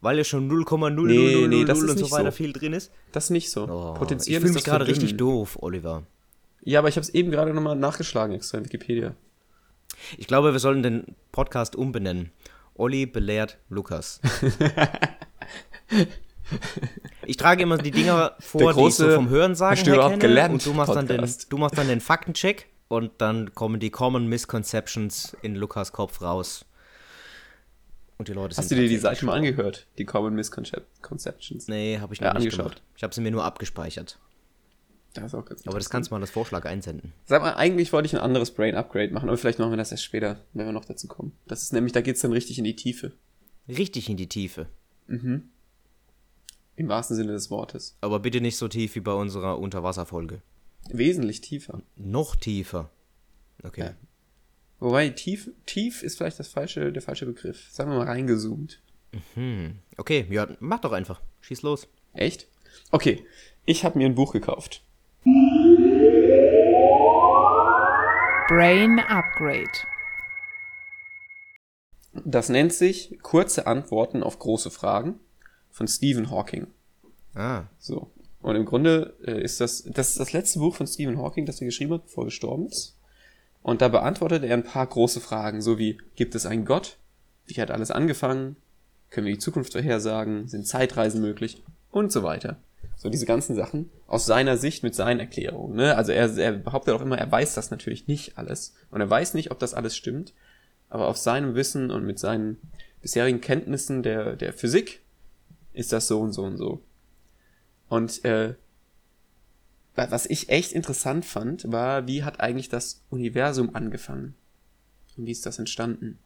weil 0.00 0.18
ja 0.18 0.24
schon 0.24 0.48
0,000 0.48 1.04
Nee, 1.06 1.46
nee, 1.48 1.64
das 1.64 1.80
ist 1.80 1.90
und 1.90 1.98
so 1.98 2.10
weiter 2.10 2.30
so. 2.30 2.36
viel 2.36 2.52
drin 2.52 2.72
ist. 2.72 2.92
Das 3.12 3.30
nicht 3.30 3.50
so. 3.50 3.64
Oh, 3.68 3.94
Potenzieren 3.94 4.42
ich 4.42 4.46
fühle 4.46 4.54
mich 4.54 4.64
gerade 4.64 4.86
richtig 4.86 5.16
doof, 5.16 5.58
Oliver. 5.60 6.04
Ja, 6.62 6.80
aber 6.80 6.88
ich 6.88 6.96
habe 6.96 7.02
es 7.02 7.10
eben 7.10 7.30
gerade 7.30 7.54
nochmal 7.54 7.76
nachgeschlagen 7.76 8.34
extra 8.34 8.58
in 8.58 8.64
Wikipedia. 8.64 9.14
Ich 10.18 10.26
glaube, 10.26 10.52
wir 10.52 10.58
sollten 10.58 10.82
den 10.82 11.16
Podcast 11.32 11.76
umbenennen. 11.76 12.32
Olli 12.74 13.06
belehrt 13.06 13.58
Lukas. 13.68 14.20
Ich 17.26 17.36
trage 17.36 17.62
immer 17.62 17.76
die 17.76 17.90
Dinger 17.90 18.34
vor, 18.38 18.72
die 18.72 18.86
ich 18.86 18.94
so 18.94 19.10
vom 19.10 19.28
Hörensagen 19.28 19.84
her 19.84 19.94
überhaupt 19.94 20.20
kenne. 20.20 20.28
gelernt, 20.28 20.52
und 20.54 20.66
du 20.66 20.72
machst, 20.72 20.94
dann 20.94 21.06
den, 21.06 21.16
Podcast. 21.16 21.52
du 21.52 21.58
machst 21.58 21.76
dann 21.76 21.88
den 21.88 22.00
Faktencheck 22.00 22.68
und 22.88 23.10
dann 23.18 23.52
kommen 23.54 23.80
die 23.80 23.90
Common 23.90 24.28
Misconceptions 24.28 25.36
in 25.42 25.56
Lukas 25.56 25.92
Kopf 25.92 26.22
raus. 26.22 26.64
Und 28.18 28.28
die 28.28 28.32
Leute 28.32 28.56
Hast 28.56 28.70
du 28.70 28.74
dir 28.74 28.88
die 28.88 28.96
Seite 28.96 29.24
mal 29.26 29.34
angehört? 29.34 29.86
Die 29.98 30.04
Common 30.06 30.34
Misconceptions. 30.34 31.68
Nee, 31.68 31.98
habe 32.00 32.14
ich 32.14 32.20
noch 32.20 32.28
Ja, 32.28 32.32
nicht 32.34 32.44
angeschaut. 32.44 32.76
gemacht. 32.76 32.82
Ich 32.96 33.02
habe 33.02 33.14
sie 33.14 33.20
mir 33.20 33.30
nur 33.30 33.44
abgespeichert. 33.44 34.18
Das 35.12 35.26
ist 35.26 35.34
auch 35.34 35.44
ganz 35.44 35.66
Aber 35.66 35.78
das 35.78 35.88
kannst 35.90 36.10
du 36.10 36.14
mal 36.14 36.20
als 36.20 36.30
Vorschlag 36.30 36.64
einsenden. 36.66 37.12
Sag 37.24 37.42
mal, 37.42 37.54
eigentlich 37.54 37.92
wollte 37.92 38.06
ich 38.06 38.14
ein 38.14 38.20
anderes 38.20 38.50
Brain-Upgrade 38.52 39.12
machen, 39.12 39.28
aber 39.28 39.38
vielleicht 39.38 39.58
machen 39.58 39.70
wir 39.72 39.76
das 39.78 39.90
erst 39.92 40.04
später, 40.04 40.40
wenn 40.52 40.66
wir 40.66 40.72
noch 40.72 40.84
dazu 40.84 41.08
kommen. 41.08 41.32
Das 41.46 41.62
ist 41.62 41.72
nämlich, 41.72 41.92
da 41.92 42.00
geht's 42.02 42.20
dann 42.20 42.32
richtig 42.32 42.58
in 42.58 42.64
die 42.64 42.76
Tiefe. 42.76 43.12
Richtig 43.68 44.08
in 44.10 44.16
die 44.16 44.28
Tiefe. 44.28 44.66
Im 45.08 45.50
wahrsten 46.76 47.16
Sinne 47.16 47.32
des 47.32 47.50
Wortes. 47.50 47.96
Aber 48.02 48.20
bitte 48.20 48.40
nicht 48.42 48.56
so 48.58 48.68
tief 48.68 48.94
wie 48.94 49.00
bei 49.00 49.12
unserer 49.12 49.58
Unterwasserfolge. 49.58 50.42
Wesentlich 50.90 51.40
tiefer. 51.40 51.80
Noch 51.96 52.36
tiefer. 52.36 52.90
Okay. 53.62 53.80
Ja. 53.80 53.94
Wobei, 54.78 55.08
tief, 55.08 55.50
tief 55.64 56.02
ist 56.02 56.18
vielleicht 56.18 56.38
das 56.38 56.48
falsche, 56.48 56.92
der 56.92 57.02
falsche 57.02 57.26
Begriff. 57.26 57.68
Sagen 57.70 57.90
wir 57.90 57.98
mal 57.98 58.06
reingezoomt. 58.06 58.80
Hm. 59.34 59.78
Okay, 59.96 60.26
ja, 60.30 60.48
mach 60.60 60.80
doch 60.80 60.92
einfach. 60.92 61.20
Schieß 61.40 61.62
los. 61.62 61.88
Echt? 62.12 62.46
Okay, 62.90 63.24
ich 63.64 63.84
habe 63.84 63.98
mir 63.98 64.06
ein 64.06 64.14
Buch 64.14 64.32
gekauft. 64.32 64.82
Brain 68.48 69.00
Upgrade. 69.00 69.70
Das 72.24 72.48
nennt 72.48 72.72
sich 72.72 73.18
Kurze 73.22 73.66
Antworten 73.66 74.22
auf 74.22 74.38
große 74.38 74.70
Fragen 74.70 75.18
von 75.70 75.88
Stephen 75.88 76.30
Hawking. 76.30 76.66
Ah, 77.34 77.64
So. 77.78 78.10
Und 78.40 78.54
im 78.54 78.64
Grunde 78.64 79.16
äh, 79.26 79.42
ist 79.42 79.60
das, 79.60 79.82
das 79.82 80.10
ist 80.10 80.20
das 80.20 80.32
letzte 80.32 80.60
Buch 80.60 80.76
von 80.76 80.86
Stephen 80.86 81.18
Hawking, 81.18 81.46
das 81.46 81.60
er 81.60 81.66
geschrieben 81.66 81.94
hat, 81.94 82.04
bevor 82.04 82.22
er 82.24 82.26
gestorben 82.26 82.66
ist. 82.66 82.95
Und 83.66 83.82
da 83.82 83.88
beantwortet 83.88 84.44
er 84.44 84.54
ein 84.54 84.62
paar 84.62 84.86
große 84.86 85.20
Fragen, 85.20 85.60
so 85.60 85.76
wie, 85.76 85.98
gibt 86.14 86.36
es 86.36 86.46
einen 86.46 86.64
Gott? 86.64 86.98
Wie 87.46 87.60
hat 87.60 87.72
alles 87.72 87.90
angefangen? 87.90 88.54
Können 89.10 89.26
wir 89.26 89.32
die 89.32 89.40
Zukunft 89.40 89.72
vorhersagen? 89.72 90.46
Sind 90.46 90.68
Zeitreisen 90.68 91.20
möglich? 91.20 91.64
Und 91.90 92.12
so 92.12 92.22
weiter. 92.22 92.58
So 92.94 93.08
diese 93.10 93.26
ganzen 93.26 93.56
Sachen 93.56 93.90
aus 94.06 94.24
seiner 94.24 94.56
Sicht 94.56 94.84
mit 94.84 94.94
seinen 94.94 95.18
Erklärungen. 95.18 95.74
Ne? 95.74 95.96
Also 95.96 96.12
er, 96.12 96.38
er 96.38 96.52
behauptet 96.52 96.94
auch 96.94 97.00
immer, 97.00 97.18
er 97.18 97.28
weiß 97.28 97.54
das 97.54 97.72
natürlich 97.72 98.06
nicht 98.06 98.38
alles. 98.38 98.72
Und 98.92 99.00
er 99.00 99.10
weiß 99.10 99.34
nicht, 99.34 99.50
ob 99.50 99.58
das 99.58 99.74
alles 99.74 99.96
stimmt. 99.96 100.32
Aber 100.88 101.08
auf 101.08 101.16
seinem 101.16 101.56
Wissen 101.56 101.90
und 101.90 102.06
mit 102.06 102.20
seinen 102.20 102.58
bisherigen 103.02 103.40
Kenntnissen 103.40 104.04
der, 104.04 104.36
der 104.36 104.52
Physik 104.52 105.00
ist 105.72 105.92
das 105.92 106.06
so 106.06 106.20
und 106.20 106.32
so 106.32 106.44
und 106.44 106.56
so. 106.56 106.82
Und 107.88 108.24
äh, 108.24 108.54
was 109.96 110.26
ich 110.26 110.50
echt 110.50 110.72
interessant 110.72 111.24
fand, 111.24 111.70
war, 111.70 112.06
wie 112.06 112.22
hat 112.22 112.40
eigentlich 112.40 112.68
das 112.68 113.02
Universum 113.10 113.74
angefangen? 113.74 114.34
Und 115.16 115.26
wie 115.26 115.32
ist 115.32 115.46
das 115.46 115.58
entstanden? 115.58 116.18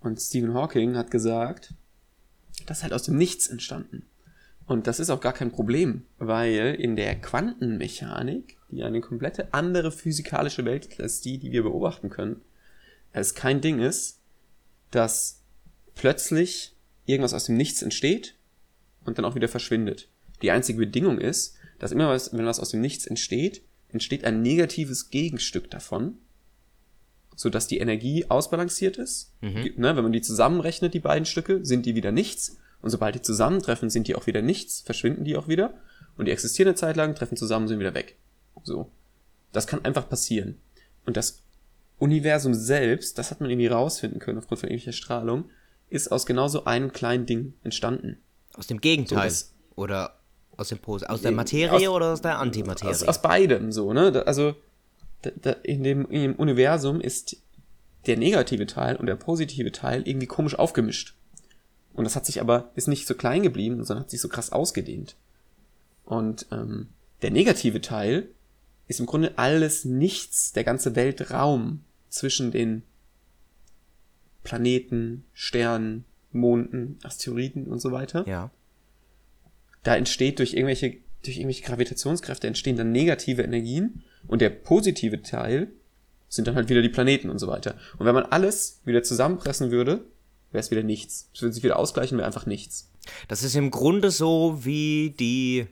Und 0.00 0.20
Stephen 0.20 0.54
Hawking 0.54 0.96
hat 0.96 1.10
gesagt, 1.10 1.74
das 2.66 2.78
ist 2.78 2.82
halt 2.82 2.92
aus 2.92 3.04
dem 3.04 3.16
Nichts 3.16 3.48
entstanden. 3.48 4.04
Und 4.66 4.86
das 4.86 5.00
ist 5.00 5.10
auch 5.10 5.20
gar 5.20 5.32
kein 5.32 5.50
Problem, 5.50 6.04
weil 6.18 6.76
in 6.78 6.94
der 6.94 7.16
Quantenmechanik, 7.16 8.56
die 8.68 8.84
eine 8.84 9.00
komplette 9.00 9.52
andere 9.52 9.90
physikalische 9.90 10.64
Welt 10.64 10.86
ist 10.86 11.00
als 11.00 11.20
die, 11.20 11.38
die 11.38 11.50
wir 11.50 11.64
beobachten 11.64 12.08
können, 12.08 12.40
es 13.12 13.34
kein 13.34 13.60
Ding 13.60 13.80
ist, 13.80 14.20
dass 14.90 15.40
plötzlich 15.94 16.76
irgendwas 17.04 17.34
aus 17.34 17.46
dem 17.46 17.56
Nichts 17.56 17.82
entsteht 17.82 18.36
und 19.04 19.18
dann 19.18 19.24
auch 19.24 19.34
wieder 19.34 19.48
verschwindet. 19.48 20.08
Die 20.42 20.52
einzige 20.52 20.78
Bedingung 20.78 21.18
ist, 21.18 21.56
dass 21.80 21.90
immer 21.92 22.08
was, 22.08 22.32
wenn 22.32 22.46
was 22.46 22.60
aus 22.60 22.70
dem 22.70 22.80
Nichts 22.80 23.06
entsteht, 23.06 23.62
entsteht 23.88 24.24
ein 24.24 24.40
negatives 24.42 25.10
Gegenstück 25.10 25.68
davon, 25.70 26.18
sodass 27.34 27.66
die 27.66 27.78
Energie 27.78 28.26
ausbalanciert 28.28 28.98
ist. 28.98 29.32
Die- 29.64 29.74
Ne, 29.76 29.96
wenn 29.96 30.02
man 30.04 30.12
die 30.12 30.20
zusammenrechnet, 30.20 30.94
die 30.94 31.00
beiden 31.00 31.24
Stücke, 31.26 31.64
sind 31.64 31.86
die 31.86 31.94
wieder 31.94 32.12
nichts. 32.12 32.58
Und 32.82 32.90
sobald 32.90 33.14
die 33.14 33.22
zusammentreffen, 33.22 33.90
sind 33.90 34.08
die 34.08 34.14
auch 34.14 34.26
wieder 34.26 34.42
nichts, 34.42 34.80
verschwinden 34.82 35.24
die 35.24 35.36
auch 35.36 35.48
wieder. 35.48 35.74
Und 36.16 36.26
die 36.26 36.32
existieren 36.32 36.68
eine 36.68 36.74
Zeit 36.76 36.96
lang, 36.96 37.14
treffen 37.14 37.36
zusammen, 37.36 37.66
sind 37.68 37.78
wieder 37.80 37.94
weg. 37.94 38.16
So. 38.62 38.90
Das 39.52 39.66
kann 39.66 39.84
einfach 39.84 40.08
passieren. 40.08 40.58
Und 41.06 41.16
das 41.16 41.42
Universum 41.98 42.54
selbst, 42.54 43.18
das 43.18 43.30
hat 43.30 43.40
man 43.40 43.50
irgendwie 43.50 43.66
rausfinden 43.66 44.20
können 44.20 44.38
aufgrund 44.38 44.60
von 44.60 44.68
irgendwelcher 44.70 44.96
Strahlung, 44.96 45.50
ist 45.88 46.12
aus 46.12 46.24
genau 46.26 46.48
so 46.48 46.64
einem 46.64 46.92
kleinen 46.92 47.26
Ding 47.26 47.54
entstanden. 47.64 48.18
aus 48.54 48.66
dem 48.66 48.80
Gegenteil. 48.80 49.28
das- 49.28 49.54
oder 49.76 50.19
aus 50.60 50.68
dem 50.68 50.78
Pos 50.78 51.02
aus 51.02 51.22
der 51.22 51.32
Materie 51.32 51.88
aus- 51.88 51.96
oder 51.96 52.12
aus 52.12 52.22
der 52.22 52.38
Antimaterie? 52.38 52.90
Aus, 52.90 53.02
aus 53.02 53.22
beidem 53.22 53.72
so, 53.72 53.92
ne? 53.92 54.24
Also 54.26 54.54
da, 55.22 55.30
da, 55.34 55.50
in, 55.62 55.82
dem, 55.82 56.06
in 56.10 56.22
dem 56.22 56.34
Universum 56.34 57.00
ist 57.00 57.36
der 58.06 58.16
negative 58.16 58.66
Teil 58.66 58.96
und 58.96 59.06
der 59.06 59.16
positive 59.16 59.72
Teil 59.72 60.06
irgendwie 60.06 60.26
komisch 60.26 60.54
aufgemischt. 60.58 61.14
Und 61.94 62.04
das 62.04 62.16
hat 62.16 62.26
sich 62.26 62.40
aber, 62.40 62.70
ist 62.76 62.88
nicht 62.88 63.06
so 63.06 63.14
klein 63.14 63.42
geblieben, 63.42 63.84
sondern 63.84 64.04
hat 64.04 64.10
sich 64.10 64.20
so 64.20 64.28
krass 64.28 64.52
ausgedehnt. 64.52 65.16
Und 66.04 66.46
ähm, 66.52 66.88
der 67.22 67.30
negative 67.30 67.80
Teil 67.80 68.28
ist 68.86 69.00
im 69.00 69.06
Grunde 69.06 69.38
alles 69.38 69.84
nichts, 69.84 70.52
der 70.52 70.64
ganze 70.64 70.96
Weltraum 70.96 71.84
zwischen 72.08 72.50
den 72.50 72.82
Planeten, 74.42 75.24
Sternen, 75.32 76.04
Monden, 76.32 76.98
Asteroiden 77.02 77.66
und 77.66 77.80
so 77.80 77.92
weiter 77.92 78.26
ja. 78.26 78.50
Da 79.82 79.96
entsteht 79.96 80.38
durch 80.38 80.54
irgendwelche, 80.54 80.98
durch 81.24 81.36
irgendwelche 81.36 81.64
Gravitationskräfte 81.64 82.46
entstehen 82.46 82.76
dann 82.76 82.92
negative 82.92 83.42
Energien 83.42 84.02
und 84.26 84.40
der 84.42 84.50
positive 84.50 85.22
Teil 85.22 85.72
sind 86.28 86.46
dann 86.46 86.54
halt 86.54 86.68
wieder 86.68 86.82
die 86.82 86.88
Planeten 86.88 87.28
und 87.28 87.38
so 87.38 87.48
weiter. 87.48 87.76
Und 87.98 88.06
wenn 88.06 88.14
man 88.14 88.24
alles 88.24 88.80
wieder 88.84 89.02
zusammenpressen 89.02 89.70
würde, 89.70 90.04
wäre 90.52 90.60
es 90.60 90.70
wieder 90.70 90.82
nichts. 90.82 91.28
Es 91.34 91.42
würde 91.42 91.52
sich 91.52 91.64
wieder 91.64 91.78
ausgleichen, 91.78 92.18
wäre 92.18 92.26
einfach 92.26 92.46
nichts. 92.46 92.90
Das 93.28 93.42
ist 93.42 93.56
im 93.56 93.70
Grunde 93.70 94.10
so 94.10 94.64
wie 94.64 95.14
die 95.18 95.66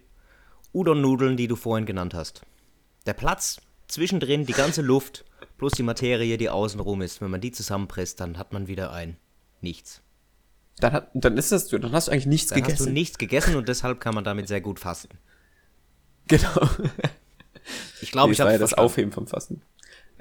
Udon-Nudeln, 0.73 1.37
die 1.37 1.49
du 1.49 1.57
vorhin 1.57 1.87
genannt 1.87 2.15
hast. 2.15 2.43
Der 3.07 3.13
Platz 3.15 3.61
zwischendrin, 3.87 4.47
die 4.47 4.53
ganze 4.53 4.83
Luft, 4.83 5.25
plus 5.57 5.73
die 5.73 5.83
Materie, 5.83 6.37
die 6.39 6.51
außenrum 6.51 7.03
ist. 7.03 7.21
Wenn 7.21 7.31
man 7.31 7.41
die 7.41 7.53
zusammenpresst, 7.53 8.21
dann 8.21 8.39
hat 8.39 8.53
man 8.53 8.67
wieder 8.67 8.93
ein 8.93 9.17
Nichts. 9.61 10.03
Dann, 10.81 10.93
hat, 10.93 11.11
dann 11.15 11.37
ist 11.37 11.53
das, 11.53 11.69
dann 11.69 11.93
hast 11.93 12.09
du 12.09 12.13
eigentlich 12.13 12.27
nichts 12.27 12.49
Dann 12.51 12.61
hast 12.61 12.67
gegessen. 12.67 12.87
du 12.87 12.93
nichts 12.93 13.19
gegessen 13.19 13.57
und 13.57 13.69
deshalb 13.69 14.01
kann 14.01 14.15
man 14.15 14.25
damit 14.25 14.49
sehr 14.49 14.61
gut 14.61 14.81
fasten. 14.81 15.19
Genau. 16.29 16.69
Ich 18.03 18.11
glaube, 18.11 18.29
nee, 18.29 18.35
ich 18.35 18.41
habe 18.43 18.53
ja 18.53 18.59
das 18.59 18.75
Aufheben 18.75 19.13
vom 19.13 19.27
Fasten. 19.27 19.63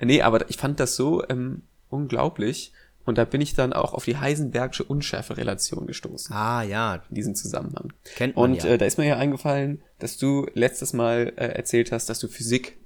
Nee, 0.01 0.21
aber 0.21 0.49
ich 0.49 0.55
fand 0.55 0.79
das 0.79 0.95
so 0.95 1.21
ähm, 1.27 1.63
unglaublich. 1.89 2.71
Und 3.05 3.17
da 3.17 3.23
bin 3.23 3.39
ich 3.39 3.53
dann 3.53 3.71
auch 3.71 3.93
auf 3.93 4.03
die 4.03 4.17
Heisenbergsche 4.17 4.83
Unschärferelation 4.83 5.87
gestoßen. 5.87 6.35
Ah 6.35 6.61
ja, 6.63 7.03
in 7.09 7.15
diesem 7.15 7.35
Zusammenhang. 7.35 7.93
Kennt 8.15 8.35
man 8.35 8.51
Und 8.51 8.63
ja. 8.63 8.71
äh, 8.71 8.77
da 8.77 8.85
ist 8.85 8.97
mir 8.97 9.05
ja 9.05 9.17
eingefallen, 9.17 9.81
dass 9.99 10.17
du 10.17 10.45
letztes 10.53 10.91
Mal 10.91 11.33
äh, 11.37 11.47
erzählt 11.47 11.93
hast, 11.93 12.09
dass 12.09 12.19
du 12.19 12.27
Physik 12.27 12.77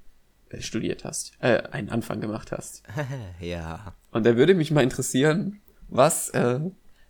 äh, 0.49 0.61
studiert 0.61 1.05
hast, 1.05 1.33
äh, 1.39 1.63
einen 1.71 1.89
Anfang 1.89 2.21
gemacht 2.21 2.51
hast. 2.51 2.83
ja. 3.39 3.95
Und 4.11 4.25
da 4.25 4.35
würde 4.35 4.53
mich 4.53 4.69
mal 4.69 4.83
interessieren, 4.83 5.59
was 5.89 6.29
äh, 6.29 6.59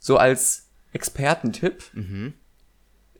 so 0.04 0.18
als 0.18 0.68
Expertentipp, 0.94 1.84
Mhm. 1.94 2.34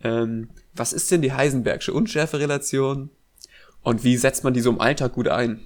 ähm, 0.04 0.50
was 0.74 0.94
ist 0.94 1.12
denn 1.12 1.22
die 1.22 1.32
Heisenbergsche 1.32 1.94
Unschärferelation 1.94 3.12
und 3.84 4.04
wie 4.04 4.18
setzt 4.18 4.44
man 4.44 4.54
die 4.56 4.62
so 4.62 4.72
im 4.72 4.82
Alltag 4.82 5.14
gut 5.14 5.28
ein? 5.28 5.62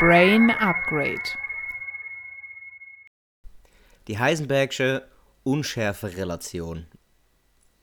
Brain 0.00 0.50
Upgrade. 0.50 1.20
Die 4.08 4.18
Heisenbergsche 4.18 5.06
Unschärferelation. 5.44 6.86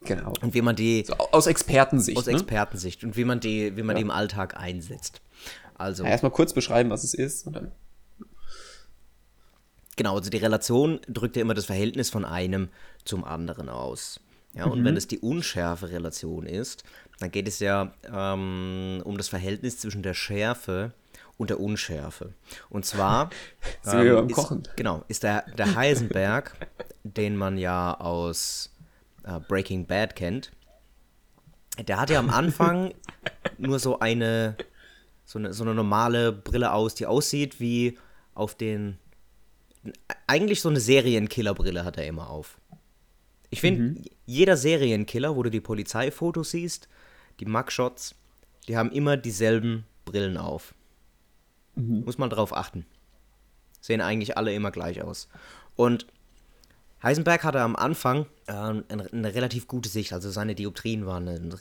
Genau. 0.02 0.34
Und 0.42 0.54
wie 0.54 0.62
man 0.62 0.76
die 0.76 1.04
So, 1.06 1.14
au- 1.14 1.30
aus 1.32 1.48
Expertensicht. 1.48 2.18
aus 2.18 2.26
ne? 2.26 2.34
Expertensicht 2.34 3.04
und 3.04 3.16
wie 3.18 3.24
man 3.24 3.40
die, 3.40 3.78
wie 3.78 3.84
man 3.84 3.96
die 3.96 4.02
im 4.02 4.12
Alltag 4.12 4.58
einsetzt. 4.58 5.22
Also, 5.76 6.04
ja, 6.04 6.10
erstmal 6.10 6.32
kurz 6.32 6.54
beschreiben, 6.54 6.90
was 6.90 7.04
es 7.04 7.14
ist 7.14 7.46
und 7.48 7.56
dann. 7.56 7.72
Genau, 9.98 10.16
also 10.16 10.30
die 10.30 10.38
Relation 10.38 11.02
drückt 11.10 11.36
ja 11.36 11.42
immer 11.42 11.54
das 11.54 11.66
Verhältnis 11.66 12.10
von 12.10 12.24
einem 12.24 12.70
zum 13.04 13.26
anderen 13.26 13.68
aus. 13.68 14.22
Ja, 14.54 14.66
und 14.66 14.84
wenn 14.84 14.98
es 14.98 15.08
die 15.08 15.20
Unschärfe-Relation 15.20 16.48
ist, 16.48 16.84
dann 17.20 17.30
geht 17.30 17.48
es 17.48 17.60
ja 17.60 17.94
ähm, 18.12 19.02
um 19.04 19.18
das 19.18 19.28
Verhältnis 19.28 19.78
zwischen 19.78 20.02
der 20.02 20.16
Schärfe 20.16 20.94
und 21.38 21.50
der 21.50 21.60
Unschärfe. 21.60 22.34
Und 22.70 22.86
zwar 22.86 23.30
beim 23.84 24.28
ist, 24.30 24.36
Kochen. 24.36 24.64
Genau, 24.76 25.04
ist 25.08 25.24
der, 25.24 25.44
der 25.58 25.76
Heisenberg, 25.76 26.56
den 27.04 27.36
man 27.36 27.58
ja 27.58 28.00
aus 28.00 28.74
äh, 29.24 29.40
Breaking 29.48 29.86
Bad 29.86 30.16
kennt, 30.16 30.52
der 31.88 32.00
hat 32.00 32.10
ja 32.10 32.20
am 32.20 32.30
Anfang 32.30 32.94
nur 33.58 33.78
so 33.78 34.00
eine, 34.00 34.58
so 35.26 35.38
eine, 35.38 35.54
so 35.54 35.64
eine 35.64 35.76
normale 35.76 36.32
Brille 36.32 36.72
aus, 36.72 36.96
die 36.96 37.06
aussieht 37.06 37.60
wie 37.60 37.98
auf 38.34 38.56
den. 38.56 38.98
Eigentlich 40.28 40.62
so 40.62 40.70
eine 40.70 40.80
Serienkillerbrille 40.80 41.84
hat 41.86 41.98
er 41.98 42.08
immer 42.08 42.30
auf. 42.30 42.60
Ich 43.50 43.62
finde, 43.62 44.02
jeder 44.26 44.58
Serienkiller, 44.58 45.36
wo 45.36 45.44
du 45.44 45.50
die 45.50 45.62
Polizeifotos 45.62 46.52
siehst, 46.52 46.90
die 47.40 47.46
Mugshots, 47.46 48.16
die 48.68 48.76
haben 48.76 48.92
immer 48.92 49.16
dieselben 49.16 49.86
Brillen 50.04 50.38
auf. 50.38 50.74
Muss 52.06 52.18
man 52.18 52.30
drauf 52.30 52.56
achten. 52.56 52.86
Sehen 53.80 54.02
eigentlich 54.02 54.38
alle 54.38 54.54
immer 54.54 54.72
gleich 54.72 55.02
aus. 55.02 55.30
Und 55.76 56.08
Heisenberg 57.04 57.44
hatte 57.44 57.62
am 57.62 57.76
Anfang 57.76 58.26
äh, 58.48 58.54
eine, 58.54 58.84
eine 59.12 59.36
relativ 59.36 59.68
gute 59.68 59.88
Sicht, 59.88 60.12
also 60.14 60.32
seine 60.32 60.56
Dioptrien 60.56 61.06
waren 61.06 61.28
eine, 61.28 61.58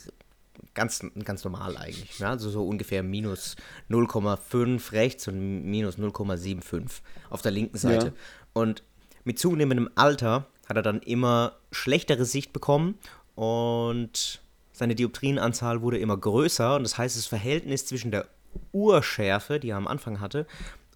ganz, 0.73 1.03
ganz 1.23 1.43
normal 1.43 1.77
eigentlich. 1.77 2.19
Ja? 2.19 2.31
Also 2.31 2.49
so 2.49 2.67
ungefähr 2.67 3.03
minus 3.03 3.55
0,5 3.89 4.91
rechts 4.91 5.27
und 5.27 5.63
minus 5.63 5.97
0,75 5.97 7.01
auf 7.29 7.41
der 7.41 7.51
linken 7.51 7.77
Seite. 7.77 8.07
Ja. 8.07 8.13
Und 8.53 8.83
mit 9.23 9.39
zunehmendem 9.39 9.89
Alter 9.95 10.47
hat 10.67 10.77
er 10.77 10.83
dann 10.83 11.01
immer 11.01 11.53
schlechtere 11.71 12.25
Sicht 12.25 12.53
bekommen 12.53 12.95
und 13.35 14.41
seine 14.71 14.95
Dioptrienanzahl 14.95 15.81
wurde 15.81 15.97
immer 15.97 16.17
größer 16.17 16.75
und 16.75 16.83
das 16.83 16.97
heißt, 16.97 17.17
das 17.17 17.25
Verhältnis 17.25 17.85
zwischen 17.85 18.11
der 18.11 18.27
Urschärfe, 18.71 19.59
die 19.59 19.69
er 19.69 19.77
am 19.77 19.87
Anfang 19.87 20.19
hatte, 20.19 20.45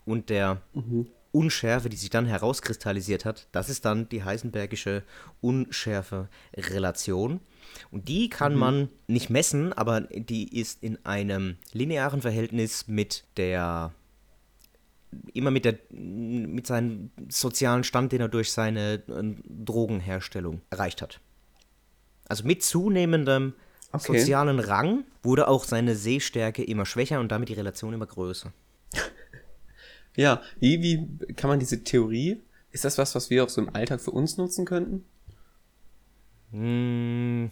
und 0.05 0.29
der 0.29 0.61
Unschärfe, 1.31 1.89
die 1.89 1.97
sich 1.97 2.09
dann 2.09 2.25
herauskristallisiert 2.25 3.25
hat, 3.25 3.47
das 3.51 3.69
ist 3.69 3.85
dann 3.85 4.09
die 4.09 4.23
Heisenbergische 4.23 5.03
Unschärfe-Relation. 5.41 7.39
Und 7.89 8.07
die 8.07 8.29
kann 8.29 8.55
man 8.55 8.89
nicht 9.07 9.29
messen, 9.29 9.71
aber 9.73 10.01
die 10.01 10.59
ist 10.59 10.83
in 10.83 11.03
einem 11.05 11.57
linearen 11.71 12.21
Verhältnis 12.21 12.87
mit 12.87 13.23
der 13.37 13.93
immer 15.33 15.51
mit 15.51 15.65
der 15.65 15.77
mit 15.89 16.67
seinem 16.67 17.11
sozialen 17.29 17.83
Stand, 17.83 18.13
den 18.13 18.21
er 18.21 18.29
durch 18.29 18.51
seine 18.51 19.03
äh, 19.07 19.35
Drogenherstellung 19.45 20.61
erreicht 20.69 21.01
hat. 21.01 21.19
Also 22.27 22.45
mit 22.45 22.63
zunehmendem 22.63 23.53
Okay. 23.93 24.19
sozialen 24.19 24.59
Rang 24.59 25.03
wurde 25.21 25.47
auch 25.47 25.65
seine 25.65 25.95
Sehstärke 25.95 26.63
immer 26.63 26.85
schwächer 26.85 27.19
und 27.19 27.31
damit 27.31 27.49
die 27.49 27.53
Relation 27.53 27.93
immer 27.93 28.05
größer. 28.05 28.53
Ja, 30.21 30.41
wie, 30.59 30.81
wie 30.81 31.33
kann 31.33 31.49
man 31.49 31.59
diese 31.59 31.83
Theorie, 31.83 32.41
ist 32.71 32.85
das 32.85 32.97
was, 32.97 33.15
was 33.15 33.29
wir 33.29 33.43
auch 33.43 33.49
so 33.49 33.59
im 33.61 33.73
Alltag 33.75 33.99
für 34.01 34.11
uns 34.11 34.37
nutzen 34.37 34.65
könnten? 34.65 35.03
Hm. 36.51 37.51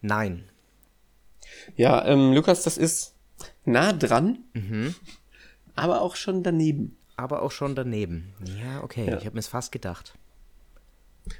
Nein. 0.00 0.44
Ja, 1.76 2.04
ähm, 2.06 2.32
Lukas, 2.32 2.62
das 2.62 2.76
ist 2.78 3.14
nah 3.64 3.92
dran, 3.92 4.38
aber 5.74 6.00
auch 6.00 6.16
schon 6.16 6.42
daneben. 6.42 6.96
Aber 7.16 7.42
auch 7.42 7.50
schon 7.50 7.74
daneben. 7.74 8.34
Ja, 8.62 8.82
okay, 8.84 9.06
Ja. 9.06 9.16
ich 9.18 9.24
habe 9.24 9.34
mir 9.34 9.40
es 9.40 9.48
fast 9.48 9.72
gedacht. 9.72 10.14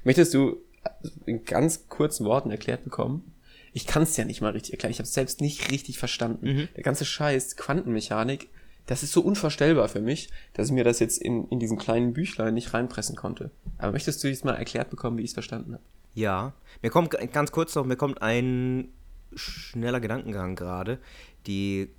Möchtest 0.05 0.33
du 0.35 0.57
in 1.27 1.45
ganz 1.45 1.89
kurzen 1.89 2.25
Worten 2.25 2.51
erklärt 2.51 2.85
bekommen? 2.85 3.33
Ich 3.73 3.87
kann 3.87 4.03
es 4.05 4.17
ja 4.17 4.25
nicht 4.25 4.41
mal 4.41 4.53
richtig 4.53 4.73
erklären. 4.73 4.91
Ich 4.91 4.99
habe 4.99 5.07
es 5.07 5.13
selbst 5.15 5.41
nicht 5.43 5.71
richtig 5.71 5.99
verstanden. 5.99 6.69
Der 6.77 6.83
ganze 6.83 7.05
Scheiß 7.05 7.57
Quantenmechanik, 7.57 8.49
das 8.87 9.03
ist 9.03 9.13
so 9.13 9.21
unvorstellbar 9.21 9.89
für 9.89 10.01
mich, 10.01 10.31
dass 10.53 10.69
ich 10.69 10.73
mir 10.73 10.85
das 10.85 11.01
jetzt 11.01 11.19
in, 11.19 11.49
in 11.49 11.59
diesen 11.59 11.77
kleinen 11.77 12.13
Büchlein 12.13 12.55
nicht 12.55 12.73
reinpressen 12.73 13.17
konnte. 13.17 13.51
Aber 13.79 13.93
möchtest 13.93 14.23
du 14.23 14.29
jetzt 14.29 14.45
mal 14.45 14.55
erklärt 14.55 14.91
bekommen, 14.91 15.19
wie 15.19 15.23
ich 15.23 15.31
es 15.31 15.35
verstanden 15.35 15.75
habe? 15.75 15.83
Ja, 16.15 16.55
mir 16.83 16.91
kommt 16.91 17.11
ganz 17.33 17.53
kurz 17.53 17.75
noch, 17.75 17.85
mir 17.85 17.97
kommt 17.97 18.23
ein 18.23 18.89
schneller 19.35 20.01
Gedankengang 20.01 20.55
gerade. 20.55 20.99
Die 21.47 21.91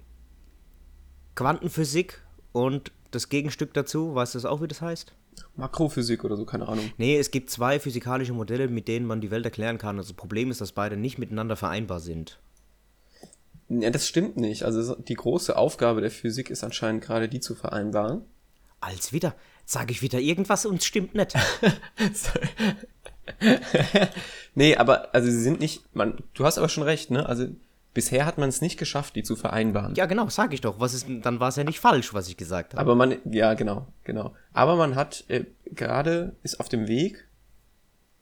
Quantenphysik 1.36 2.24
und 2.52 2.92
das 3.12 3.30
Gegenstück 3.30 3.74
dazu, 3.74 4.16
weißt 4.16 4.34
du 4.34 4.38
das 4.40 4.46
auch, 4.46 4.62
wie 4.62 4.68
das 4.68 4.82
heißt? 4.82 5.14
Makrophysik 5.56 6.24
oder 6.24 6.36
so, 6.36 6.46
keine 6.46 6.68
Ahnung. 6.68 6.92
Nee, 6.98 7.18
es 7.18 7.30
gibt 7.32 7.52
zwei 7.52 7.80
physikalische 7.80 8.34
Modelle, 8.34 8.68
mit 8.70 8.88
denen 8.88 9.06
man 9.06 9.22
die 9.22 9.30
Welt 9.30 9.46
erklären 9.46 9.78
kann. 9.78 9.98
Also 9.98 10.10
das 10.14 10.18
Problem 10.18 10.50
ist, 10.50 10.62
dass 10.62 10.72
beide 10.72 10.98
nicht 10.98 11.20
miteinander 11.20 11.56
vereinbar 11.56 12.00
sind. 12.00 12.40
Ja, 13.70 13.90
das 13.90 14.08
stimmt 14.08 14.38
nicht. 14.38 14.64
Also 14.64 14.82
so- 14.82 14.96
die 14.96 15.16
große 15.16 15.56
Aufgabe 15.58 16.02
der 16.02 16.12
Physik 16.12 16.50
ist 16.50 16.64
anscheinend 16.64 17.04
gerade 17.04 17.28
die 17.30 17.40
zu 17.40 17.54
vereinbaren. 17.56 18.22
Als 18.80 19.12
wieder, 19.12 19.34
sage 19.66 19.92
ich 19.92 20.02
wieder 20.02 20.20
irgendwas 20.20 20.66
und 20.66 20.78
es 20.78 20.86
stimmt 20.86 21.16
nicht. 21.16 21.34
Nee, 24.56 24.76
aber 24.76 25.14
also 25.14 25.30
sie 25.30 25.42
sind 25.42 25.60
nicht, 25.60 25.84
man, 25.96 26.18
du 26.34 26.46
hast 26.46 26.58
aber 26.58 26.70
schon 26.70 26.84
recht, 26.84 27.12
ne? 27.12 27.28
Also 27.28 27.48
bisher 27.94 28.26
hat 28.26 28.38
man 28.38 28.50
es 28.50 28.62
nicht 28.62 28.78
geschafft, 28.80 29.16
die 29.16 29.24
zu 29.24 29.36
vereinbaren. 29.36 29.96
ja, 29.96 30.06
genau, 30.06 30.30
sage 30.30 30.56
ich 30.56 30.62
doch. 30.62 30.80
Was 30.80 30.94
ist, 30.94 31.06
dann 31.24 31.40
war 31.40 31.50
es 31.50 31.56
ja 31.58 31.64
nicht 31.64 31.80
falsch, 31.80 32.14
was 32.14 32.28
ich 32.30 32.38
gesagt 32.38 32.74
habe. 32.74 32.82
Aber 32.82 32.96
man, 32.96 33.18
ja, 33.32 33.54
genau, 33.54 33.88
genau. 34.04 34.34
Aber 34.54 34.76
man 34.76 34.96
hat 34.96 35.26
äh, 35.28 35.46
gerade 35.66 36.36
ist 36.44 36.60
auf 36.60 36.70
dem 36.70 36.88
Weg, 36.88 37.28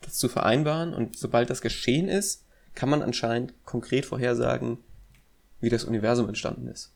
das 0.01 0.15
zu 0.15 0.27
vereinbaren 0.27 0.93
und 0.93 1.17
sobald 1.17 1.49
das 1.49 1.62
geschehen 1.62 2.10
ist, 2.10 2.43
kann 2.73 2.89
man 2.89 3.01
anscheinend 3.01 3.53
konkret 3.63 4.05
vorhersagen, 4.05 4.79
wie 5.65 5.69
das 5.69 5.84
Universum 5.84 6.30
entstanden 6.30 6.67
ist. 6.67 6.93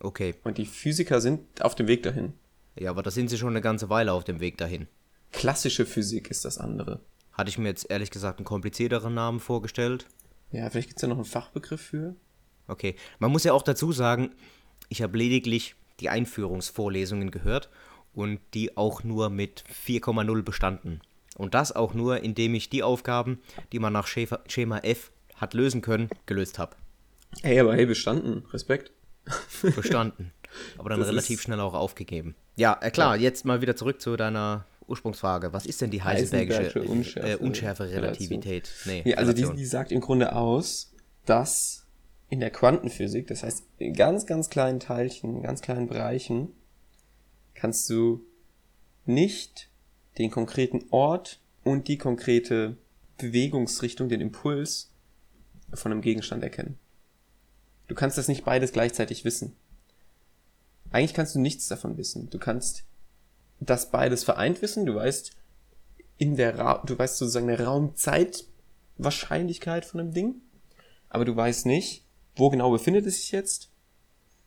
Okay. 0.00 0.34
Und 0.44 0.58
die 0.58 0.66
Physiker 0.66 1.20
sind 1.20 1.62
auf 1.62 1.74
dem 1.74 1.86
Weg 1.86 2.02
dahin. 2.02 2.34
Ja, 2.76 2.90
aber 2.90 3.02
da 3.02 3.10
sind 3.10 3.30
sie 3.30 3.38
schon 3.38 3.50
eine 3.50 3.60
ganze 3.60 3.88
Weile 3.88 4.12
auf 4.12 4.24
dem 4.24 4.40
Weg 4.40 4.58
dahin. 4.58 4.86
Klassische 5.32 5.86
Physik 5.86 6.30
ist 6.30 6.44
das 6.44 6.58
andere. 6.58 7.00
Hatte 7.32 7.48
ich 7.48 7.58
mir 7.58 7.68
jetzt 7.68 7.90
ehrlich 7.90 8.10
gesagt 8.10 8.38
einen 8.38 8.44
komplizierteren 8.44 9.14
Namen 9.14 9.40
vorgestellt. 9.40 10.06
Ja, 10.50 10.68
vielleicht 10.68 10.88
gibt's 10.88 11.02
ja 11.02 11.08
noch 11.08 11.16
einen 11.16 11.24
Fachbegriff 11.24 11.80
für. 11.80 12.16
Okay. 12.66 12.96
Man 13.18 13.30
muss 13.32 13.44
ja 13.44 13.52
auch 13.52 13.62
dazu 13.62 13.92
sagen, 13.92 14.32
ich 14.88 15.00
habe 15.00 15.16
lediglich 15.16 15.76
die 16.00 16.08
Einführungsvorlesungen 16.08 17.30
gehört 17.30 17.70
und 18.14 18.40
die 18.54 18.76
auch 18.76 19.04
nur 19.04 19.30
mit 19.30 19.64
4,0 19.86 20.42
bestanden. 20.42 21.00
Und 21.36 21.54
das 21.54 21.70
auch 21.70 21.94
nur, 21.94 22.22
indem 22.22 22.54
ich 22.54 22.68
die 22.68 22.82
Aufgaben, 22.82 23.40
die 23.72 23.78
man 23.78 23.92
nach 23.92 24.08
Schema 24.08 24.78
F 24.78 25.12
hat 25.36 25.54
lösen 25.54 25.82
können, 25.82 26.08
gelöst 26.26 26.58
habe. 26.58 26.76
Hey, 27.42 27.60
aber 27.60 27.74
hey, 27.74 27.86
bestanden. 27.86 28.44
Respekt. 28.52 28.92
Bestanden. 29.76 30.32
Aber 30.78 30.88
dann 30.88 31.00
Das 31.00 31.08
relativ 31.08 31.42
schnell 31.42 31.60
auch 31.60 31.74
aufgegeben. 31.74 32.34
Ja, 32.56 32.78
äh, 32.80 32.90
klar, 32.90 33.16
jetzt 33.16 33.44
mal 33.44 33.60
wieder 33.60 33.76
zurück 33.76 34.00
zu 34.00 34.16
deiner 34.16 34.64
Ursprungsfrage. 34.86 35.52
Was 35.52 35.66
ist 35.66 35.80
denn 35.80 35.90
die 35.90 36.02
Heisenbergische 36.02 36.60
Heisenbergsche 36.60 36.90
Unschärfe, 36.90 37.30
äh, 37.30 37.36
unschärfe 37.36 37.90
Relativität? 37.90 38.70
Nee, 38.86 39.02
Ja, 39.04 39.18
also 39.18 39.32
die, 39.32 39.46
die 39.54 39.66
sagt 39.66 39.92
im 39.92 40.00
Grunde 40.00 40.34
aus, 40.34 40.92
dass 41.26 41.86
in 42.30 42.40
der 42.40 42.50
Quantenphysik, 42.50 43.26
das 43.26 43.42
heißt 43.42 43.64
in 43.78 43.94
ganz, 43.94 44.26
ganz 44.26 44.50
kleinen 44.50 44.80
Teilchen, 44.80 45.36
in 45.36 45.42
ganz 45.42 45.60
kleinen 45.60 45.88
Bereichen, 45.88 46.48
kannst 47.54 47.88
du 47.90 48.24
nicht 49.04 49.68
den 50.18 50.30
konkreten 50.30 50.84
Ort 50.90 51.40
und 51.64 51.88
die 51.88 51.98
konkrete 51.98 52.76
Bewegungsrichtung, 53.18 54.08
den 54.08 54.20
Impuls 54.20 54.90
von 55.74 55.92
einem 55.92 56.00
Gegenstand 56.00 56.42
erkennen. 56.42 56.78
Du 57.88 57.94
kannst 57.94 58.18
das 58.18 58.28
nicht 58.28 58.44
beides 58.44 58.72
gleichzeitig 58.72 59.24
wissen. 59.24 59.56
Eigentlich 60.90 61.14
kannst 61.14 61.34
du 61.34 61.40
nichts 61.40 61.66
davon 61.66 61.98
wissen. 61.98 62.30
Du 62.30 62.38
kannst 62.38 62.84
das 63.60 63.90
beides 63.90 64.24
vereint 64.24 64.62
wissen. 64.62 64.86
Du 64.86 64.94
weißt 64.94 65.32
in 66.18 66.36
der 66.36 66.56
Ra 66.58 66.82
du 66.84 66.98
weißt 66.98 67.16
sozusagen 67.16 67.48
eine 67.48 67.64
Raumzeitwahrscheinlichkeit 67.64 69.84
von 69.84 70.00
einem 70.00 70.12
Ding, 70.12 70.42
aber 71.08 71.24
du 71.24 71.34
weißt 71.34 71.66
nicht, 71.66 72.04
wo 72.36 72.50
genau 72.50 72.70
befindet 72.70 73.06
es 73.06 73.18
sich 73.18 73.32
jetzt 73.32 73.70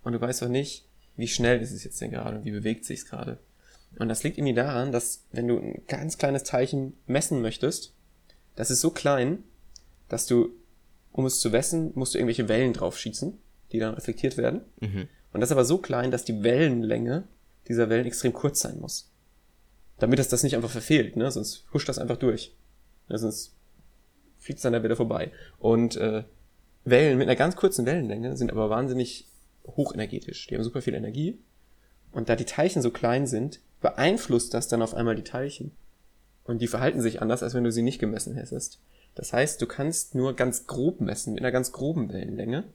und 0.04 0.14
du 0.14 0.22
weißt 0.22 0.44
auch 0.44 0.50
nicht, 0.50 0.88
wie 1.16 1.28
schnell 1.28 1.62
ist 1.62 1.72
es 1.72 1.84
jetzt 1.84 2.00
denn 2.02 2.12
gerade 2.12 2.38
und 2.38 2.46
wie 2.46 2.52
bewegt 2.52 2.86
sich 2.86 3.00
es 3.00 3.06
gerade. 3.06 3.40
Und 4.00 4.10
das 4.10 4.24
liegt 4.24 4.38
irgendwie 4.38 4.54
daran, 4.54 4.92
dass 4.92 5.24
wenn 5.32 5.48
du 5.48 5.58
ein 5.58 5.82
ganz 5.88 6.18
kleines 6.18 6.44
Teilchen 6.44 6.94
messen 7.08 7.42
möchtest, 7.42 7.94
das 8.56 8.72
ist 8.72 8.82
so 8.82 8.92
klein, 8.92 9.44
dass 10.08 10.26
du, 10.26 10.50
um 11.12 11.26
es 11.26 11.40
zu 11.40 11.50
messen, 11.50 11.92
musst 11.96 12.14
du 12.14 12.18
irgendwelche 12.18 12.48
Wellen 12.48 12.74
drauf 12.74 12.98
schießen, 12.98 13.38
die 13.72 13.80
dann 13.80 13.94
reflektiert 13.94 14.38
werden. 14.38 14.62
Und 15.34 15.42
das 15.42 15.50
ist 15.50 15.54
aber 15.54 15.66
so 15.66 15.78
klein, 15.78 16.12
dass 16.12 16.26
die 16.26 16.44
Wellenlänge 16.44 17.24
dieser 17.68 17.90
Wellen 17.90 18.06
extrem 18.06 18.34
kurz 18.34 18.60
sein 18.60 18.80
muss. 18.80 19.10
Damit 20.00 20.20
es 20.20 20.30
das 20.30 20.44
nicht 20.44 20.56
einfach 20.56 20.70
verfehlt, 20.70 21.16
ne? 21.16 21.30
Sonst 21.32 21.66
huscht 21.74 21.88
das 21.88 22.00
einfach 22.00 22.18
durch. 22.18 22.56
Ja, 23.08 23.18
sonst 23.18 23.54
fliegt 24.40 24.58
es 24.58 24.64
dann 24.64 24.74
da 24.74 24.84
wieder 24.84 24.96
vorbei. 24.96 25.32
Und 25.60 25.96
äh, 25.96 26.24
Wellen 26.84 27.18
mit 27.18 27.28
einer 27.28 27.36
ganz 27.36 27.56
kurzen 27.56 27.86
Wellenlänge 27.86 28.36
sind 28.36 28.52
aber 28.52 28.70
wahnsinnig 28.70 29.28
hochenergetisch. 29.66 30.48
Die 30.48 30.56
haben 30.56 30.64
super 30.64 30.82
viel 30.82 30.96
Energie. 30.96 31.38
Und 32.12 32.30
da 32.30 32.36
die 32.36 32.46
Teilchen 32.46 32.82
so 32.82 32.92
klein 32.92 33.28
sind, 33.28 33.60
beeinflusst 33.80 34.54
das 34.54 34.68
dann 34.68 34.82
auf 34.82 34.94
einmal 34.94 35.16
die 35.16 35.24
Teilchen. 35.24 35.72
Und 36.44 36.62
die 36.62 36.68
verhalten 36.68 37.02
sich 37.02 37.22
anders, 37.22 37.44
als 37.44 37.54
wenn 37.54 37.64
du 37.64 37.72
sie 37.72 37.84
nicht 37.84 38.00
gemessen 38.00 38.36
hättest. 38.36 38.80
Das 39.16 39.34
heißt, 39.34 39.62
du 39.62 39.68
kannst 39.68 40.16
nur 40.16 40.36
ganz 40.36 40.68
grob 40.68 41.02
messen, 41.02 41.34
mit 41.34 41.44
einer 41.44 41.52
ganz 41.52 41.72
groben 41.72 42.12
Wellenlänge, 42.12 42.66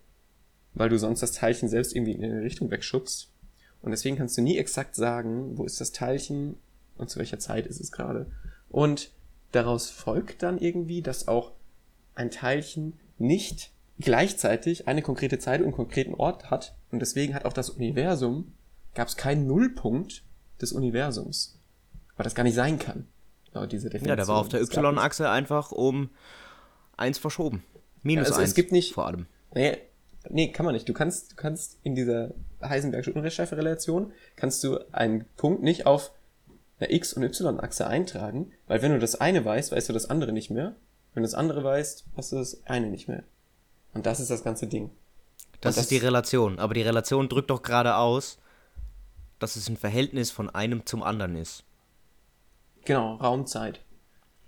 weil 0.74 0.88
du 0.88 0.98
sonst 0.98 1.20
das 1.20 1.32
Teilchen 1.32 1.68
selbst 1.68 1.94
irgendwie 1.94 2.12
in 2.12 2.24
eine 2.24 2.42
Richtung 2.42 2.70
wegschubst. 2.70 3.30
Und 3.82 3.90
deswegen 3.90 4.16
kannst 4.16 4.36
du 4.36 4.42
nie 4.42 4.58
exakt 4.58 4.94
sagen, 4.94 5.56
wo 5.56 5.64
ist 5.64 5.80
das 5.80 5.92
Teilchen 5.92 6.56
und 6.96 7.10
zu 7.10 7.18
welcher 7.18 7.38
Zeit 7.38 7.66
ist 7.66 7.80
es 7.80 7.92
gerade. 7.92 8.26
Und 8.68 9.12
daraus 9.52 9.90
folgt 9.90 10.42
dann 10.42 10.58
irgendwie, 10.58 11.02
dass 11.02 11.28
auch 11.28 11.52
ein 12.14 12.30
Teilchen 12.30 12.94
nicht 13.18 13.70
gleichzeitig 13.98 14.88
eine 14.88 15.02
konkrete 15.02 15.38
Zeit 15.38 15.60
und 15.60 15.66
einen 15.66 15.74
konkreten 15.74 16.14
Ort 16.14 16.50
hat. 16.50 16.74
Und 16.90 17.00
deswegen 17.00 17.34
hat 17.34 17.44
auch 17.44 17.52
das 17.52 17.70
Universum, 17.70 18.52
gab 18.94 19.08
es 19.08 19.16
keinen 19.16 19.46
Nullpunkt 19.46 20.22
des 20.60 20.72
Universums. 20.72 21.58
Weil 22.16 22.24
das 22.24 22.34
gar 22.34 22.44
nicht 22.44 22.54
sein 22.54 22.78
kann. 22.78 23.06
Laut 23.56 23.72
dieser 23.72 23.88
Definition. 23.90 24.08
Ja, 24.10 24.16
der 24.16 24.28
war 24.28 24.36
auf 24.36 24.48
der 24.48 24.60
Y-Achse 24.60 25.28
einfach 25.30 25.72
um 25.72 26.10
eins 26.96 27.18
verschoben. 27.18 27.62
Minus 28.02 28.28
Ja, 28.28 28.34
also 28.34 28.44
es 28.44 28.54
gibt 28.54 28.70
nicht- 28.72 28.92
vor 28.94 29.06
allem. 29.06 29.26
Nee, 29.54 29.78
nee, 30.28 30.52
kann 30.52 30.64
man 30.66 30.74
nicht. 30.74 30.88
Du 30.88 30.92
kannst, 30.92 31.32
du 31.32 31.36
kannst 31.36 31.78
in 31.82 31.94
dieser 31.94 32.30
Heisenbergsche 32.62 33.12
Unrechtschärfe-Relation 33.12 34.12
kannst 34.36 34.62
du 34.64 34.78
einen 34.92 35.24
Punkt 35.36 35.62
nicht 35.62 35.86
auf 35.86 36.12
einer 36.78 36.90
X- 36.90 37.14
und 37.14 37.22
Y-Achse 37.22 37.86
eintragen, 37.86 38.52
weil 38.66 38.82
wenn 38.82 38.92
du 38.92 38.98
das 38.98 39.14
eine 39.16 39.44
weißt, 39.44 39.72
weißt 39.72 39.88
du 39.88 39.92
das 39.94 40.08
andere 40.10 40.32
nicht 40.32 40.50
mehr. 40.50 40.74
Wenn 41.14 41.22
du 41.22 41.26
das 41.28 41.34
andere 41.34 41.64
weißt, 41.64 42.04
weißt 42.14 42.32
du 42.32 42.36
das 42.36 42.60
eine 42.66 42.88
nicht 42.88 43.08
mehr. 43.08 43.22
Und 43.94 44.04
das 44.04 44.20
ist 44.20 44.30
das 44.30 44.44
ganze 44.44 44.66
Ding. 44.66 44.90
Das, 45.62 45.76
Und 45.76 45.82
ist 45.82 45.90
die 45.90 45.96
Relation. 45.96 46.58
Aber 46.58 46.74
die 46.74 46.82
Relation 46.82 47.30
drückt 47.30 47.48
doch 47.48 47.62
gerade 47.62 47.96
aus, 47.96 48.38
dass 49.38 49.56
es 49.56 49.68
ein 49.70 49.78
Verhältnis 49.78 50.30
von 50.30 50.50
einem 50.50 50.84
zum 50.84 51.02
anderen 51.02 51.36
ist. 51.36 51.64
Genau, 52.86 53.16
Raumzeit. 53.16 53.80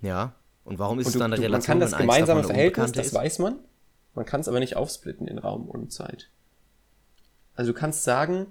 Ja. 0.01 0.33
Und 0.63 0.79
warum 0.79 0.99
ist 0.99 1.05
Und 1.05 1.09
es 1.09 1.13
du, 1.13 1.19
dann 1.19 1.33
eine 1.33 1.35
du, 1.35 1.41
man 1.43 1.51
Relation, 1.51 1.71
kann 1.71 1.79
das 1.79 1.97
gemeinsame 1.97 2.43
Verhältnis, 2.43 2.91
das 2.91 3.07
ist? 3.07 3.13
weiß 3.13 3.39
man. 3.39 3.59
Man 4.15 4.25
kann 4.25 4.41
es 4.41 4.47
aber 4.47 4.59
nicht 4.59 4.75
aufsplitten 4.75 5.27
in 5.27 5.37
Raum 5.37 5.69
und 5.69 5.91
Zeit. 5.91 6.29
Also 7.55 7.73
du 7.73 7.77
kannst 7.77 8.03
sagen, 8.03 8.47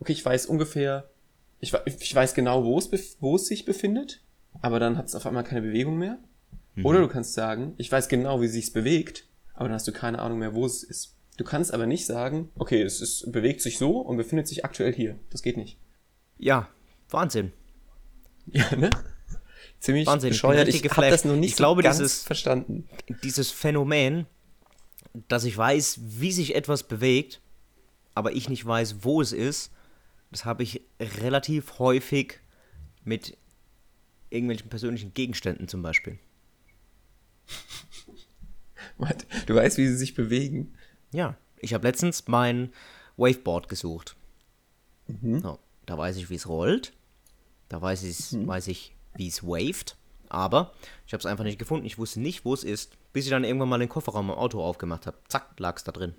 okay, 0.00 0.12
ich 0.12 0.24
weiß 0.24 0.46
ungefähr, 0.46 1.10
ich, 1.60 1.74
ich 1.86 2.14
weiß 2.14 2.34
genau, 2.34 2.64
wo 2.64 2.78
es, 2.78 3.16
wo 3.20 3.36
es 3.36 3.46
sich 3.46 3.64
befindet, 3.64 4.22
aber 4.60 4.78
dann 4.78 4.96
hat 4.96 5.06
es 5.06 5.14
auf 5.14 5.26
einmal 5.26 5.44
keine 5.44 5.62
Bewegung 5.62 5.98
mehr. 5.98 6.18
Oder 6.84 7.00
du 7.00 7.08
kannst 7.08 7.34
sagen, 7.34 7.74
ich 7.76 7.90
weiß 7.90 8.08
genau, 8.08 8.40
wie 8.40 8.46
sich's 8.46 8.72
bewegt, 8.72 9.24
aber 9.54 9.68
dann 9.68 9.74
hast 9.74 9.88
du 9.88 9.92
keine 9.92 10.20
Ahnung 10.20 10.38
mehr, 10.38 10.54
wo 10.54 10.64
es 10.64 10.84
ist. 10.84 11.16
Du 11.36 11.44
kannst 11.44 11.74
aber 11.74 11.86
nicht 11.86 12.06
sagen, 12.06 12.50
okay, 12.56 12.82
es 12.82 13.00
ist, 13.00 13.32
bewegt 13.32 13.62
sich 13.62 13.78
so 13.78 13.98
und 13.98 14.16
befindet 14.16 14.46
sich 14.46 14.64
aktuell 14.64 14.92
hier. 14.92 15.18
Das 15.30 15.42
geht 15.42 15.56
nicht. 15.56 15.76
Ja, 16.36 16.68
Wahnsinn. 17.10 17.52
Ja, 18.52 18.74
ne? 18.76 18.90
Ziemlich 19.80 20.06
Wahnsinn, 20.06 20.32
ich 20.32 20.40
bin 20.42 20.50
bescheuert. 20.50 20.68
Ich 20.68 20.90
habe 20.90 21.08
das 21.10 21.24
noch 21.24 21.36
nicht 21.36 21.50
Ich 21.50 21.56
glaube, 21.56 21.82
so 21.82 21.84
ganz 21.84 21.98
dieses- 21.98 22.22
verstanden. 22.24 22.88
Dieses 23.22 23.50
Phänomen, 23.50 24.26
dass 25.28 25.44
ich 25.44 25.56
weiß, 25.56 26.00
wie 26.02 26.32
sich 26.32 26.54
etwas 26.54 26.82
bewegt, 26.82 27.40
aber 28.14 28.32
ich 28.32 28.48
nicht 28.48 28.64
weiß, 28.66 29.04
wo 29.04 29.20
es 29.20 29.32
ist, 29.32 29.70
das 30.30 30.44
habe 30.44 30.62
ich 30.62 30.82
relativ 31.00 31.78
häufig 31.78 32.40
mit 33.04 33.36
irgendwelchen 34.30 34.68
persönlichen 34.68 35.14
Gegenständen 35.14 35.68
zum 35.68 35.82
Beispiel. 35.82 36.18
Du 39.46 39.54
weißt, 39.54 39.78
wie 39.78 39.86
sie 39.86 39.96
sich 39.96 40.14
bewegen. 40.14 40.74
Ja, 41.12 41.36
ich 41.60 41.72
habe 41.74 41.86
letztens 41.86 42.26
mein 42.26 42.72
Waveboard 43.16 43.68
gesucht. 43.68 44.16
Mhm. 45.06 45.40
So, 45.40 45.58
da 45.86 45.96
weiß 45.96 46.16
ich, 46.16 46.30
wie 46.30 46.34
es 46.34 46.48
rollt. 46.48 46.92
Da 47.68 47.80
weiß, 47.80 48.02
ich's, 48.04 48.36
weiß 48.38 48.68
ich, 48.68 48.94
wie 49.14 49.28
es 49.28 49.42
waved. 49.42 49.96
Aber 50.28 50.72
ich 51.06 51.12
habe 51.12 51.20
es 51.20 51.26
einfach 51.26 51.44
nicht 51.44 51.58
gefunden. 51.58 51.86
Ich 51.86 51.98
wusste 51.98 52.20
nicht, 52.20 52.44
wo 52.44 52.52
es 52.52 52.64
ist, 52.64 52.92
bis 53.12 53.24
ich 53.24 53.30
dann 53.30 53.44
irgendwann 53.44 53.68
mal 53.68 53.78
den 53.78 53.88
Kofferraum 53.88 54.30
im 54.30 54.36
Auto 54.36 54.62
aufgemacht 54.62 55.06
habe. 55.06 55.18
Zack, 55.28 55.58
lag 55.58 55.76
es 55.76 55.84
da 55.84 55.92
drin. 55.92 56.14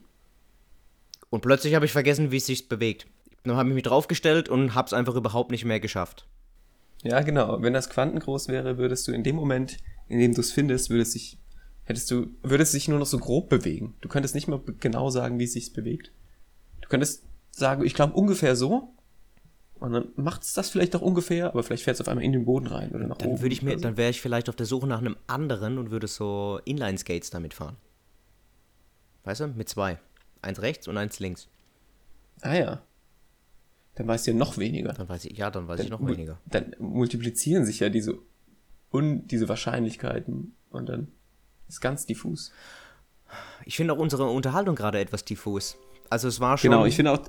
Und 1.30 1.42
plötzlich 1.42 1.76
habe 1.76 1.86
ich 1.86 1.92
vergessen, 1.92 2.32
wie 2.32 2.38
es 2.38 2.48
sich 2.48 2.70
bewegt. 2.70 3.08
Dann 3.44 3.56
habe 3.56 3.70
ich 3.70 3.76
mich 3.76 3.84
draufgestellt 3.84 4.50
und 4.50 4.74
habe 4.74 4.88
es 4.88 4.94
einfach 4.94 5.16
überhaupt 5.16 5.52
nicht 5.52 5.66
mehr 5.66 5.80
geschafft. 5.80 6.28
Ja, 7.04 7.22
genau. 7.22 7.62
Wenn 7.62 7.74
das 7.74 7.90
quantengroß 7.90 8.50
wäre, 8.50 8.78
würdest 8.78 9.08
du 9.08 9.12
in 9.12 9.24
dem 9.24 9.36
Moment, 9.36 9.78
in 10.08 10.20
dem 10.20 10.34
du 10.34 10.42
es 10.42 10.52
findest, 10.52 10.90
würdest 10.90 11.14
sich, 11.14 11.38
hättest 11.86 12.12
du, 12.12 12.28
würdest 12.42 12.72
sich 12.72 12.88
nur 12.88 13.00
noch 13.00 13.06
so 13.06 13.20
grob 13.20 13.50
bewegen. 13.50 13.96
Du 14.02 14.10
könntest 14.10 14.36
nicht 14.36 14.48
mal 14.48 14.62
genau 14.80 15.10
sagen, 15.10 15.40
wie 15.40 15.46
es 15.46 15.54
sich 15.54 15.72
bewegt. 15.72 16.12
Du 16.82 16.90
könntest 16.90 17.24
sagen, 17.52 17.86
ich 17.86 17.94
glaube 17.94 18.14
ungefähr 18.14 18.56
so. 18.56 18.94
Und 19.80 19.94
dann 19.94 20.10
macht 20.18 20.44
es 20.44 20.54
das 20.54 20.70
vielleicht 20.70 20.96
auch 20.96 21.02
ungefähr, 21.02 21.48
aber 21.48 21.64
vielleicht 21.64 21.84
fährt 21.84 21.96
es 21.96 22.02
auf 22.02 22.10
einmal 22.10 22.26
in 22.26 22.34
den 22.34 22.44
Boden 22.46 22.68
rein 22.68 22.92
oder 22.92 23.08
nach 23.08 23.18
Dann 23.18 23.30
oben. 23.30 23.42
würde 23.42 23.54
ich 23.54 23.62
mir, 23.62 23.78
so. 23.78 23.84
dann 23.84 23.96
wäre 23.96 24.10
ich 24.10 24.22
vielleicht 24.22 24.50
auf 24.50 24.56
der 24.56 24.66
Suche 24.66 24.88
nach 24.88 25.00
einem 25.00 25.16
anderen 25.28 25.78
und 25.78 25.90
würde 25.90 26.08
so 26.08 26.60
Inline-Skates 26.66 27.30
damit 27.30 27.54
fahren. 27.54 27.78
Weißt 29.24 29.42
du? 29.42 29.48
Mit 29.48 29.70
zwei. 29.70 30.00
Eins 30.42 30.62
rechts 30.62 30.88
und 30.88 30.98
eins 30.98 31.20
links. 31.20 31.48
Ah 32.42 32.56
ja. 32.56 32.82
Dann 33.96 34.08
weißt 34.08 34.28
du 34.28 34.32
ja 34.32 34.38
noch 34.38 34.58
weniger. 34.58 34.94
Dann 34.94 35.08
weiß 35.08 35.26
ich, 35.26 35.38
ja, 35.38 35.50
dann 35.50 35.68
weiß 35.68 35.82
ich 35.82 35.90
noch 35.90 36.06
weniger. 36.06 36.40
Dann 36.46 36.76
multiplizieren 36.80 37.66
sich 37.66 37.80
ja 37.80 37.90
diese, 37.90 38.18
un, 38.94 39.28
diese 39.28 39.48
Wahrscheinlichkeiten 39.50 40.56
und 40.72 40.90
dann 40.90 41.10
ist 41.68 41.80
ganz 41.82 42.06
diffus. 42.06 42.52
Ich 43.66 43.78
finde 43.78 43.94
auch 43.94 43.98
unsere 43.98 44.26
Unterhaltung 44.30 44.76
gerade 44.76 45.00
etwas 45.00 45.24
diffus. 45.24 45.78
Also 46.10 46.28
es 46.28 46.40
war 46.40 46.58
schon. 46.58 46.72
Genau, 46.72 46.86
ich 46.86 46.96
finde 46.96 47.12
auch, 47.12 47.20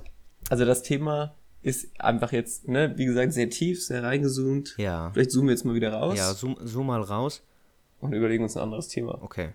also 0.49 0.65
das 0.65 0.81
Thema 0.83 1.35
ist 1.61 1.99
einfach 2.01 2.31
jetzt, 2.31 2.67
ne, 2.67 2.97
wie 2.97 3.05
gesagt, 3.05 3.33
sehr 3.33 3.49
tief, 3.49 3.83
sehr 3.85 4.03
reingezoomt. 4.03 4.75
Ja. 4.77 5.11
Vielleicht 5.13 5.31
zoomen 5.31 5.47
wir 5.49 5.53
jetzt 5.53 5.63
mal 5.65 5.75
wieder 5.75 5.93
raus 5.93 6.17
Ja, 6.17 6.33
zoom, 6.33 6.55
zoom 6.61 6.87
mal 6.87 7.01
raus. 7.01 7.43
und 7.99 8.13
überlegen 8.13 8.43
uns 8.43 8.57
ein 8.57 8.63
anderes 8.63 8.87
Thema. 8.87 9.21
Okay. 9.21 9.53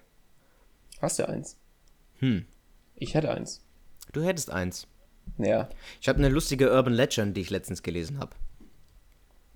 Hast 1.00 1.18
du 1.18 1.28
eins? 1.28 1.58
Hm. 2.18 2.46
Ich 2.94 3.14
hätte 3.14 3.30
eins. 3.32 3.62
Du 4.12 4.22
hättest 4.22 4.50
eins. 4.50 4.86
Naja, 5.36 5.68
Ich 6.00 6.08
habe 6.08 6.18
eine 6.20 6.28
lustige 6.28 6.70
Urban 6.72 6.92
Legend, 6.94 7.36
die 7.36 7.40
ich 7.40 7.50
letztens 7.50 7.82
gelesen 7.82 8.18
habe. 8.20 8.36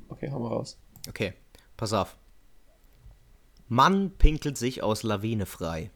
okay, 0.09 0.29
hau 0.33 0.41
mal 0.41 0.49
raus. 0.49 0.79
Okay, 1.09 1.33
pass 1.77 1.93
auf. 1.93 2.17
Mann 3.69 4.11
pinkelt 4.19 4.59
sich 4.59 4.83
aus 4.83 5.05
Lawine 5.05 5.47
frei. 5.47 5.91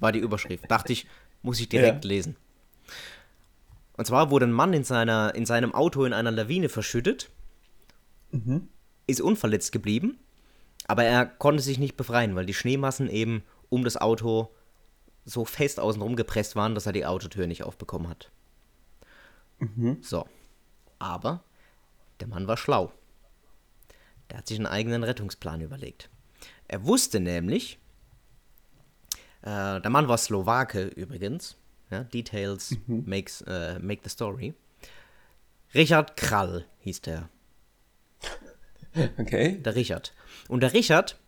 War 0.00 0.10
die 0.12 0.18
Überschrift. 0.18 0.68
Dachte 0.70 0.92
ich, 0.92 1.06
muss 1.42 1.60
ich 1.60 1.68
direkt 1.68 2.04
Ja. 2.04 2.08
lesen. 2.08 2.36
Und 3.96 4.04
zwar 4.06 4.30
wurde 4.30 4.46
ein 4.46 4.52
Mann 4.52 4.72
in, 4.74 4.84
seiner, 4.84 5.34
in 5.34 5.46
seinem 5.46 5.74
Auto 5.74 6.04
in 6.04 6.12
einer 6.12 6.30
Lawine 6.30 6.68
verschüttet, 6.68 7.30
ist 9.06 9.20
unverletzt 9.20 9.72
geblieben, 9.72 10.18
aber 10.86 11.04
er 11.04 11.26
konnte 11.26 11.62
sich 11.62 11.78
nicht 11.78 11.96
befreien, 11.96 12.34
weil 12.36 12.46
die 12.46 12.54
Schneemassen 12.54 13.08
eben 13.08 13.42
um 13.70 13.84
das 13.84 13.96
Auto 13.96 14.54
so 15.24 15.44
fest 15.44 15.80
außenrum 15.80 16.14
gepresst 16.16 16.54
waren, 16.56 16.74
dass 16.74 16.86
er 16.86 16.92
die 16.92 17.06
Autotür 17.06 17.46
nicht 17.46 17.64
aufbekommen 17.64 18.08
hat. 18.08 18.30
So. 20.02 20.26
Aber 20.98 21.42
der 22.20 22.28
Mann 22.28 22.46
war 22.46 22.56
schlau. 22.56 22.92
Der 24.30 24.38
hat 24.38 24.46
sich 24.48 24.58
einen 24.58 24.66
eigenen 24.66 25.04
Rettungsplan 25.04 25.60
überlegt. 25.60 26.10
Er 26.68 26.84
wusste 26.84 27.20
nämlich, 27.20 27.78
äh, 29.42 29.80
der 29.80 29.90
Mann 29.90 30.08
war 30.08 30.18
Slowake 30.18 30.84
übrigens. 30.86 31.56
Ja, 31.90 32.04
Details 32.04 32.76
makes, 32.86 33.42
äh, 33.42 33.78
make 33.78 34.00
the 34.02 34.10
story. 34.10 34.54
Richard 35.74 36.16
Krall 36.16 36.66
hieß 36.80 37.02
der. 37.02 37.28
Okay. 39.18 39.60
Der 39.62 39.74
Richard. 39.74 40.14
Und 40.48 40.62
der 40.62 40.72
Richard 40.72 41.18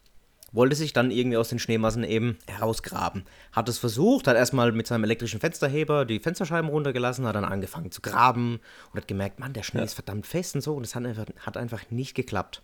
wollte 0.53 0.75
sich 0.75 0.93
dann 0.93 1.11
irgendwie 1.11 1.37
aus 1.37 1.51
den 1.51 1.59
Schneemassen 1.59 2.05
eben 2.05 2.39
herausgraben. 2.47 3.25
Hat 3.53 3.69
es 3.69 3.79
versucht, 3.79 4.27
hat 4.27 4.37
erstmal 4.37 4.73
mit 4.73 4.87
seinem 4.87 5.05
elektrischen 5.05 5.41
Fensterheber 5.41 6.05
die 6.05 6.21
Fensterscheiben 6.21 6.71
runtergelassen, 6.71 7.27
hat 7.27 7.37
dann 7.37 7.45
angefangen 7.45 7.91
zu 7.91 8.01
graben 8.01 8.61
und 8.91 9.01
hat 9.01 9.09
gemerkt, 9.09 9.39
Mann, 9.39 9.53
der 9.53 9.63
Schnee 9.63 9.85
ist 9.85 9.95
verdammt 9.95 10.27
fest 10.27 10.55
und 10.55 10.63
so 10.63 10.75
und 10.75 10.85
es 10.85 10.95
hat 10.95 11.05
einfach, 11.05 11.27
hat 11.41 11.57
einfach 11.57 11.91
nicht 11.91 12.15
geklappt. 12.15 12.63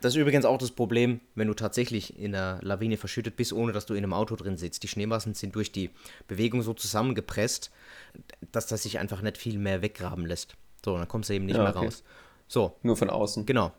Das 0.00 0.14
ist 0.14 0.20
übrigens 0.20 0.44
auch 0.44 0.58
das 0.58 0.70
Problem, 0.70 1.20
wenn 1.34 1.48
du 1.48 1.54
tatsächlich 1.54 2.18
in 2.18 2.34
einer 2.34 2.60
Lawine 2.62 2.96
verschüttet 2.96 3.36
bist, 3.36 3.52
ohne 3.52 3.72
dass 3.72 3.86
du 3.86 3.94
in 3.94 4.04
einem 4.04 4.12
Auto 4.12 4.36
drin 4.36 4.56
sitzt. 4.56 4.82
Die 4.82 4.88
Schneemassen 4.88 5.34
sind 5.34 5.54
durch 5.54 5.72
die 5.72 5.90
Bewegung 6.28 6.62
so 6.62 6.74
zusammengepresst, 6.74 7.70
dass 8.52 8.66
das 8.66 8.82
sich 8.82 8.98
einfach 8.98 9.22
nicht 9.22 9.38
viel 9.38 9.58
mehr 9.58 9.82
weggraben 9.82 10.26
lässt. 10.26 10.54
So, 10.84 10.96
dann 10.96 11.08
kommst 11.08 11.30
du 11.30 11.34
eben 11.34 11.46
nicht 11.46 11.56
Ja, 11.56 11.62
mehr 11.62 11.74
okay. 11.74 11.86
raus. 11.86 12.04
So, 12.46 12.76
Nur 12.82 12.96
von 12.96 13.10
außen. 13.10 13.46
Genau. 13.46 13.72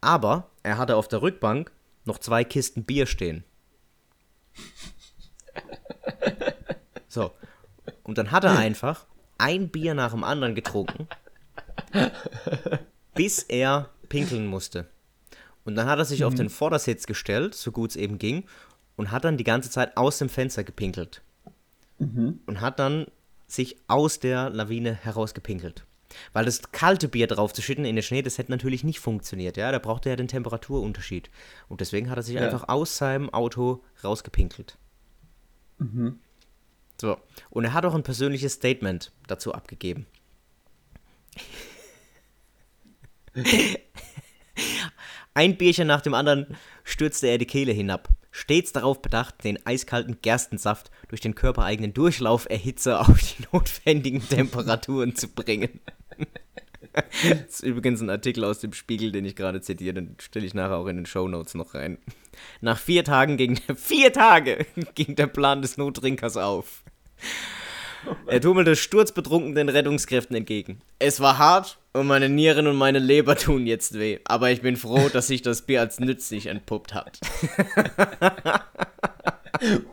Aber 0.00 0.48
er 0.62 0.78
hatte 0.78 0.96
auf 0.96 1.06
der 1.06 1.22
Rückbank 1.22 1.70
noch 2.04 2.18
zwei 2.18 2.44
Kisten 2.44 2.84
Bier 2.84 3.06
stehen. 3.06 3.44
So. 7.08 7.32
Und 8.04 8.16
dann 8.16 8.30
hat 8.30 8.44
er 8.44 8.56
einfach 8.58 9.04
ein 9.36 9.68
Bier 9.68 9.92
nach 9.92 10.12
dem 10.12 10.24
anderen 10.24 10.54
getrunken, 10.54 11.06
bis 13.14 13.42
er 13.42 13.90
pinkeln 14.08 14.46
musste. 14.46 14.86
Und 15.64 15.74
dann 15.76 15.86
hat 15.86 15.98
er 15.98 16.04
sich 16.04 16.24
auf 16.24 16.34
den 16.34 16.50
Vordersitz 16.50 17.06
gestellt, 17.06 17.54
so 17.54 17.70
gut 17.72 17.90
es 17.90 17.96
eben 17.96 18.18
ging, 18.18 18.44
und 18.96 19.10
hat 19.10 19.24
dann 19.24 19.36
die 19.36 19.44
ganze 19.44 19.70
Zeit 19.70 19.96
aus 19.96 20.18
dem 20.18 20.28
Fenster 20.28 20.64
gepinkelt. 20.64 21.22
Und 22.46 22.60
hat 22.60 22.78
dann 22.80 23.06
sich 23.46 23.76
aus 23.86 24.18
der 24.18 24.50
Lawine 24.50 24.92
herausgepinkelt. 24.94 25.84
Weil 26.32 26.44
das 26.44 26.72
kalte 26.72 27.08
Bier 27.08 27.26
draufzuschütten 27.26 27.84
in 27.84 27.94
den 27.96 28.02
Schnee, 28.02 28.22
das 28.22 28.36
hätte 28.38 28.50
natürlich 28.50 28.82
nicht 28.84 28.98
funktioniert, 29.00 29.56
ja. 29.56 29.70
Da 29.72 29.78
brauchte 29.78 30.08
er 30.10 30.16
den 30.16 30.28
Temperaturunterschied. 30.28 31.30
Und 31.68 31.80
deswegen 31.80 32.10
hat 32.10 32.16
er 32.18 32.22
sich 32.22 32.34
Ja. 32.34 32.42
einfach 32.42 32.68
aus 32.68 32.96
seinem 32.98 33.30
Auto 33.30 33.82
rausgepinkelt. 34.02 34.76
So. 37.00 37.16
Und 37.50 37.64
er 37.64 37.72
hat 37.72 37.84
auch 37.86 37.94
ein 37.94 38.02
persönliches 38.02 38.54
Statement 38.54 39.12
dazu 39.26 39.54
abgegeben. 39.54 40.06
Ein 45.34 45.56
Bierchen 45.56 45.86
nach 45.88 46.02
dem 46.02 46.14
anderen 46.14 46.46
stürzte 46.84 47.26
er 47.28 47.38
die 47.38 47.46
Kehle 47.46 47.72
hinab, 47.72 48.08
stets 48.30 48.72
darauf 48.72 49.00
bedacht, 49.00 49.44
den 49.44 49.64
eiskalten 49.66 50.18
Gerstensaft 50.20 50.90
durch 51.08 51.20
den 51.20 51.34
körpereigenen 51.34 51.94
Durchlauferhitzer 51.94 53.00
auf 53.00 53.18
die 53.18 53.44
notwendigen 53.52 54.26
Temperaturen 54.28 55.16
zu 55.16 55.28
bringen. 55.28 55.80
Das 56.92 57.60
ist 57.60 57.62
übrigens 57.62 58.02
ein 58.02 58.10
Artikel 58.10 58.44
aus 58.44 58.60
dem 58.60 58.74
Spiegel, 58.74 59.12
den 59.12 59.24
ich 59.24 59.34
gerade 59.34 59.62
zitiere, 59.62 59.94
den 59.94 60.16
stelle 60.20 60.44
ich 60.44 60.52
nachher 60.52 60.76
auch 60.76 60.86
in 60.86 60.96
den 60.96 61.06
Shownotes 61.06 61.54
noch 61.54 61.74
rein. 61.74 61.96
Nach 62.60 62.78
vier 62.78 63.04
Tagen 63.04 63.38
ging 63.38 63.58
vier 63.76 64.12
Tage 64.12 64.66
ging 64.94 65.16
der 65.16 65.26
Plan 65.26 65.62
des 65.62 65.78
Nottrinkers 65.78 66.36
auf. 66.36 66.82
Er 68.26 68.40
tummelte 68.40 68.76
sturzbetrunken 68.76 69.54
den 69.54 69.68
Rettungskräften 69.68 70.36
entgegen. 70.36 70.80
Es 70.98 71.20
war 71.20 71.38
hart 71.38 71.78
und 71.92 72.06
meine 72.06 72.28
Nieren 72.28 72.66
und 72.66 72.76
meine 72.76 72.98
Leber 72.98 73.36
tun 73.36 73.66
jetzt 73.66 73.98
weh, 73.98 74.18
aber 74.24 74.50
ich 74.50 74.62
bin 74.62 74.76
froh, 74.76 75.08
dass 75.08 75.26
sich 75.26 75.42
das 75.42 75.62
Bier 75.62 75.80
als 75.80 76.00
nützlich 76.00 76.46
entpuppt 76.46 76.94
hat. 76.94 77.20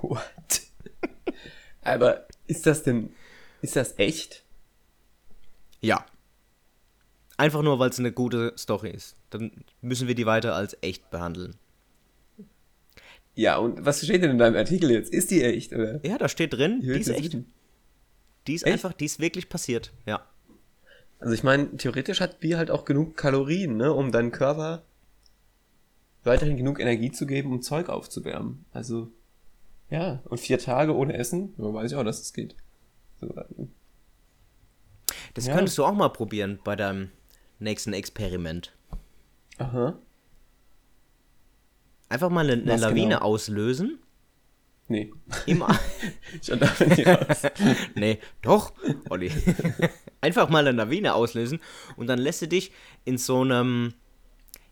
What? 0.01 0.61
Aber 1.81 2.27
ist 2.47 2.65
das 2.65 2.83
denn, 2.83 3.11
ist 3.61 3.75
das 3.75 3.97
echt? 3.97 4.43
Ja. 5.81 6.05
Einfach 7.37 7.61
nur, 7.61 7.79
weil 7.79 7.89
es 7.89 7.99
eine 7.99 8.11
gute 8.11 8.53
Story 8.57 8.89
ist. 8.89 9.15
Dann 9.29 9.63
müssen 9.81 10.07
wir 10.07 10.15
die 10.15 10.25
weiter 10.25 10.55
als 10.55 10.77
echt 10.81 11.09
behandeln. 11.09 11.55
Ja, 13.35 13.57
und 13.57 13.85
was 13.85 14.03
steht 14.03 14.21
denn 14.21 14.31
in 14.31 14.37
deinem 14.37 14.57
Artikel 14.57 14.91
jetzt? 14.91 15.13
Ist 15.13 15.31
die 15.31 15.41
echt, 15.43 15.71
oder? 15.71 16.05
Ja, 16.05 16.17
da 16.17 16.27
steht 16.27 16.53
drin, 16.53 16.81
die 16.81 16.89
ist 16.89 17.07
echt. 17.07 17.23
wissen. 17.25 17.53
Die 18.47 18.53
ist 18.55 18.63
Echt? 18.63 18.73
einfach, 18.73 18.93
die 18.93 19.05
ist 19.05 19.19
wirklich 19.19 19.49
passiert. 19.49 19.91
Ja. 20.05 20.25
Also 21.19 21.33
ich 21.33 21.43
meine, 21.43 21.75
theoretisch 21.77 22.21
hat 22.21 22.39
Bier 22.39 22.57
halt 22.57 22.71
auch 22.71 22.85
genug 22.85 23.17
Kalorien, 23.17 23.77
ne, 23.77 23.93
um 23.93 24.11
deinen 24.11 24.31
Körper 24.31 24.83
weiterhin 26.23 26.57
genug 26.57 26.79
Energie 26.79 27.11
zu 27.11 27.25
geben, 27.25 27.51
um 27.51 27.61
Zeug 27.61 27.89
aufzuwärmen. 27.89 28.65
Also, 28.71 29.09
ja, 29.89 30.21
und 30.25 30.39
vier 30.39 30.59
Tage 30.59 30.95
ohne 30.95 31.13
Essen, 31.17 31.53
ja, 31.57 31.73
weiß 31.73 31.91
ich 31.91 31.97
auch, 31.97 32.03
dass 32.03 32.21
es 32.21 32.33
geht. 32.33 32.55
So, 33.19 33.27
ähm, 33.57 33.71
Das 35.33 35.45
Ja. 35.47 35.55
könntest 35.55 35.77
du 35.77 35.85
auch 35.85 35.93
mal 35.93 36.09
probieren 36.09 36.59
bei 36.63 36.75
deinem 36.75 37.11
nächsten 37.59 37.93
Experiment. 37.93 38.73
aha. 39.57 39.97
Einfach 42.07 42.29
mal 42.29 42.49
eine, 42.49 42.61
eine 42.61 42.77
Lawine 42.77 43.15
genau? 43.15 43.19
auslösen. 43.21 43.99
Nee, 44.89 45.13
Im 45.45 45.63
schon 46.43 46.59
da 46.59 46.65
bin 46.65 46.91
ich 46.91 47.07
raus. 47.07 47.43
nee, 47.95 48.17
doch, 48.41 48.73
Olli. 49.09 49.31
Einfach 50.21 50.49
mal 50.49 50.67
eine 50.67 50.75
Lawine 50.75 51.13
auslösen 51.13 51.59
und 51.95 52.07
dann 52.07 52.17
lässt 52.17 52.41
du 52.41 52.47
dich 52.47 52.71
in 53.05 53.17
so 53.17 53.41
einem. 53.41 53.93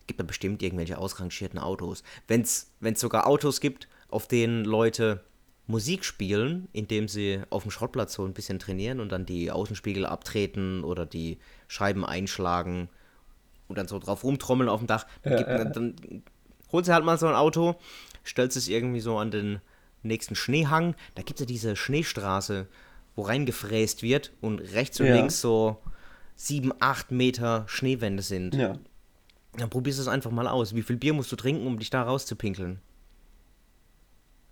Gibt 0.08 0.20
da 0.20 0.24
bestimmt 0.24 0.64
irgendwelche 0.64 0.98
ausrangierten 0.98 1.60
Autos. 1.60 2.02
Wenn 2.28 2.42
es 2.42 2.72
sogar 2.96 3.28
Autos 3.28 3.62
gibt, 3.62 3.88
auf 4.10 4.28
denen 4.28 4.66
Leute 4.66 5.24
Musik 5.68 6.04
spielen, 6.04 6.68
indem 6.72 7.08
sie 7.08 7.42
auf 7.50 7.64
dem 7.64 7.72
Schrottplatz 7.72 8.14
so 8.14 8.26
ein 8.26 8.34
bisschen 8.34 8.58
trainieren 8.58 9.00
und 9.00 9.12
dann 9.12 9.26
die 9.26 9.52
Außenspiegel 9.52 10.06
abtreten 10.06 10.84
oder 10.84 11.06
die 11.06 11.38
Scheiben 11.68 12.06
einschlagen 12.06 12.90
und 13.68 13.78
dann 13.78 13.88
so 13.88 14.00
drauf 14.00 14.24
rumtrommeln 14.24 14.70
auf 14.70 14.80
dem 14.80 14.88
Dach, 14.88 15.06
dann, 15.24 15.38
gibt, 15.38 15.50
dann, 15.50 15.74
dann 15.74 16.24
holst 16.72 16.88
du 16.88 16.94
halt 16.94 17.04
mal 17.04 17.20
so 17.20 17.28
ein 17.28 17.36
Auto, 17.36 17.76
stellst 18.26 18.56
es 18.56 18.70
irgendwie 18.70 19.02
so 19.02 19.18
an 19.18 19.30
den 19.30 19.60
nächsten 20.08 20.36
Schneehang. 20.36 20.96
Da 21.16 21.22
gibt 21.24 21.40
es 21.40 21.42
ja 21.42 21.46
diese 21.46 21.76
Schneestraße, 21.76 22.68
wo 23.16 23.22
reingefräst 23.24 24.04
wird 24.04 24.34
und 24.42 24.60
rechts 24.60 25.00
und 25.00 25.08
Ja. 25.08 25.16
links 25.16 25.42
so 25.42 25.78
sieben, 26.36 26.72
acht 26.80 27.12
Meter 27.12 27.64
Schneewände 27.68 28.24
sind. 28.24 28.54
Ja. 28.56 28.78
Dann 29.58 29.70
probierst 29.70 29.98
du 29.98 30.04
es 30.04 30.08
einfach 30.08 30.30
mal 30.32 30.48
aus. 30.48 30.76
Wie 30.76 30.84
viel 30.84 30.98
Bier 30.98 31.14
musst 31.14 31.32
du 31.32 31.36
trinken, 31.36 31.66
um 31.66 31.80
dich 31.80 31.90
da 31.90 32.04
rauszupinkeln? 32.04 32.80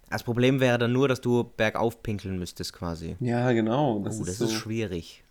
Das 0.09 0.23
Problem 0.23 0.59
wäre 0.59 0.77
dann 0.77 0.93
nur, 0.93 1.07
dass 1.07 1.19
du 1.21 1.43
bergauf 1.57 2.01
pinkeln 2.01 2.37
müsstest 2.39 2.73
quasi. 2.73 3.17
Ja, 3.19 3.51
genau. 3.51 3.99
Das 3.99 4.17
oh, 4.17 4.21
ist 4.21 4.29
das 4.29 4.37
so, 4.37 4.45
ist 4.45 4.53
schwierig. 4.53 5.23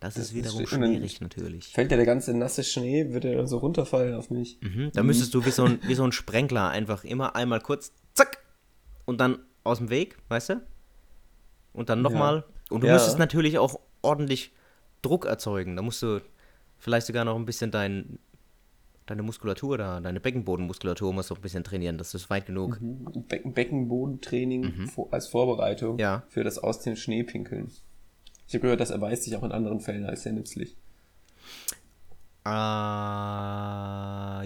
Das, 0.00 0.14
Das 0.14 0.24
ist 0.24 0.28
ist 0.30 0.34
wiederum 0.36 0.64
dann- 0.80 0.92
schwierig 0.92 1.20
natürlich. 1.20 1.68
Fällt 1.68 1.90
ja 1.90 1.96
der 1.96 2.06
ganze 2.06 2.32
nasse 2.36 2.62
Schnee, 2.62 3.12
wird 3.12 3.24
er 3.24 3.34
dann 3.36 3.48
so 3.48 3.58
runterfallen 3.58 4.14
auf 4.14 4.30
mich. 4.30 4.58
Mhm. 4.60 4.90
Da 4.94 5.02
müsstest 5.02 5.34
du 5.34 5.44
wie 5.44 5.50
so, 5.50 5.64
ein, 5.64 5.80
wie 5.86 5.94
so 5.94 6.04
ein 6.04 6.12
Sprenkler 6.12 6.68
einfach 6.68 7.02
immer 7.02 7.34
einmal 7.34 7.60
kurz, 7.60 7.92
und 9.08 9.18
dann 9.22 9.38
aus 9.64 9.78
dem 9.78 9.88
Weg, 9.88 10.18
weißt 10.28 10.50
du? 10.50 10.62
Und 11.72 11.88
dann 11.88 12.02
nochmal. 12.02 12.44
Und 12.68 12.82
du 12.82 12.86
Ja. 12.86 12.92
müsstest 12.92 13.18
natürlich 13.18 13.58
auch 13.58 13.80
ordentlich 14.02 14.52
Druck 15.00 15.24
erzeugen. 15.24 15.76
Da 15.76 15.82
musst 15.82 16.02
du 16.02 16.20
vielleicht 16.78 17.06
sogar 17.06 17.24
noch 17.24 17.34
ein 17.36 17.46
bisschen 17.46 17.70
dein, 17.70 18.18
deine 19.06 19.22
Muskulatur 19.22 19.78
da, 19.78 20.00
deine 20.00 20.20
Beckenbodenmuskulatur 20.20 21.12
musst 21.14 21.30
du 21.30 21.34
auch 21.34 21.38
ein 21.38 21.42
bisschen 21.42 21.64
trainieren, 21.64 21.96
dass 21.96 22.10
du 22.10 22.18
es 22.18 22.28
weit 22.28 22.44
genug. 22.46 22.78
Becken 23.28 23.54
Beckenbodentraining 23.54 24.86
vor, 24.88 25.08
als 25.10 25.28
Vorbereitung 25.28 25.94
Mhm. 25.94 26.00
Ja. 26.00 26.22
für 26.28 26.44
das 26.44 26.58
aus 26.58 26.80
dem 26.80 26.94
Schnee 26.94 27.22
pinkeln. 27.22 27.70
Ich 28.46 28.52
habe 28.54 28.60
gehört, 28.62 28.80
das 28.80 28.90
erweist 28.90 29.22
sich 29.22 29.34
auch 29.36 29.42
in 29.42 29.52
anderen 29.52 29.80
Fällen 29.80 30.04
als 30.04 30.22
sehr 30.24 30.32
nützlich. 30.32 30.76
Äh, 32.44 32.50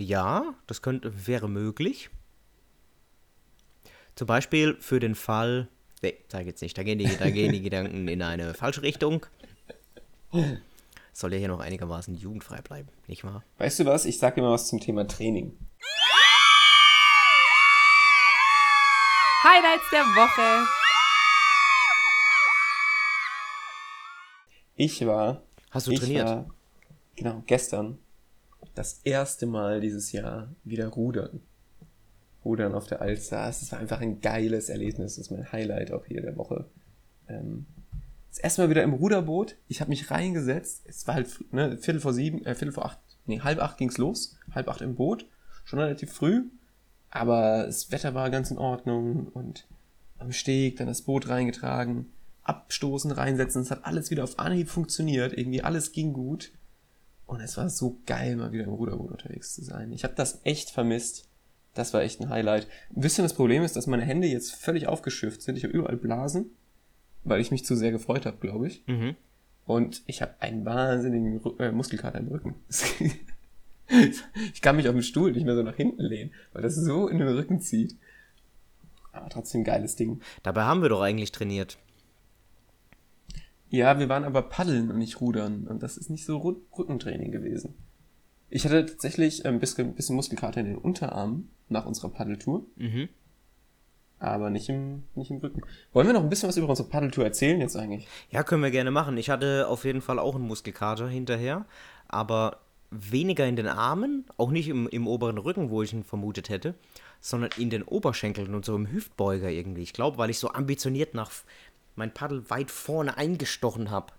ja, 0.02 0.54
das 0.66 0.82
könnte, 0.82 1.26
wäre 1.26 1.48
möglich. 1.48 2.10
Zum 4.14 4.26
Beispiel 4.26 4.76
für 4.80 5.00
den 5.00 5.14
Fall. 5.14 5.68
Nee, 6.02 6.16
sag 6.28 6.46
jetzt 6.46 6.62
nicht. 6.62 6.76
Da 6.76 6.82
gehen 6.82 6.98
die, 6.98 7.16
da 7.16 7.30
gehen 7.30 7.52
die 7.52 7.62
Gedanken 7.62 8.08
in 8.08 8.22
eine 8.22 8.54
falsche 8.54 8.82
Richtung. 8.82 9.24
Soll 11.12 11.32
ja 11.32 11.38
hier 11.38 11.48
noch 11.48 11.60
einigermaßen 11.60 12.14
jugendfrei 12.14 12.60
bleiben, 12.60 12.88
nicht 13.06 13.24
wahr? 13.24 13.42
Weißt 13.58 13.80
du 13.80 13.84
was? 13.84 14.04
Ich 14.04 14.18
sage 14.18 14.36
dir 14.36 14.42
mal 14.42 14.52
was 14.52 14.68
zum 14.68 14.80
Thema 14.80 15.06
Training. 15.06 15.56
Highlights 19.44 19.90
der 19.90 20.04
Woche. 20.04 20.68
Ich 24.76 25.06
war. 25.06 25.42
Hast 25.70 25.86
du 25.86 25.92
ich 25.92 26.00
trainiert? 26.00 26.26
War, 26.26 26.46
genau, 27.16 27.42
gestern 27.46 27.98
das 28.74 29.00
erste 29.04 29.46
Mal 29.46 29.80
dieses 29.80 30.12
Jahr 30.12 30.54
wieder 30.64 30.88
rudern. 30.88 31.40
Rudern 32.44 32.74
auf 32.74 32.86
der 32.86 33.00
Alster. 33.00 33.48
Es 33.48 33.70
war 33.72 33.78
einfach 33.78 34.00
ein 34.00 34.20
geiles 34.20 34.68
Erlebnis. 34.68 35.16
Das 35.16 35.26
ist 35.26 35.30
mein 35.30 35.50
Highlight 35.52 35.92
auch 35.92 36.06
hier 36.06 36.22
der 36.22 36.36
Woche. 36.36 36.66
Ähm, 37.28 37.66
das 38.30 38.38
erste 38.38 38.62
Mal 38.62 38.70
wieder 38.70 38.82
im 38.82 38.94
Ruderboot. 38.94 39.56
Ich 39.68 39.80
habe 39.80 39.90
mich 39.90 40.10
reingesetzt. 40.10 40.82
Es 40.86 41.06
war 41.06 41.14
halt 41.14 41.28
ne, 41.52 41.76
Viertel 41.76 42.00
vor 42.00 42.14
sieben, 42.14 42.44
äh, 42.44 42.54
Viertel 42.54 42.72
vor 42.72 42.86
acht, 42.86 42.98
nee, 43.26 43.40
halb 43.40 43.60
acht 43.60 43.78
ging's 43.78 43.98
los. 43.98 44.36
Halb 44.54 44.68
acht 44.68 44.80
im 44.80 44.94
Boot. 44.94 45.26
Schon 45.64 45.78
relativ 45.78 46.12
früh. 46.12 46.44
Aber 47.10 47.64
das 47.66 47.92
Wetter 47.92 48.14
war 48.14 48.30
ganz 48.30 48.50
in 48.50 48.58
Ordnung 48.58 49.28
und 49.28 49.66
am 50.18 50.32
Steg 50.32 50.78
dann 50.78 50.86
das 50.86 51.02
Boot 51.02 51.28
reingetragen, 51.28 52.10
abstoßen, 52.42 53.10
reinsetzen. 53.10 53.62
Es 53.62 53.70
hat 53.70 53.84
alles 53.84 54.10
wieder 54.10 54.24
auf 54.24 54.38
Anhieb 54.38 54.68
funktioniert. 54.68 55.36
Irgendwie 55.36 55.62
alles 55.62 55.92
ging 55.92 56.12
gut. 56.12 56.52
Und 57.26 57.40
es 57.40 57.56
war 57.56 57.68
so 57.68 57.98
geil, 58.06 58.36
mal 58.36 58.52
wieder 58.52 58.64
im 58.64 58.72
Ruderboot 58.72 59.10
unterwegs 59.10 59.54
zu 59.54 59.62
sein. 59.62 59.92
Ich 59.92 60.04
habe 60.04 60.14
das 60.14 60.40
echt 60.44 60.70
vermisst. 60.70 61.28
Das 61.74 61.94
war 61.94 62.02
echt 62.02 62.20
ein 62.20 62.28
Highlight. 62.28 62.66
Ein 62.94 63.00
bisschen 63.00 63.24
das 63.24 63.34
Problem 63.34 63.62
ist, 63.62 63.76
dass 63.76 63.86
meine 63.86 64.04
Hände 64.04 64.26
jetzt 64.26 64.54
völlig 64.54 64.88
aufgeschifft 64.88 65.42
sind. 65.42 65.56
Ich 65.56 65.64
habe 65.64 65.72
überall 65.72 65.96
Blasen, 65.96 66.50
weil 67.24 67.40
ich 67.40 67.50
mich 67.50 67.64
zu 67.64 67.76
sehr 67.76 67.92
gefreut 67.92 68.26
habe, 68.26 68.36
glaube 68.38 68.66
ich. 68.66 68.84
Mhm. 68.86 69.16
Und 69.64 70.02
ich 70.06 70.22
habe 70.22 70.34
einen 70.40 70.64
wahnsinnigen 70.64 71.40
äh, 71.58 71.72
Muskelkater 71.72 72.18
im 72.18 72.28
Rücken. 72.28 72.54
ich 74.52 74.60
kann 74.60 74.76
mich 74.76 74.88
auf 74.88 74.94
dem 74.94 75.02
Stuhl 75.02 75.32
nicht 75.32 75.44
mehr 75.44 75.54
so 75.54 75.62
nach 75.62 75.76
hinten 75.76 76.02
lehnen, 76.02 76.32
weil 76.52 76.62
das 76.62 76.74
so 76.74 77.08
in 77.08 77.18
den 77.18 77.28
Rücken 77.28 77.60
zieht. 77.60 77.96
Aber 79.12 79.28
trotzdem 79.28 79.64
geiles 79.64 79.96
Ding. 79.96 80.20
Dabei 80.42 80.62
haben 80.62 80.82
wir 80.82 80.88
doch 80.88 81.00
eigentlich 81.00 81.32
trainiert. 81.32 81.78
Ja, 83.70 83.98
wir 83.98 84.08
waren 84.08 84.24
aber 84.24 84.42
paddeln 84.42 84.90
und 84.90 84.98
nicht 84.98 85.20
rudern. 85.20 85.66
Und 85.66 85.82
das 85.82 85.96
ist 85.96 86.10
nicht 86.10 86.26
so 86.26 86.38
Rückentraining 86.38 87.30
gewesen. 87.30 87.74
Ich 88.54 88.64
hatte 88.66 88.84
tatsächlich 88.84 89.46
ein 89.46 89.58
bisschen, 89.60 89.94
bisschen 89.94 90.14
Muskelkater 90.16 90.60
in 90.60 90.66
den 90.66 90.76
Unterarmen 90.78 91.50
nach 91.70 91.86
unserer 91.86 92.10
Paddeltour, 92.10 92.64
Mhm. 92.76 93.08
aber 94.18 94.50
nicht 94.50 94.68
im, 94.68 95.04
nicht 95.14 95.30
im 95.30 95.38
Rücken. 95.38 95.62
Wollen 95.92 96.06
wir 96.06 96.12
noch 96.12 96.22
ein 96.22 96.28
bisschen 96.28 96.48
was 96.50 96.56
über 96.58 96.68
unsere 96.68 96.88
Paddeltour 96.88 97.24
erzählen 97.24 97.60
jetzt 97.60 97.76
eigentlich? 97.76 98.06
Ja, 98.30 98.42
können 98.42 98.62
wir 98.62 98.70
gerne 98.70 98.90
machen. 98.90 99.16
Ich 99.16 99.30
hatte 99.30 99.66
auf 99.68 99.84
jeden 99.84 100.02
Fall 100.02 100.18
auch 100.18 100.34
einen 100.34 100.46
Muskelkater 100.46 101.08
hinterher, 101.08 101.64
aber 102.08 102.58
weniger 102.90 103.46
in 103.46 103.56
den 103.56 103.68
Armen, 103.68 104.26
auch 104.36 104.50
nicht 104.50 104.68
im, 104.68 104.86
im 104.88 105.06
oberen 105.06 105.38
Rücken, 105.38 105.70
wo 105.70 105.82
ich 105.82 105.94
ihn 105.94 106.04
vermutet 106.04 106.50
hätte, 106.50 106.74
sondern 107.22 107.50
in 107.56 107.70
den 107.70 107.82
Oberschenkeln 107.82 108.54
und 108.54 108.66
so 108.66 108.76
im 108.76 108.92
Hüftbeuger 108.92 109.48
irgendwie. 109.48 109.82
Ich 109.82 109.94
glaube, 109.94 110.18
weil 110.18 110.28
ich 110.28 110.38
so 110.38 110.50
ambitioniert 110.52 111.14
nach 111.14 111.30
mein 111.96 112.12
Paddel 112.12 112.48
weit 112.50 112.70
vorne 112.70 113.16
eingestochen 113.16 113.90
habe, 113.90 114.12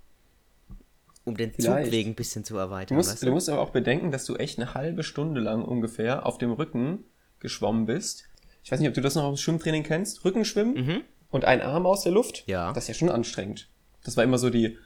um 1.26 1.38
den 1.38 1.52
Vielleicht. 1.54 1.86
Zugweg 1.86 2.08
ein 2.08 2.16
bisschen 2.16 2.44
zu 2.44 2.54
Du 2.56 2.60
erweitern. 2.60 2.98
musst, 2.98 3.12
weißt 3.12 3.24
du 3.24 3.32
musst 3.32 3.50
aber 3.50 3.62
auch 3.62 3.70
bedenken, 3.72 4.12
dass 4.12 4.26
du 4.26 4.36
echt 4.36 4.60
eine 4.60 4.74
halbe 4.74 5.04
Stunde 5.04 5.42
lang 5.42 5.64
ungefähr 5.64 6.26
auf 6.26 6.38
dem 6.38 6.52
Rücken 6.52 7.04
geschwommen 7.40 7.86
bist. 7.86 8.26
Ich 8.64 8.72
weiß 8.72 8.80
nicht, 8.80 8.90
ob 8.90 8.94
du 8.96 9.02
das 9.02 9.16
noch 9.16 9.24
aus 9.24 9.40
dem 9.40 9.44
Schwimmtraining 9.44 9.84
kennst. 9.84 10.24
Rückenschwimmen 10.26 11.04
und 11.32 11.46
ein 11.46 11.62
Arm 11.62 11.86
aus 11.86 12.04
der 12.04 12.12
Luft. 12.12 12.44
Ja. 12.48 12.72
Das 12.74 12.86
ist 12.86 12.88
ja 12.90 12.94
schon 12.94 13.10
anstrengend. 13.10 13.70
Das 14.04 14.16
war 14.18 14.24
immer 14.24 14.38
so 14.38 14.50
die, 14.50 14.78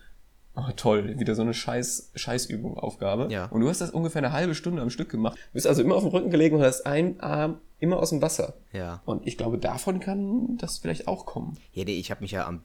oh 0.56 0.72
toll, 0.76 1.20
wieder 1.20 1.36
so 1.36 1.42
eine 1.44 1.54
Scheiß, 1.54 2.12
Scheißübung, 2.16 2.78
Aufgabe. 2.78 3.28
Ja. 3.32 3.46
Und 3.46 3.62
du 3.62 3.70
hast 3.70 3.82
das 3.82 3.92
ungefähr 3.92 4.24
eine 4.24 4.32
halbe 4.32 4.56
Stunde 4.56 4.82
am 4.82 4.90
Stück 4.90 5.10
gemacht. 5.10 5.38
Du 5.38 5.54
bist 5.54 5.68
also 5.68 5.82
immer 5.84 5.96
auf 5.96 6.04
dem 6.04 6.12
Rücken 6.12 6.30
gelegen 6.32 6.56
und 6.58 6.64
hast 6.64 6.86
einen 6.86 7.20
Arm 7.20 7.60
immer 7.80 7.98
aus 7.98 8.10
dem 8.10 8.22
Wasser. 8.22 8.56
Ja. 8.74 9.02
Und 9.06 9.28
ich 9.28 9.38
glaube, 9.38 9.58
davon 9.60 10.00
kann 10.00 10.58
das 10.58 10.80
vielleicht 10.80 11.08
auch 11.08 11.26
kommen. 11.26 11.58
Ja, 11.74 11.86
ich 11.88 12.10
habe 12.10 12.22
mich 12.22 12.32
ja 12.32 12.48
am, 12.48 12.62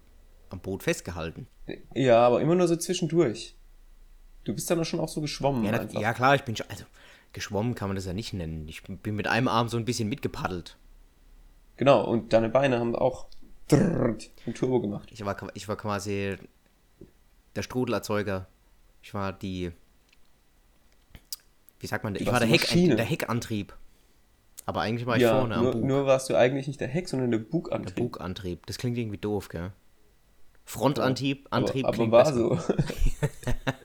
am 0.49 0.61
Boot 0.61 0.83
festgehalten. 0.83 1.47
Ja, 1.95 2.27
aber 2.27 2.41
immer 2.41 2.55
nur 2.55 2.69
so 2.69 2.77
zwischendurch. 2.77 3.57
Du 4.45 4.55
bist 4.55 4.71
dann 4.71 4.85
schon 4.85 5.01
auch 5.01 5.09
so 5.09 5.21
geschwommen 5.21 5.65
Ja, 5.65 5.73
einfach. 5.73 6.01
ja 6.01 6.13
klar, 6.13 6.35
ich 6.35 6.43
bin 6.43 6.57
schon, 6.57 6.67
also 6.69 6.85
geschwommen 7.33 7.75
kann 7.75 7.89
man 7.89 7.97
das 7.97 8.07
ja 8.07 8.13
nicht 8.13 8.33
nennen. 8.33 8.67
Ich 8.69 8.83
bin 8.83 9.15
mit 9.15 9.27
einem 9.29 9.49
Arm 9.49 9.69
so 9.69 9.77
ein 9.77 9.85
bisschen 9.85 10.09
mitgepaddelt. 10.09 10.77
Genau, 11.77 12.05
und 12.05 12.33
deine 12.33 12.49
Beine 12.49 12.79
haben 12.79 12.95
auch 12.95 13.27
ein 13.71 14.19
Turbo 14.55 14.81
gemacht. 14.81 15.09
Ich 15.13 15.25
war, 15.25 15.37
ich 15.55 15.69
war 15.69 15.77
quasi 15.77 16.37
der 17.57 17.63
Strudelerzeuger. 17.63 18.47
Ich 19.03 19.15
war 19.15 19.33
die. 19.33 19.73
Wie 21.81 21.87
sagt 21.87 22.05
man? 22.05 22.15
Ich 22.15 22.27
war 22.27 22.39
der, 22.39 22.49
Heck, 22.49 22.69
der 22.69 23.05
Heckantrieb. 23.05 23.75
Aber 24.67 24.83
eigentlich 24.83 25.07
war 25.07 25.17
ich 25.17 25.23
Ja, 25.23 25.39
vorne 25.39 25.57
am 25.57 25.63
nur, 25.65 25.73
Bug. 25.73 25.85
nur 25.85 26.07
warst 26.07 26.31
du 26.31 26.37
eigentlich 26.37 26.69
nicht 26.69 26.81
der 26.81 26.89
Heck, 26.89 27.09
sondern 27.09 27.31
der 27.31 27.41
der 27.41 27.47
Bugantrieb. 27.47 27.97
Bugantrieb. 27.97 28.67
Das 28.67 28.79
klingt 28.79 28.97
irgendwie 28.97 29.19
doof, 29.19 29.49
gell? 29.49 29.73
Frontantrieb, 30.65 31.49
aber, 31.51 31.57
Antrieb 31.67 31.85
aber 31.87 31.97
klingt 31.97 32.13
war 32.13 32.25
besser. 32.25 32.35
so. 32.37 32.59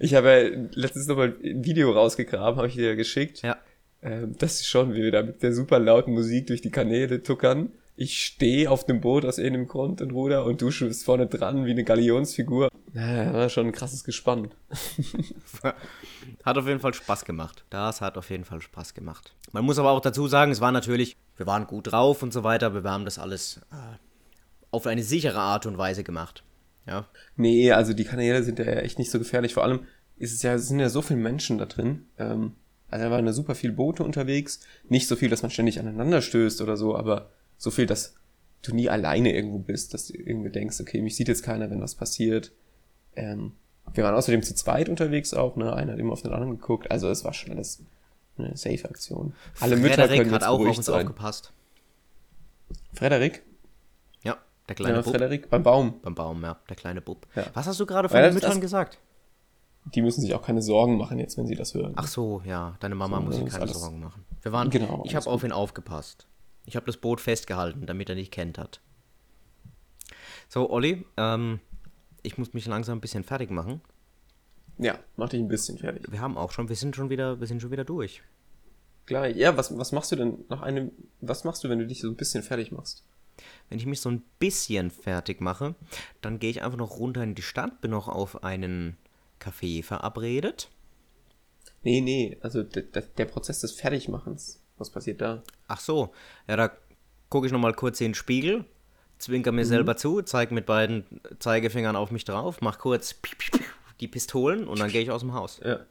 ich 0.00 0.14
habe 0.14 0.28
ja 0.28 0.68
letztens 0.74 1.06
noch 1.06 1.16
mal 1.16 1.34
ein 1.42 1.64
Video 1.64 1.92
rausgegraben, 1.92 2.56
habe 2.56 2.68
ich 2.68 2.74
dir 2.74 2.96
geschickt. 2.96 3.42
Ja. 3.42 3.56
Ähm, 4.02 4.36
das 4.38 4.60
ist 4.60 4.66
schon, 4.66 4.94
wie 4.94 5.02
wir 5.02 5.12
da 5.12 5.22
mit 5.22 5.42
der 5.42 5.52
super 5.52 5.78
lauten 5.78 6.12
Musik 6.12 6.46
durch 6.48 6.60
die 6.60 6.70
Kanäle 6.70 7.22
tuckern. 7.22 7.70
ich 7.96 8.24
stehe 8.24 8.70
auf 8.70 8.84
dem 8.84 9.00
Boot 9.00 9.24
aus 9.24 9.38
irgendeinem 9.38 9.68
Grund 9.68 10.02
und 10.02 10.10
ruder 10.12 10.44
und 10.44 10.60
du 10.60 10.70
schwimmst 10.70 11.04
vorne 11.04 11.26
dran 11.26 11.64
wie 11.64 11.70
eine 11.70 11.82
Galionsfigur. 11.82 12.68
Ja, 12.92 13.32
war 13.32 13.48
schon 13.48 13.66
ein 13.66 13.72
krasses 13.72 14.04
Gespann. 14.04 14.50
Hat 16.44 16.58
auf 16.58 16.66
jeden 16.66 16.80
Fall 16.80 16.94
Spaß 16.94 17.24
gemacht. 17.24 17.64
Das 17.70 18.00
hat 18.00 18.16
auf 18.16 18.30
jeden 18.30 18.44
Fall 18.44 18.60
Spaß 18.60 18.94
gemacht. 18.94 19.34
Man 19.52 19.64
muss 19.64 19.78
aber 19.78 19.90
auch 19.90 20.00
dazu 20.00 20.28
sagen, 20.28 20.52
es 20.52 20.60
war 20.60 20.72
natürlich, 20.72 21.16
wir 21.36 21.46
waren 21.46 21.66
gut 21.66 21.92
drauf 21.92 22.22
und 22.22 22.32
so 22.32 22.44
weiter, 22.44 22.66
aber 22.66 22.84
wir 22.84 22.90
haben 22.90 23.04
das 23.04 23.18
alles 23.18 23.60
äh, 23.72 23.96
auf 24.70 24.86
eine 24.86 25.02
sichere 25.02 25.40
Art 25.40 25.66
und 25.66 25.78
Weise 25.78 26.04
gemacht. 26.04 26.42
Ja. 26.86 27.08
Nee, 27.36 27.72
also 27.72 27.92
die 27.92 28.04
Kanäle 28.04 28.42
sind 28.42 28.58
ja 28.58 28.64
echt 28.66 28.98
nicht 28.98 29.10
so 29.10 29.18
gefährlich. 29.18 29.54
Vor 29.54 29.64
allem 29.64 29.80
ist 30.16 30.32
es 30.32 30.42
ja, 30.42 30.56
sind 30.58 30.80
ja 30.80 30.88
so 30.88 31.02
viele 31.02 31.20
Menschen 31.20 31.58
da 31.58 31.66
drin. 31.66 32.06
Ähm, 32.18 32.52
also 32.88 33.04
da 33.04 33.10
waren 33.10 33.26
ja 33.26 33.32
super 33.32 33.54
viele 33.54 33.72
Boote 33.72 34.04
unterwegs. 34.04 34.60
Nicht 34.88 35.08
so 35.08 35.16
viel, 35.16 35.28
dass 35.28 35.42
man 35.42 35.50
ständig 35.50 35.80
aneinander 35.80 36.22
stößt 36.22 36.60
oder 36.60 36.76
so, 36.76 36.96
aber 36.96 37.30
so 37.58 37.70
viel, 37.70 37.86
dass 37.86 38.14
du 38.62 38.74
nie 38.74 38.88
alleine 38.88 39.34
irgendwo 39.34 39.58
bist, 39.58 39.94
dass 39.94 40.06
du 40.06 40.14
irgendwie 40.14 40.50
denkst, 40.50 40.80
okay, 40.80 41.00
mich 41.02 41.16
sieht 41.16 41.28
jetzt 41.28 41.42
keiner, 41.42 41.70
wenn 41.70 41.80
was 41.80 41.94
passiert. 41.94 42.52
Ähm, 43.14 43.52
wir 43.94 44.04
waren 44.04 44.14
außerdem 44.14 44.42
zu 44.42 44.54
zweit 44.54 44.88
unterwegs 44.88 45.34
auch, 45.34 45.56
ne? 45.56 45.72
Einer 45.72 45.92
hat 45.92 45.98
immer 45.98 46.12
auf 46.12 46.22
den 46.22 46.32
anderen 46.32 46.58
geguckt. 46.58 46.90
Also 46.90 47.08
es 47.08 47.24
war 47.24 47.32
schon 47.32 47.52
alles 47.52 47.82
eine 48.38 48.56
Safe-Aktion. 48.56 49.34
Alle 49.60 49.76
Mütter 49.76 49.94
Frederik 49.94 50.18
können 50.18 50.32
hat 50.32 50.42
jetzt 50.42 50.48
auch 50.48 50.60
auf 50.60 50.76
uns 50.76 50.86
sein. 50.86 51.00
aufgepasst. 51.06 51.52
Frederik? 52.94 53.42
Der 54.68 54.74
kleine 54.74 54.96
Ja, 54.96 55.02
Bub. 55.02 55.12
Frederik 55.12 55.48
beim 55.50 55.62
Baum. 55.62 56.00
Beim 56.02 56.14
Baum, 56.14 56.42
ja, 56.42 56.58
der 56.68 56.76
kleine 56.76 57.00
Bub. 57.00 57.26
Ja. 57.34 57.46
Was 57.54 57.66
hast 57.66 57.78
du 57.78 57.86
gerade 57.86 58.08
von 58.08 58.20
den 58.20 58.34
Müttern 58.34 58.60
gesagt? 58.60 58.98
Die 59.94 60.02
müssen 60.02 60.20
sich 60.20 60.34
auch 60.34 60.42
keine 60.42 60.62
Sorgen 60.62 60.96
machen 60.96 61.18
jetzt, 61.20 61.36
wenn 61.38 61.46
sie 61.46 61.54
das 61.54 61.72
hören. 61.74 61.92
Ach 61.94 62.08
so, 62.08 62.42
ja, 62.44 62.76
deine 62.80 62.96
Mama 62.96 63.18
So, 63.18 63.22
muss 63.22 63.36
sich 63.36 63.46
keine 63.46 63.72
Sorgen 63.72 64.00
machen. 64.00 64.24
Wir 64.42 64.50
waren, 64.52 64.70
Genau, 64.70 65.04
ich 65.06 65.14
habe 65.14 65.26
auf 65.30 65.44
ihn 65.44 65.52
aufgepasst. 65.52 66.26
Ich 66.64 66.74
habe 66.74 66.86
das 66.86 66.96
Boot 66.96 67.20
festgehalten, 67.20 67.86
damit 67.86 68.08
er 68.08 68.16
nicht 68.16 68.32
kennt 68.32 68.58
hat. 68.58 68.80
So, 70.48 70.68
Olli, 70.70 71.04
ähm, 71.16 71.60
ich 72.22 72.38
muss 72.38 72.52
mich 72.54 72.66
langsam 72.66 72.98
ein 72.98 73.00
bisschen 73.00 73.22
fertig 73.22 73.50
machen. 73.50 73.80
Ja, 74.78 74.98
mach 75.16 75.28
dich 75.28 75.40
ein 75.40 75.48
bisschen 75.48 75.78
fertig. 75.78 76.10
Wir 76.10 76.20
haben 76.20 76.36
auch 76.36 76.50
schon, 76.50 76.68
wir 76.68 76.76
sind 76.76 76.96
schon 76.96 77.08
wieder, 77.08 77.38
wir 77.40 77.46
sind 77.46 77.62
schon 77.62 77.70
wieder 77.70 77.84
durch. 77.84 78.22
Gleich. 79.06 79.36
Ja, 79.36 79.56
was, 79.56 79.76
was 79.78 79.92
machst 79.92 80.10
du 80.10 80.16
denn 80.16 80.44
nach 80.48 80.62
einem, 80.62 80.90
was 81.20 81.44
machst 81.44 81.62
du, 81.62 81.68
wenn 81.68 81.78
du 81.78 81.86
dich 81.86 82.00
so 82.00 82.08
ein 82.08 82.16
bisschen 82.16 82.42
fertig 82.42 82.72
machst? 82.72 83.04
Wenn 83.68 83.78
ich 83.78 83.86
mich 83.86 84.00
so 84.00 84.10
ein 84.10 84.22
bisschen 84.38 84.90
fertig 84.90 85.40
mache, 85.40 85.74
dann 86.20 86.38
gehe 86.38 86.50
ich 86.50 86.62
einfach 86.62 86.78
noch 86.78 86.98
runter 86.98 87.22
in 87.22 87.34
die 87.34 87.42
Stadt, 87.42 87.80
bin 87.80 87.90
noch 87.90 88.08
auf 88.08 88.44
einen 88.44 88.96
Café 89.40 89.82
verabredet. 89.82 90.70
Nee, 91.82 92.00
nee, 92.00 92.36
also 92.40 92.62
der, 92.62 93.24
Prozess 93.26 93.60
des 93.60 93.72
Fertigmachens. 93.72 94.60
Was 94.78 94.90
passiert 94.90 95.20
da? 95.20 95.42
Ach 95.68 95.80
so, 95.80 96.12
ja, 96.48 96.56
da 96.56 96.72
gucke 97.28 97.46
ich 97.46 97.52
nochmal 97.52 97.74
kurz 97.74 98.00
in 98.00 98.08
den 98.08 98.14
Spiegel, 98.14 98.64
zwinker 99.18 99.52
mir 99.52 99.64
selber 99.64 99.96
zu, 99.96 100.22
zeige 100.22 100.52
mit 100.52 100.66
beiden 100.66 101.04
Zeigefingern 101.38 101.96
auf 101.96 102.10
mich 102.10 102.24
drauf, 102.24 102.60
mach 102.60 102.78
kurz 102.78 103.14
die 104.00 104.08
Pistolen 104.08 104.68
und 104.68 104.78
dann 104.78 104.90
gehe 104.90 105.02
ich 105.02 105.10
aus 105.10 105.22
dem 105.22 105.32
Haus. 105.32 105.60
Ja. 105.64 105.86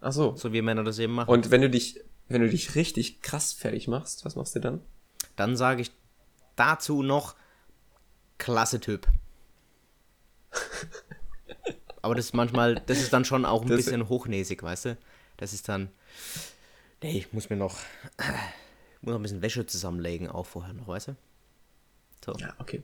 Ach 0.00 0.12
so. 0.12 0.34
So 0.36 0.52
wie 0.52 0.62
Männer 0.62 0.84
das 0.84 0.98
eben 0.98 1.14
machen. 1.14 1.30
Und 1.30 1.50
wenn 1.50 1.60
du 1.60 1.70
dich, 1.70 2.00
wenn 2.28 2.42
du 2.42 2.48
dich 2.48 2.74
richtig 2.74 3.22
krass 3.22 3.52
fertig 3.52 3.88
machst, 3.88 4.24
was 4.24 4.36
machst 4.36 4.54
du 4.56 4.60
dann? 4.60 4.80
Dann 5.36 5.56
sage 5.56 5.82
ich 5.82 5.90
dazu 6.60 7.02
noch, 7.02 7.34
klasse 8.38 8.78
Typ. 8.80 9.06
Aber 12.02 12.14
das 12.14 12.26
ist 12.26 12.34
manchmal, 12.34 12.76
das 12.86 12.98
ist 12.98 13.12
dann 13.12 13.24
schon 13.24 13.44
auch 13.44 13.62
ein 13.62 13.68
Das- 13.68 13.76
bisschen 13.78 14.08
hochnäsig, 14.08 14.62
weißt 14.62 14.84
du? 14.86 14.96
Das 15.36 15.52
ist 15.52 15.68
dann, 15.68 15.90
nee, 17.02 17.18
ich 17.18 17.32
muss 17.32 17.48
mir 17.50 17.56
noch, 17.56 17.78
ich 18.18 19.02
muss 19.02 19.12
noch 19.12 19.18
ein 19.18 19.22
bisschen 19.22 19.42
Wäsche 19.42 19.66
zusammenlegen, 19.66 20.28
auch 20.28 20.46
vorher 20.46 20.74
noch, 20.74 20.86
weißt 20.88 21.08
du? 21.08 21.16
So. 22.24 22.32
Ja, 22.34 22.54
okay. 22.58 22.82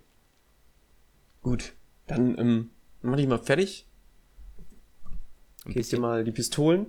Gut. 1.43 1.75
Dann 2.07 2.39
ähm, 2.39 2.71
mach 3.03 3.17
dich 3.17 3.27
mal 3.27 3.39
fertig. 3.39 3.87
Gehst 5.67 5.93
dir 5.93 6.01
mal 6.01 6.25
die 6.25 6.33
Pistolen. 6.33 6.87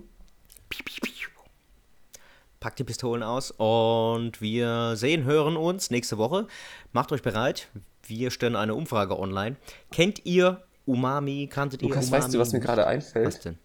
Packt 2.67 2.79
die 2.79 2.83
Pistolen 2.83 3.23
aus 3.23 3.51
und 3.51 4.41
wir 4.41 4.97
sehen, 4.97 5.23
hören 5.23 5.55
uns 5.55 5.89
nächste 5.89 6.17
Woche. 6.17 6.47
Macht 6.91 7.13
euch 7.13 7.21
bereit. 7.21 7.69
Wir 8.03 8.29
stellen 8.29 8.57
eine 8.57 8.75
Umfrage 8.75 9.17
online. 9.17 9.55
Kennt 9.89 10.25
ihr 10.25 10.61
Umami? 10.85 11.47
Kanntet 11.49 11.81
ihr 11.81 11.87
Lukas, 11.87 12.09
Umami? 12.09 12.23
weißt 12.23 12.33
du, 12.33 12.39
was 12.39 12.51
mir 12.51 12.59
gerade 12.59 12.81
Was 12.81 12.89
einfällt? 12.89 13.45
denn? 13.45 13.57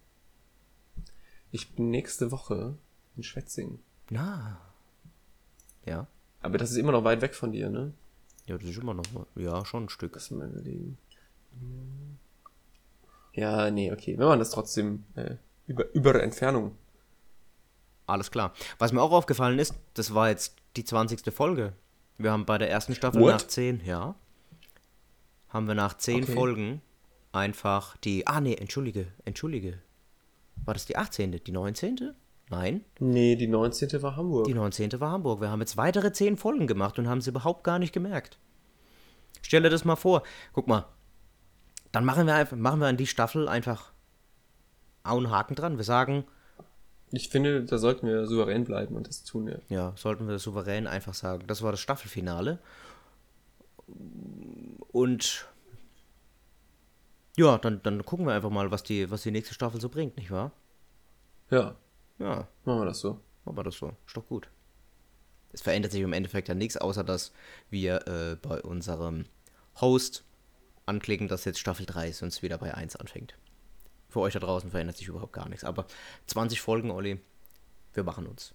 Ich 1.50 1.72
bin 1.74 1.90
nächste 1.90 2.30
Woche 2.30 2.76
in 3.16 3.24
Schwetzingen. 3.24 3.80
Na. 4.08 4.60
Ja. 5.84 6.06
Aber 6.40 6.56
das 6.56 6.70
ist 6.70 6.76
immer 6.76 6.92
noch 6.92 7.02
weit 7.02 7.22
weg 7.22 7.34
von 7.34 7.50
dir, 7.50 7.70
ne? 7.70 7.92
Ja, 8.46 8.56
das 8.56 8.68
ist 8.68 8.78
immer 8.78 8.94
noch, 8.94 9.02
ja, 9.34 9.64
schon 9.64 9.86
ein 9.86 9.88
Stück. 9.88 10.12
Lass 10.14 10.30
mal 10.30 10.48
überlegen. 10.48 10.96
Ja, 13.32 13.68
nee, 13.72 13.90
okay. 13.90 14.16
Wir 14.16 14.26
machen 14.26 14.38
das 14.38 14.50
trotzdem 14.50 15.02
äh, 15.16 15.34
über, 15.66 15.92
über 15.92 16.22
Entfernung. 16.22 16.76
Alles 18.12 18.30
klar. 18.30 18.52
Was 18.78 18.92
mir 18.92 19.00
auch 19.02 19.12
aufgefallen 19.12 19.58
ist, 19.58 19.74
das 19.94 20.14
war 20.14 20.28
jetzt 20.28 20.56
die 20.76 20.84
20. 20.84 21.32
Folge. 21.32 21.72
Wir 22.18 22.30
haben 22.30 22.44
bei 22.44 22.58
der 22.58 22.70
ersten 22.70 22.94
Staffel 22.94 23.20
What? 23.22 23.32
nach 23.32 23.46
10, 23.46 23.84
ja. 23.84 24.14
Haben 25.48 25.66
wir 25.66 25.74
nach 25.74 25.94
10 25.96 26.24
Okay. 26.24 26.32
Folgen 26.34 26.82
einfach 27.32 27.96
die. 27.98 28.26
Ah, 28.26 28.40
nee, 28.40 28.54
entschuldige, 28.54 29.08
entschuldige. 29.24 29.78
War 30.64 30.74
das 30.74 30.84
die 30.86 30.96
18.? 30.96 31.32
Die 31.44 31.52
19.? 31.52 32.12
Nein, 32.50 32.84
Nee, 33.00 33.34
die 33.36 33.46
19. 33.46 34.02
war 34.02 34.16
Hamburg. 34.16 34.44
die 34.46 34.52
19. 34.54 35.00
war 35.00 35.10
Hamburg. 35.10 35.40
Wir 35.40 35.50
haben 35.50 35.60
jetzt 35.60 35.78
weitere 35.78 36.12
10 36.12 36.36
Folgen 36.36 36.66
gemacht 36.66 36.98
und 36.98 37.08
haben 37.08 37.22
sie 37.22 37.30
überhaupt 37.30 37.64
gar 37.64 37.78
nicht 37.78 37.94
gemerkt. 37.94 38.38
Stell 39.40 39.62
dir 39.62 39.70
das 39.70 39.86
mal 39.86 39.96
vor. 39.96 40.22
Guck 40.52 40.68
mal. 40.68 40.84
Dann 41.92 42.04
machen 42.04 42.26
wir 42.26 42.34
einfach, 42.34 42.56
machen 42.56 42.80
wir 42.80 42.88
an 42.88 42.96
die 42.98 43.06
Staffel 43.06 43.48
einfach 43.48 43.92
auch 45.02 45.16
einen 45.16 45.30
Haken 45.30 45.54
dran. 45.54 45.78
Wir 45.78 45.84
sagen, 45.84 46.24
Ich 47.12 47.28
finde, 47.28 47.62
da 47.64 47.78
sollten 47.78 48.06
wir 48.06 48.26
souverän 48.26 48.64
bleiben 48.64 48.96
und 48.96 49.06
das 49.06 49.22
tun 49.22 49.46
wir. 49.46 49.60
Ja, 49.68 49.92
sollten 49.96 50.26
wir 50.28 50.38
souverän 50.38 50.86
einfach 50.86 51.14
sagen. 51.14 51.46
Das 51.46 51.62
war 51.62 51.70
das 51.70 51.80
Staffelfinale. 51.80 52.58
Und 54.92 55.46
ja, 57.36 57.58
dann, 57.58 57.82
dann 57.82 58.04
gucken 58.04 58.26
wir 58.26 58.32
einfach 58.34 58.50
mal, 58.50 58.70
was 58.70 58.82
die, 58.82 59.10
was 59.10 59.22
die 59.22 59.30
nächste 59.30 59.54
Staffel 59.54 59.80
so 59.80 59.88
bringt, 59.88 60.16
nicht 60.16 60.30
wahr? 60.30 60.52
Ja, 61.50 61.76
Ja, 62.18 62.48
machen 62.64 62.80
wir 62.80 62.86
das 62.86 63.00
so. 63.00 63.20
machen 63.44 63.56
wir 63.58 63.64
das 63.64 63.76
so. 63.76 63.92
Ist 64.06 64.16
doch 64.16 64.26
gut. 64.26 64.48
Es 65.52 65.60
verändert 65.60 65.92
sich 65.92 66.00
im 66.00 66.14
Endeffekt 66.14 66.48
ja 66.48 66.54
nichts, 66.54 66.78
außer 66.78 67.04
dass 67.04 67.32
wir 67.68 68.06
äh, 68.08 68.36
bei 68.36 68.62
unserem 68.62 69.26
Host 69.80 70.24
anklicken, 70.86 71.28
dass 71.28 71.44
jetzt 71.44 71.58
Staffel 71.58 71.84
3 71.84 72.08
ist 72.08 72.22
und 72.22 72.28
es 72.28 72.42
wieder 72.42 72.56
bei 72.58 72.72
1 72.74 72.96
anfängt. 72.96 73.34
Für 74.12 74.20
euch 74.20 74.34
da 74.34 74.40
draußen 74.40 74.70
verändert 74.70 74.98
sich 74.98 75.08
überhaupt 75.08 75.32
gar 75.32 75.48
nichts. 75.48 75.64
Aber 75.64 75.86
20 76.26 76.60
Folgen, 76.60 76.90
Olli, 76.90 77.18
wir 77.94 78.04
machen 78.04 78.26
uns. 78.26 78.54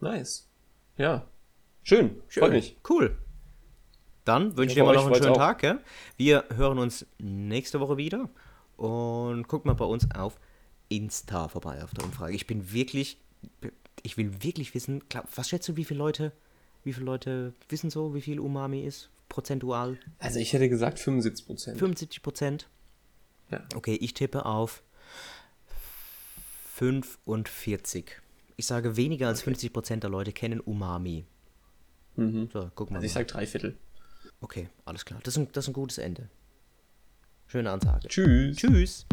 Nice. 0.00 0.48
Ja. 0.96 1.26
Schön. 1.82 2.22
Freut 2.28 2.52
mich. 2.52 2.78
Cool. 2.88 3.18
Dann 4.24 4.56
wünsche 4.56 4.72
ich 4.72 4.74
dir 4.76 4.84
mal 4.84 4.94
noch 4.94 5.04
einen 5.04 5.22
schönen. 5.22 5.34
Tag. 5.34 5.58
Gell? 5.58 5.80
Wir 6.16 6.46
hören 6.56 6.78
uns 6.78 7.04
nächste 7.18 7.78
Woche 7.78 7.98
wieder. 7.98 8.30
Und 8.78 9.48
guck 9.48 9.66
mal 9.66 9.74
bei 9.74 9.84
uns 9.84 10.08
auf 10.14 10.40
Insta 10.88 11.48
vorbei 11.48 11.84
auf 11.84 11.92
der 11.92 12.04
Umfrage. 12.04 12.34
Ich 12.34 12.46
bin 12.46 12.72
wirklich, 12.72 13.18
ich 14.02 14.16
will 14.16 14.42
wirklich 14.42 14.74
wissen, 14.74 15.04
was 15.34 15.50
schätzt 15.50 15.68
du, 15.68 15.76
wie 15.76 15.84
viele 15.84 15.98
Leute, 15.98 16.32
wie 16.84 16.94
viele 16.94 17.04
Leute 17.04 17.52
wissen 17.68 17.90
so, 17.90 18.14
wie 18.14 18.22
viel 18.22 18.40
Umami 18.40 18.86
ist? 18.86 19.10
Prozentual? 19.28 19.98
Also 20.18 20.38
ich 20.38 20.54
hätte 20.54 20.70
gesagt 20.70 20.98
75 20.98 21.46
Prozent. 21.46 21.78
75 21.78 22.22
Prozent? 22.22 22.70
Ja. 23.50 23.60
Okay, 23.74 23.94
ich 24.00 24.14
tippe 24.14 24.46
auf 24.46 24.82
45. 26.74 28.12
Ich 28.56 28.66
sage, 28.66 28.96
weniger 28.96 29.28
als 29.28 29.42
50 29.42 29.72
Prozent 29.72 30.02
der 30.02 30.10
Leute 30.10 30.32
kennen 30.32 30.60
Umami. 30.60 31.24
Mhm. 32.16 32.48
So, 32.52 32.70
guck 32.74 32.90
mal. 32.90 32.96
Also 32.96 33.06
ich 33.06 33.14
mal. 33.14 33.20
sag 33.20 33.28
drei 33.28 33.46
Viertel. 33.46 33.76
Okay, 34.40 34.68
alles 34.84 35.04
klar. 35.04 35.20
Das 35.22 35.34
ist 35.34 35.38
ein, 35.38 35.52
das 35.52 35.64
ist 35.64 35.70
ein 35.70 35.74
gutes 35.74 35.98
Ende. 35.98 36.28
Schöne 37.46 37.70
Ansage. 37.70 38.08
Tschüss. 38.08 38.56
Tschüss. 38.56 39.06